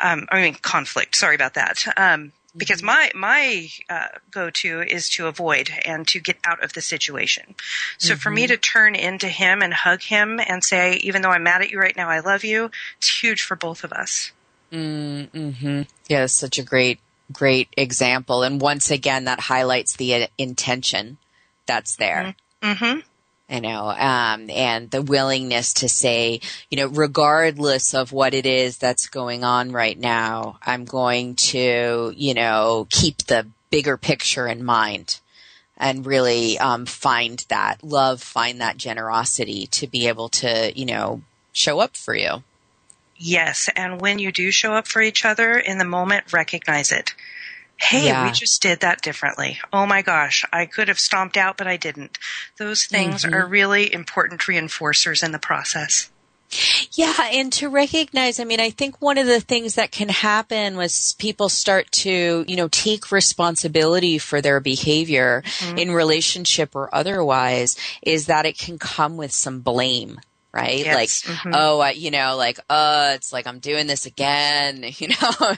Um, 0.01 0.27
I 0.31 0.41
mean, 0.41 0.55
conflict. 0.55 1.15
Sorry 1.17 1.35
about 1.35 1.55
that. 1.55 1.85
Um, 1.97 2.33
because 2.57 2.83
my 2.83 3.11
my 3.15 3.69
uh, 3.89 4.09
go 4.31 4.51
to 4.51 4.83
is 4.83 5.09
to 5.11 5.27
avoid 5.27 5.71
and 5.85 6.07
to 6.09 6.21
get 6.21 6.37
out 6.45 6.63
of 6.63 6.73
the 6.73 6.81
situation. 6.81 7.55
So 7.99 8.15
mm-hmm. 8.15 8.19
for 8.21 8.31
me 8.31 8.45
mm-hmm. 8.45 8.53
to 8.53 8.57
turn 8.57 8.95
into 8.95 9.29
him 9.29 9.63
and 9.63 9.73
hug 9.75 10.03
him 10.03 10.41
and 10.47 10.63
say, 10.63 10.95
even 10.97 11.23
though 11.23 11.31
I'm 11.31 11.43
mad 11.43 11.63
at 11.63 11.71
you 11.71 11.79
right 11.79 11.97
now, 11.97 12.09
I 12.09 12.21
love 12.21 12.45
you. 12.45 12.71
It's 12.99 13.23
huge 13.23 13.43
for 13.43 13.57
both 13.57 13.85
of 13.85 13.93
us. 13.93 14.33
Mm-hmm. 14.73 15.83
Yeah, 16.09 16.27
such 16.27 16.59
a 16.59 16.63
great 16.63 17.01
great 17.33 17.69
example, 17.77 18.43
and 18.43 18.61
once 18.61 18.91
again, 18.91 19.25
that 19.25 19.41
highlights 19.41 19.97
the 19.97 20.15
uh, 20.15 20.27
intention 20.39 21.19
that's 21.67 21.97
there. 21.97 22.35
Mm-hmm 22.63 23.01
you 23.55 23.61
know, 23.61 23.89
um, 23.89 24.51
and 24.51 24.91
the 24.91 25.01
willingness 25.01 25.75
to 25.75 25.89
say, 25.89 26.41
you 26.71 26.77
know, 26.77 26.89
regardless 26.89 27.95
of 27.95 28.11
what 28.11 28.35
it 28.35 28.47
is 28.47 28.79
that's 28.79 29.07
going 29.07 29.45
on 29.45 29.71
right 29.71 29.97
now, 29.97 30.59
I'm 30.61 30.85
going 30.85 31.37
to, 31.37 32.13
you 32.17 32.35
know, 32.35 32.89
keep 32.91 33.19
the 33.19 33.47
bigger 33.71 33.97
picture 33.97 34.49
in 34.49 34.65
mind 34.65 35.21
and 35.77 36.05
really 36.05 36.59
um, 36.59 36.85
find 36.85 37.45
that 37.49 37.85
love, 37.85 38.21
find 38.21 38.61
that 38.61 38.77
generosity 38.77 39.69
to 39.69 39.87
be 39.87 40.09
able 40.09 40.31
to, 40.31 40.73
you 40.75 40.87
know, 40.87 41.23
show 41.53 41.79
up 41.79 41.97
for 41.97 42.17
you. 42.17 42.43
Yes, 43.17 43.71
and 43.77 44.01
when 44.01 44.19
you 44.19 44.33
do 44.33 44.51
show 44.51 44.73
up 44.73 44.89
for 44.89 45.01
each 45.01 45.25
other 45.25 45.57
in 45.57 45.79
the 45.79 45.85
moment, 45.85 46.33
recognize 46.33 46.91
it. 46.91 47.15
Hey, 47.77 48.07
yeah. 48.07 48.27
we 48.27 48.33
just 48.33 48.63
did 48.63 48.81
that 48.81 49.03
differently. 49.03 49.59
Oh 49.73 49.87
my 49.87 50.03
gosh, 50.03 50.45
I 50.53 50.67
could 50.67 50.89
have 50.89 50.99
stomped 50.99 51.37
out, 51.37 51.57
but 51.57 51.67
I 51.67 51.77
didn't. 51.77 52.19
Those 52.57 52.85
things 52.85 53.25
mm-hmm. 53.25 53.35
are 53.35 53.47
really 53.47 53.93
important 53.93 54.41
reinforcers 54.43 55.23
in 55.23 55.33
the 55.33 55.39
process. 55.39 56.11
Yeah, 56.93 57.15
and 57.33 57.53
to 57.55 57.69
recognize, 57.69 58.39
I 58.39 58.45
mean, 58.45 58.61
I 58.61 58.71
think 58.71 59.01
one 59.03 59.19
of 59.19 59.27
the 59.27 59.41
things 59.41 59.75
that 59.75 59.91
can 59.91 60.09
happen 60.09 60.77
was 60.77 61.15
people 61.19 61.49
start 61.49 61.91
to, 61.93 62.45
you 62.47 62.57
know, 62.57 62.69
take 62.69 63.11
responsibility 63.11 64.19
for 64.19 64.41
their 64.41 64.61
behavior 64.61 65.43
mm-hmm. 65.45 65.79
in 65.79 65.91
relationship 65.91 66.77
or 66.77 66.95
otherwise 66.95 67.77
is 68.03 68.27
that 68.27 68.47
it 68.47 68.57
can 68.57 68.79
come 68.79 69.17
with 69.17 69.33
some 69.33 69.61
blame 69.61 70.21
right? 70.55 70.85
Yes. 70.85 70.95
Like, 70.95 71.37
mm-hmm. 71.37 71.53
oh, 71.55 71.81
I, 71.81 71.91
you 71.91 72.11
know, 72.13 72.37
like, 72.37 72.61
uh, 72.71 73.13
it's 73.15 73.33
like 73.33 73.47
I'm 73.47 73.59
doing 73.59 73.89
this 73.89 74.07
again, 74.07 74.85
you 74.99 75.09
know, 75.09 75.57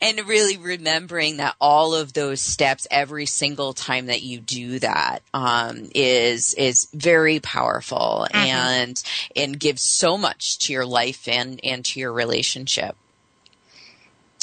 and 0.00 0.26
really 0.26 0.56
remembering 0.56 1.38
that 1.38 1.56
all 1.60 1.94
of 1.94 2.12
those 2.12 2.40
steps 2.40 2.86
every 2.90 3.26
single 3.26 3.72
time 3.72 4.06
that 4.06 4.22
you 4.22 4.38
do 4.38 4.78
that, 4.78 5.20
um, 5.34 5.90
is, 5.94 6.54
is 6.54 6.88
very 6.94 7.40
powerful 7.40 8.26
mm-hmm. 8.30 8.36
and, 8.36 9.02
and 9.34 9.58
gives 9.58 9.82
so 9.82 10.16
much 10.16 10.58
to 10.58 10.72
your 10.72 10.86
life 10.86 11.26
and, 11.26 11.60
and 11.64 11.84
to 11.86 11.98
your 11.98 12.12
relationship. 12.12 12.96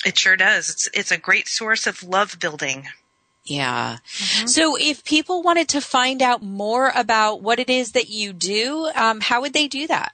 It 0.05 0.17
sure 0.17 0.35
does. 0.35 0.69
It's, 0.69 0.89
it's 0.93 1.11
a 1.11 1.17
great 1.17 1.47
source 1.47 1.87
of 1.87 2.03
love 2.03 2.37
building. 2.39 2.87
Yeah. 3.45 3.97
Mm-hmm. 4.05 4.47
So 4.47 4.77
if 4.79 5.03
people 5.03 5.43
wanted 5.43 5.69
to 5.69 5.81
find 5.81 6.21
out 6.21 6.41
more 6.41 6.91
about 6.95 7.41
what 7.41 7.59
it 7.59 7.69
is 7.69 7.91
that 7.91 8.09
you 8.09 8.31
do, 8.31 8.89
um, 8.95 9.19
how 9.19 9.41
would 9.41 9.53
they 9.53 9.67
do 9.67 9.87
that? 9.87 10.13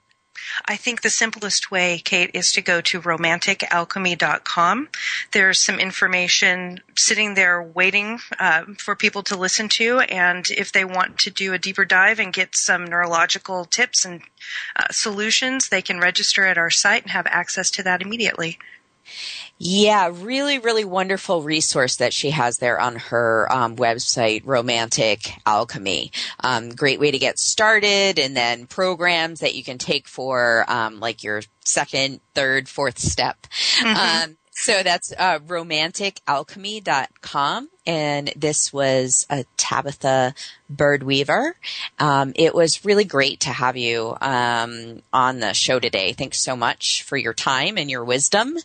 I 0.66 0.76
think 0.78 1.02
the 1.02 1.10
simplest 1.10 1.72
way, 1.72 2.00
Kate, 2.00 2.32
is 2.34 2.52
to 2.54 2.62
go 2.62 2.82
to 2.82 3.02
romanticalchemy.com. 3.02 4.90
There's 5.32 5.62
some 5.62 5.80
information 5.80 6.82
sitting 6.96 7.34
there 7.36 7.62
waiting 7.62 8.20
uh, 8.40 8.64
for 8.78 8.96
people 8.96 9.24
to 9.24 9.38
listen 9.38 9.70
to, 9.70 10.00
and 10.00 10.50
if 10.50 10.72
they 10.72 10.86
want 10.86 11.20
to 11.20 11.30
do 11.30 11.54
a 11.54 11.60
deeper 11.60 11.86
dive 11.86 12.20
and 12.20 12.34
get 12.34 12.56
some 12.56 12.86
neurological 12.86 13.66
tips 13.66 14.06
and 14.06 14.22
uh, 14.76 14.88
solutions, 14.92 15.70
they 15.70 15.82
can 15.82 16.00
register 16.00 16.46
at 16.46 16.58
our 16.58 16.70
site 16.70 17.04
and 17.04 17.12
have 17.12 17.28
access 17.28 17.70
to 17.72 17.84
that 17.84 18.02
immediately. 18.02 18.58
Yeah, 19.58 20.12
really, 20.14 20.60
really 20.60 20.86
wonderful 20.86 21.42
resource 21.42 21.98
that 21.98 22.14
she 22.14 22.30
has 22.30 22.58
there 22.58 22.80
on 22.80 22.96
her 22.96 23.52
um, 23.52 23.76
website, 23.76 24.44
Romantic 24.46 25.34
Alchemy. 25.46 26.14
Um, 26.42 26.70
great 26.70 27.00
way 27.00 27.12
to 27.12 27.20
get 27.20 27.38
started, 27.38 28.20
and 28.20 28.38
then 28.38 28.68
programs 28.68 29.42
that 29.42 29.56
you 29.56 29.64
can 29.64 29.78
take 29.78 30.08
for 30.08 30.64
um, 30.70 31.02
like 31.02 31.24
your 31.24 31.42
second, 31.66 32.22
third, 32.34 32.70
fourth 32.70 33.00
step. 33.00 33.46
Mm-hmm. 33.80 34.32
Um, 34.32 34.38
so 34.52 34.84
that's 34.84 35.12
uh, 35.18 35.40
romanticalchemy.com. 35.40 37.70
And 37.90 38.32
this 38.36 38.72
was 38.72 39.26
a 39.32 39.46
Tabitha 39.58 40.36
Birdweaver. 40.72 41.54
Um, 41.98 42.34
it 42.36 42.54
was 42.54 42.86
really 42.86 43.04
great 43.04 43.40
to 43.40 43.50
have 43.50 43.78
you 43.78 44.16
um, 44.22 45.02
on 45.12 45.40
the 45.40 45.54
show 45.54 45.80
today. 45.80 46.14
Thanks 46.14 46.40
so 46.40 46.56
much 46.56 47.02
for 47.02 47.18
your 47.18 47.34
time 47.34 47.80
and 47.80 47.90
your 47.90 48.06
wisdom. 48.06 48.58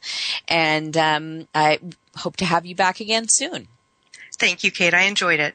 And 0.46 0.94
um, 0.98 1.48
I 1.54 1.78
hope 2.16 2.36
to 2.36 2.44
have 2.44 2.66
you 2.66 2.74
back 2.74 3.00
again 3.00 3.28
soon. 3.28 3.68
Thank 4.36 4.62
you, 4.62 4.70
Kate. 4.70 4.92
I 4.92 5.04
enjoyed 5.04 5.40
it. 5.40 5.54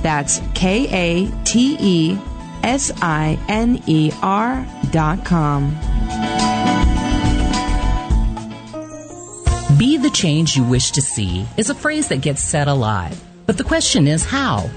That's 0.04 0.42
K 0.54 0.88
A 0.92 1.28
T 1.44 1.76
E 1.80 2.20
S 2.64 2.92
I 3.02 3.40
N 3.48 3.82
E 3.88 4.12
R 4.22 4.66
dot 4.92 5.26
com. 5.26 5.72
Be 9.78 9.98
the 9.98 10.12
change 10.12 10.56
you 10.56 10.64
wish 10.64 10.92
to 10.92 11.02
see 11.02 11.46
is 11.58 11.70
a 11.70 11.76
phrase 11.76 12.08
that 12.10 12.22
gets 12.22 12.44
said 12.44 12.68
a 12.68 12.74
lot. 12.74 13.14
But 13.48 13.58
the 13.58 13.64
question 13.64 14.08
is 14.08 14.24
how? 14.24 14.70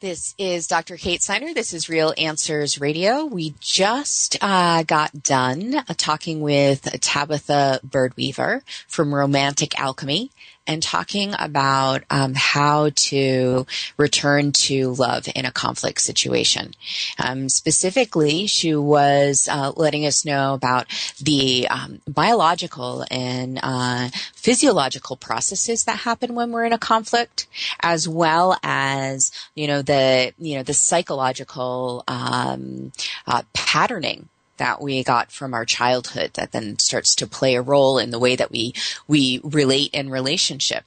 This 0.04 0.34
is 0.36 0.66
Dr. 0.66 0.98
Kate 0.98 1.22
Siner. 1.22 1.54
This 1.54 1.72
is 1.72 1.88
Real 1.88 2.12
Answers 2.18 2.78
Radio. 2.78 3.24
We 3.24 3.54
just 3.58 4.36
uh, 4.42 4.82
got 4.82 5.22
done 5.22 5.76
uh, 5.76 5.94
talking 5.96 6.42
with 6.42 6.82
Tabatha 6.82 7.82
Bird 7.82 8.14
Weaver 8.14 8.62
from 8.86 9.14
Romantic 9.14 9.80
Alchemy 9.80 10.30
and 10.66 10.82
talking 10.82 11.34
about 11.38 12.02
um, 12.10 12.34
how 12.34 12.90
to 12.94 13.66
return 13.96 14.52
to 14.52 14.92
love 14.92 15.28
in 15.34 15.44
a 15.44 15.52
conflict 15.52 16.00
situation. 16.00 16.72
Um, 17.18 17.48
specifically, 17.48 18.46
she 18.46 18.74
was 18.74 19.48
uh, 19.50 19.72
letting 19.76 20.06
us 20.06 20.24
know 20.24 20.54
about 20.54 20.86
the 21.20 21.68
um, 21.68 22.00
biological 22.08 23.04
and 23.10 23.58
uh, 23.62 24.08
physiological 24.34 25.16
processes 25.16 25.84
that 25.84 25.98
happen 26.00 26.34
when 26.34 26.50
we're 26.50 26.64
in 26.64 26.72
a 26.72 26.78
conflict, 26.78 27.46
as 27.80 28.08
well 28.08 28.56
as 28.62 29.30
you 29.54 29.66
know 29.66 29.82
the 29.82 30.32
you 30.38 30.56
know 30.56 30.62
the 30.62 30.74
psychological 30.74 32.04
um, 32.08 32.92
uh, 33.26 33.42
patterning 33.52 34.28
that 34.56 34.80
we 34.80 35.02
got 35.04 35.30
from 35.30 35.54
our 35.54 35.64
childhood 35.64 36.32
that 36.34 36.52
then 36.52 36.78
starts 36.78 37.14
to 37.16 37.26
play 37.26 37.54
a 37.54 37.62
role 37.62 37.98
in 37.98 38.10
the 38.10 38.18
way 38.18 38.36
that 38.36 38.50
we 38.50 38.74
we 39.08 39.40
relate 39.42 39.90
in 39.92 40.10
relationship. 40.10 40.84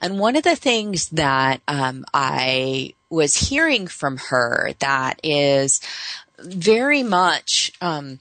And 0.00 0.18
one 0.18 0.36
of 0.36 0.42
the 0.42 0.56
things 0.56 1.08
that 1.10 1.62
um, 1.66 2.04
I 2.12 2.94
was 3.08 3.48
hearing 3.48 3.86
from 3.86 4.18
her 4.28 4.72
that 4.80 5.20
is 5.22 5.80
very 6.38 7.02
much 7.02 7.72
um, 7.80 8.18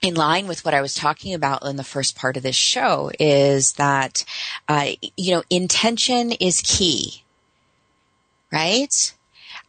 in 0.00 0.14
line 0.14 0.46
with 0.46 0.64
what 0.64 0.74
I 0.74 0.80
was 0.80 0.94
talking 0.94 1.34
about 1.34 1.64
in 1.64 1.76
the 1.76 1.84
first 1.84 2.16
part 2.16 2.36
of 2.36 2.42
this 2.42 2.56
show 2.56 3.10
is 3.18 3.72
that 3.74 4.24
uh, 4.68 4.90
you 5.16 5.32
know 5.32 5.42
intention 5.50 6.32
is 6.32 6.62
key, 6.64 7.24
right? 8.52 9.12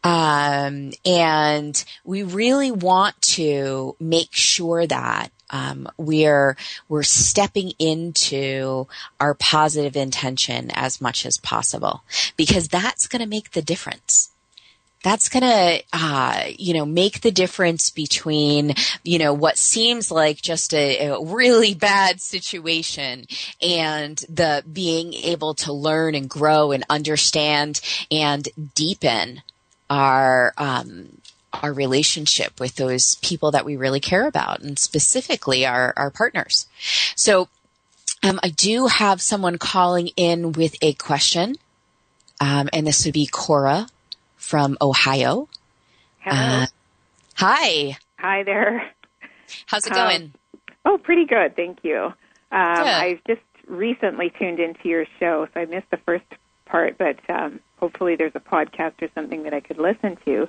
Um, 0.02 0.92
and 1.04 1.84
we 2.04 2.22
really 2.22 2.70
want 2.70 3.20
to 3.22 3.96
make 4.00 4.32
sure 4.32 4.86
that 4.86 5.30
um, 5.50 5.88
we're 5.96 6.56
we're 6.88 7.02
stepping 7.02 7.72
into 7.78 8.86
our 9.18 9.34
positive 9.34 9.96
intention 9.96 10.70
as 10.72 11.00
much 11.00 11.26
as 11.26 11.36
possible 11.36 12.02
because 12.36 12.68
that's 12.68 13.08
going 13.08 13.20
to 13.20 13.28
make 13.28 13.50
the 13.50 13.62
difference. 13.62 14.30
That's 15.02 15.30
going 15.30 15.42
to 15.42 15.82
uh, 15.92 16.44
you 16.58 16.74
know 16.74 16.86
make 16.86 17.22
the 17.22 17.30
difference 17.30 17.90
between 17.90 18.74
you 19.02 19.18
know 19.18 19.32
what 19.32 19.56
seems 19.56 20.10
like 20.10 20.40
just 20.40 20.74
a, 20.74 21.06
a, 21.06 21.24
really 21.24 21.74
bad 21.74 22.20
situation 22.20 23.24
and 23.62 24.18
the 24.28 24.62
being 24.70 25.14
able 25.14 25.54
to 25.54 25.72
learn 25.72 26.14
and 26.14 26.28
grow 26.28 26.70
and 26.70 26.84
understand 26.90 27.80
and 28.10 28.46
deepen 28.74 29.42
our 29.90 30.54
um, 30.56 31.20
our 31.52 31.72
relationship 31.72 32.60
with 32.60 32.76
those 32.76 33.16
people 33.16 33.50
that 33.50 33.64
we 33.64 33.76
really 33.76 34.00
care 34.00 34.26
about, 34.26 34.60
and 34.60 34.78
specifically 34.78 35.66
our 35.66 35.92
our 35.96 36.10
partners. 36.10 36.66
So, 37.16 37.48
um, 38.22 38.38
I 38.42 38.48
do 38.48 38.86
have 38.86 39.20
someone 39.20 39.58
calling 39.58 40.08
in 40.16 40.52
with 40.52 40.76
a 40.80 40.94
question, 40.94 41.56
um, 42.40 42.68
and 42.72 42.86
this 42.86 43.04
would 43.04 43.14
be 43.14 43.26
Cora 43.26 43.88
from 44.36 44.78
Ohio. 44.80 45.48
Hello. 46.20 46.62
Uh, 46.62 46.66
hi. 47.34 47.98
Hi 48.18 48.42
there. 48.44 48.90
How's 49.66 49.86
it 49.86 49.92
going? 49.92 50.22
Um, 50.22 50.32
oh, 50.84 50.98
pretty 50.98 51.26
good, 51.26 51.56
thank 51.56 51.78
you. 51.82 51.96
Um, 51.96 52.14
I 52.52 53.20
just 53.26 53.40
recently 53.66 54.32
tuned 54.38 54.60
into 54.60 54.88
your 54.88 55.06
show, 55.18 55.46
so 55.52 55.60
I 55.60 55.64
missed 55.64 55.90
the 55.90 55.98
first 55.98 56.24
part, 56.70 56.98
but 56.98 57.18
um, 57.28 57.60
hopefully 57.78 58.16
there's 58.16 58.34
a 58.34 58.40
podcast 58.40 59.02
or 59.02 59.08
something 59.14 59.44
that 59.44 59.54
I 59.54 59.60
could 59.60 59.78
listen 59.78 60.16
to. 60.24 60.46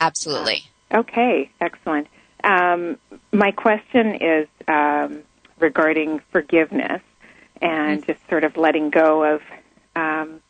Absolutely. 0.00 0.64
Uh, 0.90 0.98
okay, 0.98 1.50
excellent. 1.60 2.08
Um, 2.44 2.98
my 3.32 3.52
question 3.52 4.16
is 4.16 4.48
um, 4.68 5.22
regarding 5.58 6.20
forgiveness 6.32 7.02
and 7.60 8.02
mm-hmm. 8.02 8.12
just 8.12 8.28
sort 8.28 8.44
of 8.44 8.56
letting 8.56 8.90
go 8.90 9.34
of 9.34 9.42
um, 9.94 10.40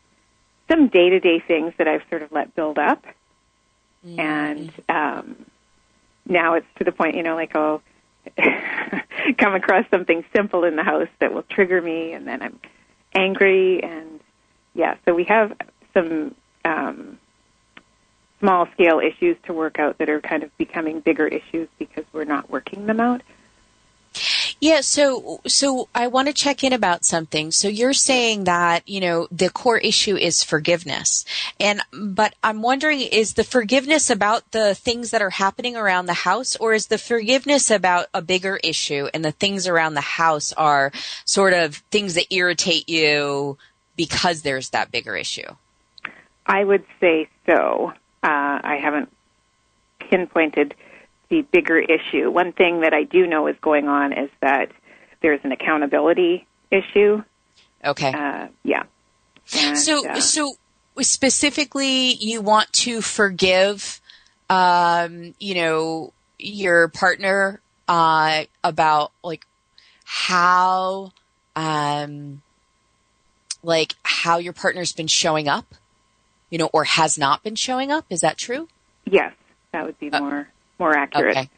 some 0.69 0.89
day 0.89 1.11
to 1.11 1.21
day 1.21 1.43
things 1.47 1.75
that 1.79 1.87
I've 1.87 2.03
sort 2.09 2.23
of 2.23 2.33
let 2.33 2.55
build 2.55 2.79
up. 2.79 3.05
Mm-hmm. 4.07 4.21
And 4.21 4.73
um, 4.89 5.47
now 6.27 6.55
it's 6.55 6.67
to 6.79 6.85
the 6.85 6.93
point, 6.93 7.17
you 7.17 7.23
know, 7.23 7.35
like 7.35 7.55
I'll 7.55 7.83
come 9.39 9.55
across 9.55 9.85
something 9.91 10.25
simple 10.35 10.65
in 10.65 10.77
the 10.77 10.83
house 10.83 11.09
that 11.21 11.33
will 11.33 11.43
trigger 11.43 11.81
me, 11.81 12.13
and 12.13 12.27
then 12.27 12.43
I'm 12.43 12.59
angry 13.15 13.83
and 13.83 14.21
yeah, 14.75 14.97
so 15.05 15.15
we 15.15 15.25
have 15.25 15.53
some 15.95 16.35
um, 16.65 17.19
small 18.41 18.67
scale 18.73 19.01
issues 19.01 19.37
to 19.45 19.53
work 19.53 19.79
out 19.79 19.99
that 19.99 20.09
are 20.09 20.21
kind 20.21 20.43
of 20.43 20.57
becoming 20.59 21.01
bigger 21.01 21.27
issues 21.27 21.69
because 21.79 22.05
we're 22.13 22.25
not 22.25 22.51
working 22.51 22.87
them 22.87 23.01
out. 23.01 23.23
Yeah, 24.61 24.81
so 24.83 25.41
so 25.47 25.89
I 25.95 26.07
want 26.07 26.29
to 26.29 26.35
check 26.35 26.63
in 26.63 26.73
about 26.73 27.05
something. 27.05 27.51
So 27.51 27.67
you're 27.67 27.93
saying 27.93 28.45
that, 28.45 28.89
you 28.89 29.01
know, 29.01 29.27
the 29.33 29.51
core 29.51 29.79
issue 29.79 30.17
is 30.17 30.45
forgiveness. 30.45 31.25
And 31.59 31.81
but 31.93 32.35
I'm 32.45 32.63
wondering 32.63 33.01
is 33.01 33.35
the 33.35 33.43
forgiveness 33.43 34.11
about 34.11 34.51
the 34.53 34.75
things 34.75 35.11
that 35.11 35.23
are 35.23 35.31
happening 35.31 35.77
around 35.77 36.07
the 36.07 36.13
house 36.13 36.55
or 36.57 36.75
is 36.75 36.87
the 36.87 36.99
forgiveness 36.99 37.71
about 37.71 38.07
a 38.15 38.23
bigger 38.23 38.61
issue 38.63 39.09
and 39.13 39.25
the 39.25 39.33
things 39.33 39.67
around 39.67 39.95
the 39.95 40.01
house 40.01 40.53
are 40.53 40.93
sort 41.25 41.55
of 41.55 41.77
things 41.91 42.15
that 42.15 42.33
irritate 42.33 42.89
you 42.89 43.59
because 44.03 44.43
there's 44.43 44.71
that 44.71 44.91
bigger 44.91 45.15
issue? 45.15 45.47
I 46.45 46.65
would 46.65 46.85
say 46.99 47.29
so. 47.47 47.93
Uh, 48.21 48.59
I 48.65 48.81
haven't 48.83 49.13
pinpointed 50.11 50.75
the 51.29 51.43
bigger 51.43 51.79
issue. 51.79 52.29
One 52.29 52.53
thing 52.53 52.81
that 52.81 52.93
I 52.93 53.05
do 53.05 53.29
know 53.29 53.47
is 53.47 53.55
going 53.61 53.87
on 53.87 54.13
is 54.13 54.29
that 54.41 54.73
there's 55.21 55.39
an 55.45 55.53
accountability 55.53 56.49
issue. 56.73 57.23
Okay. 57.85 58.13
Uh, 58.13 58.49
yeah. 58.65 58.83
And, 59.57 59.79
so, 59.79 60.09
uh, 60.09 60.19
so 60.21 60.57
specifically, 61.01 62.15
you 62.15 62.41
want 62.41 62.73
to 62.73 63.01
forgive, 63.01 64.01
um, 64.51 65.37
you 65.39 65.55
know, 65.55 66.13
your 66.41 66.89
partner 66.89 67.61
uh, 67.87 68.47
about 68.65 69.13
like 69.23 69.47
how, 70.05 71.13
um, 71.55 72.43
like 73.63 73.95
how 74.03 74.39
your 74.39 74.53
partner's 74.53 74.93
been 74.93 75.07
showing 75.07 75.49
up, 75.49 75.75
you 76.51 76.59
know, 76.59 76.71
or 76.73 76.85
has 76.85 77.17
not 77.19 77.43
been 77.43 77.55
showing 77.55 77.91
up. 77.91 78.05
Is 78.11 78.21
that 78.21 78.39
true? 78.39 78.69
Yes, 79.05 79.33
that 79.73 79.85
would 79.85 79.99
be 79.99 80.11
uh, 80.11 80.21
more 80.21 80.49
more 80.79 80.97
accurate. 80.97 81.37
Okay. 81.37 81.51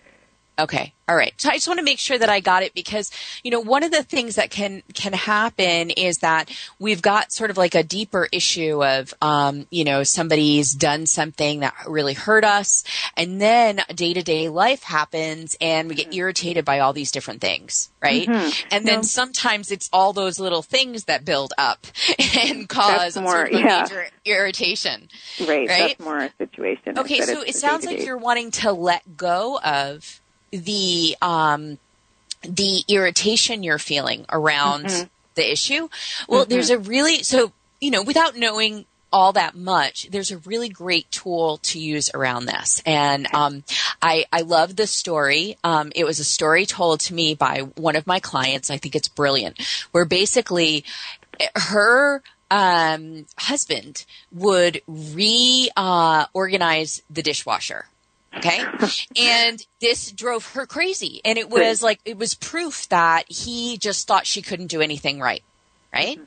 Okay. 0.58 0.92
All 1.06 1.16
right. 1.16 1.34
So 1.36 1.50
I 1.50 1.54
just 1.56 1.68
want 1.68 1.78
to 1.80 1.84
make 1.84 1.98
sure 1.98 2.16
that 2.16 2.30
I 2.30 2.40
got 2.40 2.62
it 2.62 2.72
because, 2.72 3.10
you 3.42 3.50
know, 3.50 3.60
one 3.60 3.82
of 3.82 3.90
the 3.90 4.02
things 4.02 4.36
that 4.36 4.50
can, 4.50 4.82
can 4.94 5.12
happen 5.12 5.90
is 5.90 6.18
that 6.18 6.48
we've 6.78 7.02
got 7.02 7.30
sort 7.30 7.50
of 7.50 7.58
like 7.58 7.74
a 7.74 7.82
deeper 7.82 8.26
issue 8.32 8.82
of, 8.82 9.12
um, 9.20 9.66
you 9.70 9.84
know, 9.84 10.02
somebody's 10.04 10.72
done 10.72 11.04
something 11.04 11.60
that 11.60 11.74
really 11.86 12.14
hurt 12.14 12.42
us 12.44 12.84
and 13.18 13.38
then 13.38 13.80
day 13.94 14.14
to 14.14 14.22
day 14.22 14.48
life 14.48 14.82
happens 14.84 15.56
and 15.60 15.88
we 15.90 15.94
get 15.94 16.04
Mm-hmm. 16.06 16.14
irritated 16.20 16.64
by 16.64 16.78
all 16.78 16.92
these 16.94 17.10
different 17.10 17.40
things, 17.42 17.90
right? 18.02 18.26
Mhm. 18.28 18.64
And 18.70 18.86
then 18.86 18.96
No. 19.00 19.02
sometimes 19.02 19.70
it's 19.70 19.90
all 19.92 20.12
those 20.14 20.38
little 20.38 20.62
things 20.62 21.04
that 21.04 21.24
build 21.24 21.52
up 21.58 21.86
and 22.38 22.66
cause 22.68 23.16
more- 23.16 23.32
sort 23.46 23.52
of 23.52 23.60
yeah. 23.60 23.82
major 23.82 24.06
irritation. 24.24 25.08
Right, 25.40 25.68
Right? 25.68 25.68
that's 25.68 26.00
more 26.00 26.18
a 26.18 26.30
situation. 26.38 26.98
Okay, 26.98 27.20
so 27.22 27.42
it 27.42 27.56
sounds 27.56 27.84
like 27.84 27.96
day-to-day. 27.96 28.06
you're 28.06 28.16
wanting 28.18 28.50
to 28.52 28.72
let 28.72 29.16
go 29.16 29.58
of 29.60 30.20
the 30.54 31.16
um 31.20 31.78
the 32.42 32.84
irritation 32.88 33.62
you're 33.62 33.78
feeling 33.78 34.24
around 34.30 34.86
Mm-hmm. 34.86 35.08
the 35.34 35.50
issue. 35.52 35.88
Well, 36.28 36.44
there's 36.44 36.70
a 36.70 36.78
really 36.78 37.22
so 37.22 37.52
you 37.80 37.90
know 37.90 38.02
without 38.02 38.36
knowing 38.36 38.84
all 39.12 39.32
that 39.32 39.54
much, 39.54 40.08
there's 40.10 40.32
a 40.32 40.38
really 40.38 40.68
great 40.68 41.08
tool 41.12 41.58
to 41.58 41.78
use 41.78 42.10
around 42.12 42.46
this. 42.46 42.82
And 42.84 43.32
um, 43.32 43.62
I, 44.02 44.24
I 44.32 44.40
love 44.40 44.74
the 44.74 44.88
story. 44.88 45.56
Um, 45.62 45.92
it 45.94 46.02
was 46.04 46.18
a 46.18 46.24
story 46.24 46.66
told 46.66 46.98
to 47.00 47.14
me 47.14 47.36
by 47.36 47.60
one 47.76 47.94
of 47.94 48.08
my 48.08 48.18
clients. 48.18 48.70
I 48.70 48.76
think 48.76 48.96
it's 48.96 49.06
brilliant, 49.06 49.62
where 49.92 50.04
basically 50.04 50.84
her 51.54 52.22
um, 52.50 53.26
husband 53.38 54.04
would 54.32 54.82
re 54.88 55.70
uh, 55.76 56.26
organize 56.34 57.00
the 57.08 57.22
dishwasher. 57.22 57.86
Okay. 58.38 58.66
and 59.16 59.64
this 59.80 60.10
drove 60.12 60.46
her 60.52 60.66
crazy. 60.66 61.20
And 61.24 61.38
it 61.38 61.48
was 61.48 61.82
like, 61.82 62.00
it 62.04 62.18
was 62.18 62.34
proof 62.34 62.88
that 62.88 63.24
he 63.28 63.78
just 63.78 64.06
thought 64.06 64.26
she 64.26 64.42
couldn't 64.42 64.66
do 64.68 64.80
anything 64.80 65.20
right. 65.20 65.42
Right. 65.92 66.18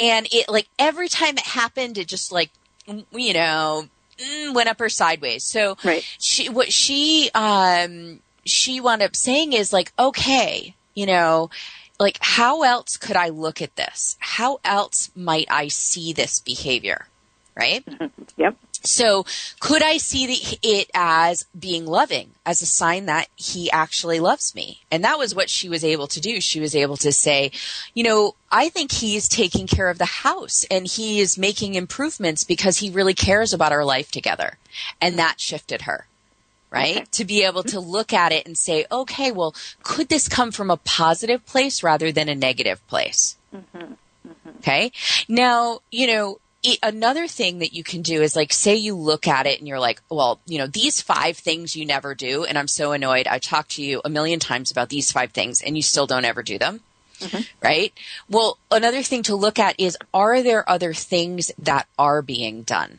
And 0.00 0.28
it 0.30 0.48
like 0.48 0.68
every 0.78 1.08
time 1.08 1.36
it 1.36 1.44
happened, 1.44 1.98
it 1.98 2.06
just 2.06 2.30
like, 2.30 2.50
you 2.86 3.34
know, 3.34 3.86
mm, 4.18 4.54
went 4.54 4.68
up 4.68 4.80
or 4.80 4.88
sideways. 4.88 5.44
So 5.44 5.76
Right. 5.84 6.04
she, 6.20 6.48
what 6.48 6.72
she, 6.72 7.30
um, 7.34 8.20
she 8.46 8.80
wound 8.80 9.02
up 9.02 9.16
saying 9.16 9.52
is 9.52 9.72
like, 9.72 9.92
okay, 9.98 10.76
you 10.94 11.06
know, 11.06 11.50
like 11.98 12.18
how 12.20 12.62
else 12.62 12.96
could 12.96 13.16
I 13.16 13.28
look 13.28 13.60
at 13.60 13.76
this? 13.76 14.16
How 14.20 14.60
else 14.64 15.10
might 15.16 15.46
I 15.50 15.68
see 15.68 16.12
this 16.12 16.38
behavior? 16.38 17.09
Right. 17.56 17.84
Mm-hmm. 17.84 18.22
Yep. 18.36 18.56
So 18.82 19.26
could 19.58 19.82
I 19.82 19.98
see 19.98 20.26
the, 20.26 20.58
it 20.62 20.90
as 20.94 21.46
being 21.58 21.84
loving, 21.84 22.30
as 22.46 22.62
a 22.62 22.66
sign 22.66 23.06
that 23.06 23.28
he 23.36 23.70
actually 23.70 24.20
loves 24.20 24.54
me? 24.54 24.80
And 24.90 25.04
that 25.04 25.18
was 25.18 25.34
what 25.34 25.50
she 25.50 25.68
was 25.68 25.84
able 25.84 26.06
to 26.08 26.20
do. 26.20 26.40
She 26.40 26.60
was 26.60 26.74
able 26.74 26.96
to 26.98 27.12
say, 27.12 27.50
you 27.92 28.02
know, 28.02 28.34
I 28.50 28.68
think 28.70 28.92
he's 28.92 29.28
taking 29.28 29.66
care 29.66 29.90
of 29.90 29.98
the 29.98 30.06
house 30.06 30.64
and 30.70 30.86
he 30.86 31.20
is 31.20 31.36
making 31.36 31.74
improvements 31.74 32.44
because 32.44 32.78
he 32.78 32.90
really 32.90 33.14
cares 33.14 33.52
about 33.52 33.72
our 33.72 33.84
life 33.84 34.10
together. 34.10 34.56
And 35.00 35.12
mm-hmm. 35.12 35.18
that 35.18 35.40
shifted 35.40 35.82
her. 35.82 36.06
Right? 36.70 36.98
Okay. 36.98 37.06
To 37.10 37.24
be 37.24 37.42
able 37.44 37.64
to 37.64 37.80
look 37.80 38.12
at 38.12 38.30
it 38.30 38.46
and 38.46 38.56
say, 38.56 38.86
okay, 38.92 39.32
well, 39.32 39.56
could 39.82 40.08
this 40.08 40.28
come 40.28 40.52
from 40.52 40.70
a 40.70 40.76
positive 40.76 41.44
place 41.44 41.82
rather 41.82 42.12
than 42.12 42.28
a 42.28 42.34
negative 42.36 42.86
place? 42.86 43.36
Mm-hmm. 43.52 43.94
Okay. 44.58 44.92
Now, 45.28 45.80
you 45.90 46.06
know, 46.06 46.38
i 46.64 46.78
another 46.82 47.26
thing 47.26 47.60
that 47.60 47.72
you 47.72 47.82
can 47.82 48.02
do 48.02 48.22
is 48.22 48.36
like, 48.36 48.52
say 48.52 48.76
you 48.76 48.94
look 48.94 49.26
at 49.26 49.46
it 49.46 49.58
and 49.58 49.68
you're 49.68 49.80
like, 49.80 50.02
well, 50.10 50.40
you 50.46 50.58
know, 50.58 50.66
these 50.66 51.00
five 51.00 51.36
things 51.36 51.74
you 51.74 51.86
never 51.86 52.14
do. 52.14 52.44
And 52.44 52.58
I'm 52.58 52.68
so 52.68 52.92
annoyed. 52.92 53.26
I 53.26 53.38
talked 53.38 53.72
to 53.72 53.82
you 53.82 54.00
a 54.04 54.10
million 54.10 54.40
times 54.40 54.70
about 54.70 54.88
these 54.88 55.10
five 55.10 55.32
things 55.32 55.62
and 55.62 55.76
you 55.76 55.82
still 55.82 56.06
don't 56.06 56.24
ever 56.24 56.42
do 56.42 56.58
them. 56.58 56.80
Mm-hmm. 57.20 57.42
Right. 57.62 57.92
Well, 58.28 58.58
another 58.70 59.02
thing 59.02 59.22
to 59.24 59.36
look 59.36 59.58
at 59.58 59.78
is, 59.78 59.96
are 60.14 60.42
there 60.42 60.68
other 60.68 60.94
things 60.94 61.52
that 61.58 61.86
are 61.98 62.22
being 62.22 62.62
done? 62.62 62.98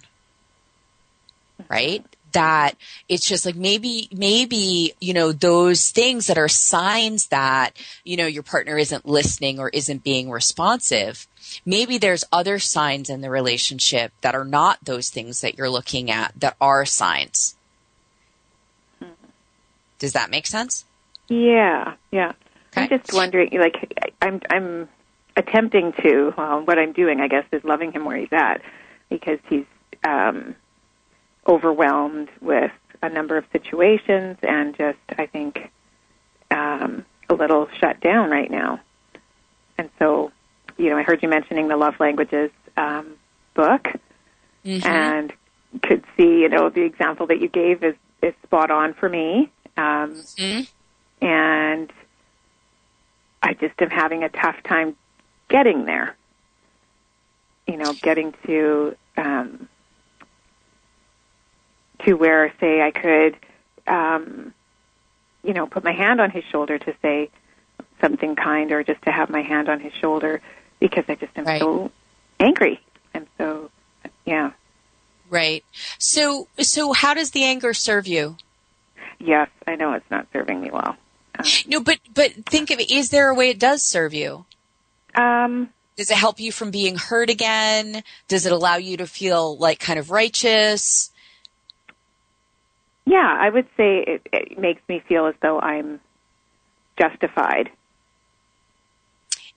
Right. 1.70 2.06
That 2.34 2.78
it's 3.10 3.28
just 3.28 3.46
like 3.46 3.56
maybe, 3.56 4.08
maybe, 4.12 4.94
you 5.02 5.14
know, 5.14 5.32
those 5.32 5.90
things 5.90 6.28
that 6.28 6.38
are 6.38 6.48
signs 6.48 7.28
that, 7.28 7.72
you 8.04 8.16
know, 8.16 8.28
your 8.28 8.44
partner 8.44 8.78
isn't 8.78 9.08
listening 9.08 9.60
or 9.60 9.70
isn't 9.70 10.04
being 10.04 10.30
responsive 10.30 11.28
maybe 11.66 11.98
there's 11.98 12.24
other 12.32 12.60
signs 12.60 13.10
in 13.10 13.22
the 13.22 13.30
relationship 13.30 14.12
that 14.22 14.36
are 14.36 14.46
not 14.46 14.80
those 14.84 15.10
things 15.10 15.42
that 15.42 15.58
you're 15.58 15.70
looking 15.70 16.10
at 16.12 16.34
that 16.40 16.56
are 16.60 16.86
signs. 16.86 17.56
Does 20.00 20.14
that 20.14 20.32
make 20.32 20.48
sense? 20.48 20.86
Yeah, 21.28 21.94
yeah. 22.12 22.34
I'm 22.76 22.90
just 22.90 23.14
wondering, 23.14 23.50
like, 23.60 24.14
I'm 24.22 24.42
I'm 24.50 24.90
attempting 25.36 25.94
to. 26.02 26.34
Well, 26.38 26.62
what 26.66 26.80
I'm 26.80 26.94
doing, 26.94 27.20
I 27.20 27.28
guess, 27.28 27.46
is 27.52 27.64
loving 27.64 27.92
him 27.92 28.06
where 28.06 28.18
he's 28.18 28.32
at 28.32 28.62
because 29.10 29.40
he's 29.50 29.66
um, 30.04 30.56
overwhelmed 31.48 32.30
with 32.42 32.72
a 33.02 33.10
number 33.10 33.38
of 33.38 33.46
situations 33.52 34.38
and 34.42 34.76
just, 34.78 35.00
I 35.18 35.26
think, 35.26 35.72
um, 36.50 37.06
a 37.30 37.34
little 37.34 37.68
shut 37.80 38.00
down 38.00 38.30
right 38.30 38.50
now. 38.50 38.80
And 39.78 39.90
so, 40.00 40.32
you 40.82 40.90
know, 40.90 40.98
I 40.98 41.04
heard 41.04 41.22
you 41.22 41.30
mentioning 41.30 41.68
the 41.68 41.78
love 41.78 42.00
languages 42.00 42.50
um, 42.76 43.14
book, 43.54 43.88
and 44.90 45.34
could 45.84 46.04
see, 46.18 46.42
you 46.42 46.50
know, 46.50 46.70
the 46.70 46.82
example 46.82 47.28
that 47.28 47.40
you 47.40 47.48
gave 47.48 47.84
is 47.84 47.96
is 48.22 48.34
spot 48.44 48.72
on 48.72 48.94
for 48.94 49.08
me. 49.10 49.52
Um, 49.78 50.24
Mhm. 50.38 50.68
and 51.22 51.92
I 53.44 53.54
just 53.54 53.80
am 53.82 53.90
having 53.90 54.24
a 54.24 54.30
tough 54.30 54.62
time 54.64 54.96
getting 55.50 55.86
there. 55.86 56.16
You 57.68 57.78
know, 57.78 57.94
getting 57.94 58.34
to 58.48 58.96
um, 59.18 59.68
to 62.06 62.14
where, 62.16 62.52
say, 62.60 62.82
I 62.82 62.90
could, 62.92 63.38
um, 63.86 64.54
you 65.44 65.54
know, 65.54 65.68
put 65.68 65.84
my 65.84 65.92
hand 65.94 66.20
on 66.20 66.32
his 66.32 66.44
shoulder 66.46 66.80
to 66.80 66.94
say 67.04 67.30
something 68.02 68.36
kind, 68.36 68.72
or 68.72 68.84
just 68.84 69.02
to 69.04 69.12
have 69.12 69.30
my 69.30 69.42
hand 69.42 69.70
on 69.70 69.80
his 69.80 69.94
shoulder, 69.94 70.42
because 70.82 71.06
I 71.08 71.16
just 71.16 71.38
am 71.38 71.46
Right. 71.46 71.62
so 71.62 71.92
angry. 72.42 72.82
I'm 73.16 73.28
so, 73.38 73.72
yeah, 74.26 74.52
Right. 75.30 75.64
So, 75.98 76.50
so 76.60 76.92
how 76.92 77.14
does 77.14 77.32
the 77.32 77.46
anger 77.46 77.74
serve 77.74 78.06
you? 78.08 78.36
yes, 79.20 79.48
I 79.66 79.76
know 79.78 79.94
it's 79.94 80.10
not 80.12 80.28
serving 80.34 80.60
me 80.60 80.70
well. 80.72 80.98
No, 81.68 81.80
but 81.80 82.00
but 82.14 82.32
think 82.46 82.70
of 82.72 82.80
it. 82.80 82.92
Is 82.92 83.10
there 83.12 83.30
a 83.30 83.34
way 83.36 83.50
it 83.50 83.60
does 83.60 83.82
serve 83.82 84.14
you? 84.14 84.46
Um, 85.16 85.70
Does 85.96 86.12
it 86.12 86.18
help 86.18 86.40
you 86.40 86.52
from 86.52 86.70
being 86.72 86.96
hurt 86.98 87.30
again? 87.30 88.04
Does 88.28 88.46
it 88.46 88.52
allow 88.52 88.76
you 88.76 88.98
to 88.98 89.08
feel 89.08 89.58
like 89.58 89.80
kind 89.80 89.98
of 90.00 90.12
righteous? 90.12 91.12
Yeah, 93.06 93.38
I 93.40 93.50
would 93.50 93.68
say 93.78 94.04
it, 94.06 94.22
it 94.32 94.60
makes 94.60 94.82
me 94.88 95.02
feel 95.08 95.26
as 95.28 95.36
though 95.42 95.60
I'm 95.60 96.00
justified. 97.00 97.70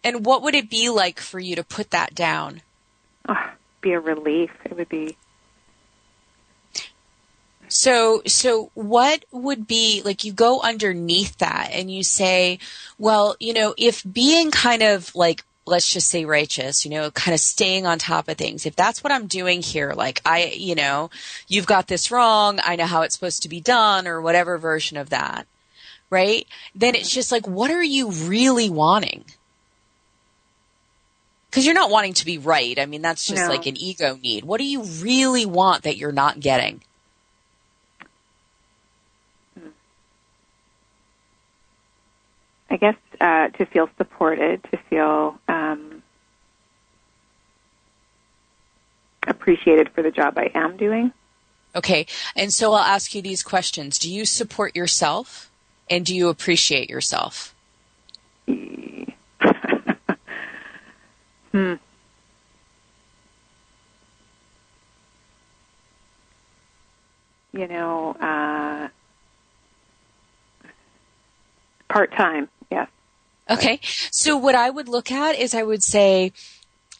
And 0.04 0.24
what 0.26 0.42
would 0.42 0.54
it 0.54 0.68
be 0.68 0.90
like 0.90 1.18
for 1.18 1.40
you 1.40 1.56
to 1.56 1.64
put 1.64 1.90
that 1.90 2.14
down? 2.14 2.60
Oh, 3.26 3.50
be 3.80 3.92
a 3.92 4.00
relief. 4.00 4.50
It 4.66 4.76
would 4.76 4.90
be. 4.90 5.16
So, 7.68 8.22
so 8.26 8.70
what 8.74 9.24
would 9.32 9.66
be 9.66 10.02
like 10.04 10.22
you 10.22 10.32
go 10.32 10.60
underneath 10.60 11.38
that 11.38 11.70
and 11.72 11.90
you 11.90 12.04
say, 12.04 12.58
well, 12.98 13.34
you 13.40 13.54
know, 13.54 13.74
if 13.78 14.04
being 14.10 14.50
kind 14.50 14.82
of 14.82 15.14
like, 15.14 15.44
let's 15.66 15.90
just 15.90 16.08
say 16.08 16.26
righteous, 16.26 16.84
you 16.84 16.90
know, 16.90 17.10
kind 17.10 17.34
of 17.34 17.40
staying 17.40 17.86
on 17.86 17.98
top 17.98 18.28
of 18.28 18.36
things, 18.36 18.66
if 18.66 18.76
that's 18.76 19.02
what 19.02 19.12
I'm 19.12 19.26
doing 19.26 19.62
here, 19.62 19.94
like 19.94 20.20
I, 20.26 20.52
you 20.54 20.74
know, 20.74 21.08
you've 21.48 21.66
got 21.66 21.86
this 21.86 22.10
wrong, 22.10 22.60
I 22.62 22.76
know 22.76 22.84
how 22.84 23.00
it's 23.00 23.14
supposed 23.14 23.42
to 23.42 23.48
be 23.48 23.62
done 23.62 24.06
or 24.06 24.20
whatever 24.20 24.58
version 24.58 24.98
of 24.98 25.08
that, 25.10 25.46
right? 26.10 26.46
Then 26.74 26.94
it's 26.94 27.10
just 27.10 27.32
like, 27.32 27.48
what 27.48 27.70
are 27.70 27.82
you 27.82 28.10
really 28.10 28.68
wanting? 28.68 29.24
Because 31.54 31.66
you're 31.66 31.74
not 31.76 31.88
wanting 31.88 32.14
to 32.14 32.24
be 32.24 32.38
right. 32.38 32.76
I 32.80 32.86
mean, 32.86 33.00
that's 33.00 33.28
just 33.28 33.44
No. 33.44 33.48
like 33.48 33.66
an 33.66 33.76
ego 33.76 34.18
need. 34.20 34.42
What 34.42 34.58
do 34.58 34.64
you 34.64 34.82
really 34.82 35.46
want 35.46 35.84
that 35.84 35.96
you're 35.96 36.10
not 36.10 36.40
getting? 36.40 36.82
I 42.68 42.76
guess 42.76 42.96
uh, 43.20 43.50
to 43.50 43.66
feel 43.66 43.88
supported, 43.96 44.64
to 44.72 44.78
feel 44.90 45.38
um, 45.46 46.02
appreciated 49.28 49.90
for 49.90 50.02
the 50.02 50.10
job 50.10 50.36
I 50.36 50.50
am 50.56 50.76
doing. 50.76 51.12
Okay. 51.76 52.06
And 52.34 52.52
so 52.52 52.72
I'll 52.72 52.82
ask 52.82 53.14
you 53.14 53.22
these 53.22 53.44
questions. 53.44 54.00
Do 54.00 54.12
you 54.12 54.24
support 54.24 54.74
yourself 54.74 55.52
and 55.88 56.04
do 56.04 56.16
you 56.16 56.30
appreciate 56.30 56.90
yourself? 56.90 57.54
Hmm. 61.54 61.74
You 67.52 67.68
know, 67.68 68.16
uh, 68.20 68.88
part 71.88 72.10
time, 72.16 72.48
yes. 72.72 72.88
Okay. 73.48 73.78
So 74.10 74.36
what 74.36 74.56
I 74.56 74.68
would 74.68 74.88
look 74.88 75.12
at 75.12 75.38
is 75.38 75.54
I 75.54 75.62
would 75.62 75.84
say, 75.84 76.32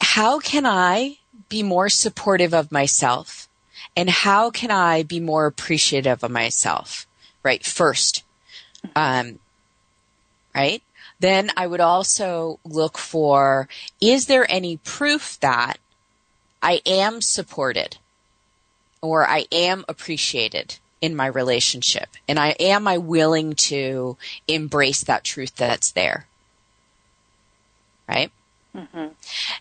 how 0.01 0.39
can 0.39 0.65
I 0.65 1.17
be 1.49 1.65
more 1.65 1.89
supportive 1.89 2.55
of 2.55 2.71
myself? 2.71 3.49
And 3.97 4.09
how 4.09 4.51
can 4.51 4.71
I 4.71 5.03
be 5.03 5.19
more 5.19 5.47
appreciative 5.47 6.23
of 6.23 6.31
myself? 6.31 7.09
Right. 7.43 7.67
First. 7.67 8.23
Um, 8.95 9.41
right. 10.55 10.81
Then 11.21 11.51
I 11.57 11.67
would 11.67 11.81
also 11.81 12.59
look 12.65 12.99
for, 12.99 13.69
is 14.01 14.27
there 14.27 14.47
any 14.51 14.77
proof 14.79 15.39
that 15.41 15.79
I 16.63 16.81
am 16.85 17.21
supported 17.21 17.97
or 19.01 19.27
I 19.27 19.47
am 19.53 19.85
appreciated 19.89 20.79
in 21.01 21.15
my 21.15 21.27
relationship? 21.27 22.09
And 22.29 22.39
I 22.39 22.51
am 22.61 22.89
I 22.89 22.99
willing 22.99 23.55
to 23.55 24.17
embrace 24.49 25.05
that 25.05 25.25
truth 25.25 25.55
that's 25.57 25.93
there? 25.93 26.27
Right? 28.09 28.31
Mm-hmm. 28.75 29.09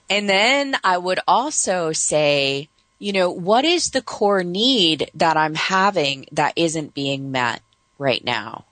And 0.09 0.29
then 0.29 0.75
I 0.83 0.97
would 0.97 1.19
also 1.27 1.91
say, 1.91 2.69
you 2.99 3.13
know, 3.13 3.29
what 3.29 3.65
is 3.65 3.91
the 3.91 4.01
core 4.01 4.43
need 4.43 5.11
that 5.13 5.37
I'm 5.37 5.55
having 5.55 6.25
that 6.31 6.53
isn't 6.55 6.93
being 6.93 7.31
met 7.31 7.61
right 7.99 8.23
now? 8.23 8.65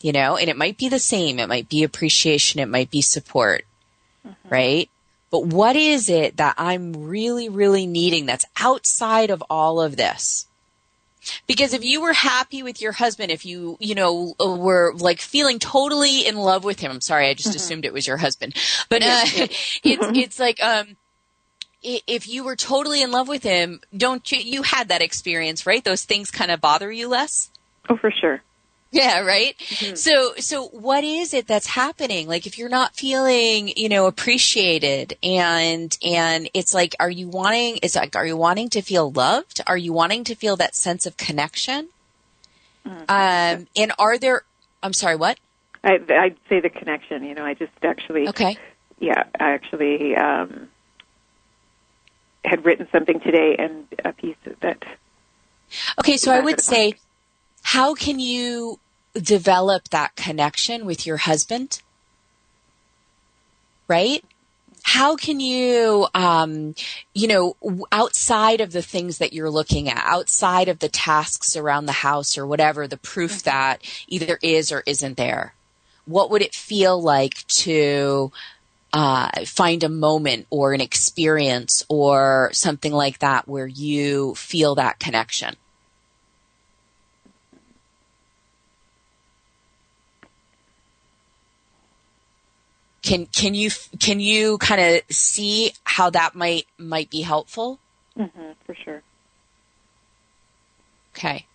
You 0.00 0.12
know, 0.12 0.36
and 0.36 0.48
it 0.48 0.56
might 0.56 0.78
be 0.78 0.88
the 0.88 0.98
same. 0.98 1.38
It 1.38 1.48
might 1.48 1.68
be 1.68 1.82
appreciation. 1.82 2.60
It 2.60 2.68
might 2.68 2.90
be 2.90 3.02
support. 3.02 3.64
Mm-hmm. 4.26 4.48
Right? 4.48 4.90
But 5.30 5.46
what 5.46 5.76
is 5.76 6.08
it 6.08 6.38
that 6.38 6.56
I'm 6.58 6.92
really, 6.92 7.48
really 7.48 7.86
needing 7.86 8.26
that's 8.26 8.44
outside 8.58 9.30
of 9.30 9.42
all 9.48 9.80
of 9.80 9.96
this? 9.96 10.46
Because 11.46 11.74
if 11.74 11.84
you 11.84 12.00
were 12.00 12.12
happy 12.12 12.62
with 12.62 12.80
your 12.80 12.92
husband, 12.92 13.30
if 13.30 13.44
you, 13.44 13.76
you 13.78 13.94
know, 13.94 14.34
were 14.40 14.94
like 14.96 15.20
feeling 15.20 15.58
totally 15.58 16.26
in 16.26 16.36
love 16.36 16.64
with 16.64 16.80
him, 16.80 16.90
I'm 16.90 17.00
sorry, 17.00 17.28
I 17.28 17.34
just 17.34 17.50
mm-hmm. 17.50 17.56
assumed 17.56 17.84
it 17.84 17.92
was 17.92 18.06
your 18.06 18.16
husband, 18.16 18.56
but 18.88 19.02
uh, 19.02 19.22
it's, 19.24 19.54
it's 19.84 20.38
like, 20.40 20.62
um, 20.62 20.96
if 21.82 22.28
you 22.28 22.44
were 22.44 22.56
totally 22.56 23.02
in 23.02 23.10
love 23.10 23.28
with 23.28 23.42
him, 23.42 23.80
don't 23.96 24.30
you, 24.32 24.38
you 24.38 24.62
had 24.62 24.88
that 24.88 25.02
experience, 25.02 25.66
right? 25.66 25.84
Those 25.84 26.04
things 26.04 26.30
kind 26.30 26.50
of 26.50 26.60
bother 26.60 26.90
you 26.90 27.08
less? 27.08 27.50
Oh, 27.88 27.96
for 27.96 28.10
sure. 28.10 28.42
Yeah, 28.92 29.20
right. 29.20 29.56
Mm-hmm. 29.56 29.94
So, 29.94 30.34
so 30.38 30.64
what 30.68 31.04
is 31.04 31.32
it 31.32 31.46
that's 31.46 31.68
happening? 31.68 32.26
Like, 32.26 32.48
if 32.48 32.58
you're 32.58 32.68
not 32.68 32.96
feeling, 32.96 33.68
you 33.76 33.88
know, 33.88 34.06
appreciated, 34.06 35.16
and 35.22 35.96
and 36.04 36.50
it's 36.54 36.74
like, 36.74 36.96
are 36.98 37.10
you 37.10 37.28
wanting? 37.28 37.78
It's 37.84 37.94
like, 37.94 38.16
are 38.16 38.26
you 38.26 38.36
wanting 38.36 38.68
to 38.70 38.82
feel 38.82 39.12
loved? 39.12 39.60
Are 39.68 39.76
you 39.76 39.92
wanting 39.92 40.24
to 40.24 40.34
feel 40.34 40.56
that 40.56 40.74
sense 40.74 41.06
of 41.06 41.16
connection? 41.16 41.88
Mm-hmm. 42.84 43.02
Um, 43.08 43.68
and 43.76 43.92
are 43.96 44.18
there? 44.18 44.42
I'm 44.82 44.92
sorry, 44.92 45.14
what? 45.14 45.38
I, 45.84 46.00
I'd 46.08 46.36
say 46.48 46.58
the 46.58 46.70
connection. 46.70 47.22
You 47.22 47.34
know, 47.34 47.44
I 47.44 47.54
just 47.54 47.72
actually. 47.84 48.28
Okay. 48.28 48.58
Yeah, 48.98 49.22
I 49.38 49.52
actually 49.52 50.16
um, 50.16 50.68
had 52.44 52.64
written 52.64 52.88
something 52.90 53.20
today, 53.20 53.54
and 53.56 53.86
a 54.04 54.12
piece 54.12 54.36
that. 54.62 54.82
Okay, 56.00 56.16
so 56.16 56.32
I 56.32 56.40
would 56.40 56.60
say 56.60 56.94
how 57.62 57.94
can 57.94 58.18
you 58.18 58.78
develop 59.14 59.88
that 59.90 60.16
connection 60.16 60.84
with 60.84 61.06
your 61.06 61.18
husband? 61.18 61.82
Right? 63.88 64.24
How 64.82 65.16
can 65.16 65.40
you, 65.40 66.06
um, 66.14 66.74
you 67.14 67.28
know, 67.28 67.56
outside 67.92 68.60
of 68.60 68.72
the 68.72 68.82
things 68.82 69.18
that 69.18 69.32
you're 69.32 69.50
looking 69.50 69.88
at, 69.88 70.02
outside 70.04 70.68
of 70.68 70.78
the 70.78 70.88
tasks 70.88 71.54
around 71.54 71.86
the 71.86 71.92
house 71.92 72.38
or 72.38 72.46
whatever, 72.46 72.86
the 72.86 72.96
proof 72.96 73.32
mm-hmm. 73.32 73.50
that 73.50 73.82
either 74.08 74.38
is 74.42 74.72
or 74.72 74.82
isn't 74.86 75.16
there, 75.16 75.54
what 76.06 76.30
would 76.30 76.42
it 76.42 76.54
feel 76.54 77.00
like 77.00 77.46
to 77.48 78.32
uh, 78.92 79.44
find 79.44 79.84
a 79.84 79.88
moment 79.88 80.46
or 80.50 80.72
an 80.72 80.80
experience 80.80 81.84
or 81.88 82.50
something 82.52 82.92
like 82.92 83.18
that 83.18 83.46
where 83.46 83.66
you 83.66 84.34
feel 84.34 84.74
that 84.76 84.98
connection? 84.98 85.56
Can 93.02 93.26
can 93.26 93.54
you 93.54 93.70
can 93.98 94.20
you 94.20 94.58
kind 94.58 94.80
of 94.80 95.14
see 95.14 95.72
how 95.84 96.10
that 96.10 96.34
might 96.34 96.66
might 96.78 97.10
be 97.10 97.22
helpful? 97.22 97.78
Mm-hmm, 98.18 98.52
for 98.66 98.74
sure. 98.74 99.02
Okay. 101.16 101.46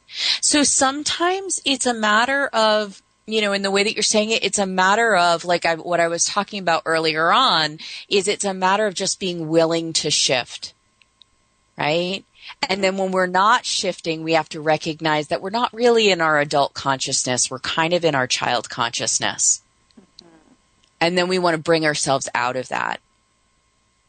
So 0.41 0.63
sometimes 0.63 1.61
it's 1.65 1.85
a 1.85 1.93
matter 1.93 2.47
of 2.47 3.01
you 3.27 3.41
know, 3.41 3.53
in 3.53 3.63
the 3.63 3.71
way 3.71 3.83
that 3.83 3.95
you're 3.95 4.03
saying 4.03 4.29
it, 4.29 4.43
it's 4.43 4.59
a 4.59 4.65
matter 4.65 5.15
of 5.15 5.45
like 5.45 5.65
I, 5.65 5.75
what 5.75 5.99
I 5.99 6.07
was 6.07 6.25
talking 6.25 6.59
about 6.59 6.83
earlier 6.85 7.31
on 7.31 7.79
is 8.07 8.27
it's 8.27 8.45
a 8.45 8.53
matter 8.53 8.85
of 8.85 8.93
just 8.93 9.19
being 9.19 9.47
willing 9.47 9.93
to 9.93 10.11
shift. 10.11 10.73
Right? 11.77 12.23
And 12.69 12.83
then 12.83 12.97
when 12.97 13.11
we're 13.11 13.25
not 13.25 13.65
shifting, 13.65 14.23
we 14.23 14.33
have 14.33 14.49
to 14.49 14.61
recognize 14.61 15.27
that 15.27 15.41
we're 15.41 15.49
not 15.49 15.73
really 15.73 16.11
in 16.11 16.21
our 16.21 16.39
adult 16.39 16.73
consciousness. 16.73 17.49
We're 17.49 17.59
kind 17.59 17.93
of 17.93 18.05
in 18.05 18.15
our 18.15 18.27
child 18.27 18.69
consciousness. 18.69 19.61
And 20.99 21.17
then 21.17 21.27
we 21.27 21.39
want 21.39 21.55
to 21.55 21.61
bring 21.61 21.85
ourselves 21.85 22.29
out 22.33 22.55
of 22.55 22.69
that. 22.69 22.99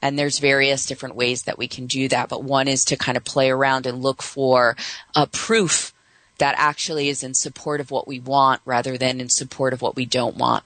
And 0.02 0.18
there's 0.18 0.38
various 0.38 0.86
different 0.86 1.16
ways 1.16 1.44
that 1.44 1.58
we 1.58 1.68
can 1.68 1.86
do 1.86 2.08
that. 2.08 2.28
But 2.28 2.44
one 2.44 2.68
is 2.68 2.84
to 2.86 2.96
kind 2.96 3.16
of 3.16 3.24
play 3.24 3.50
around 3.50 3.86
and 3.86 4.02
look 4.02 4.22
for 4.22 4.76
a 5.14 5.26
proof 5.26 5.92
that 6.38 6.54
actually 6.58 7.08
is 7.08 7.22
in 7.22 7.34
support 7.34 7.80
of 7.80 7.90
what 7.90 8.06
we 8.06 8.20
want 8.20 8.60
rather 8.64 8.98
than 8.98 9.20
in 9.20 9.28
support 9.28 9.72
of 9.72 9.82
what 9.82 9.96
we 9.96 10.04
don't 10.04 10.36
want. 10.36 10.64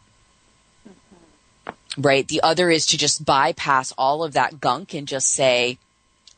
Mm-hmm. 0.87 2.03
Right? 2.03 2.27
The 2.27 2.43
other 2.43 2.71
is 2.71 2.87
to 2.87 2.99
just 2.99 3.25
bypass 3.25 3.93
all 3.97 4.25
of 4.25 4.33
that 4.33 4.61
gunk 4.61 4.95
and 4.95 5.07
just 5.07 5.31
say, 5.33 5.79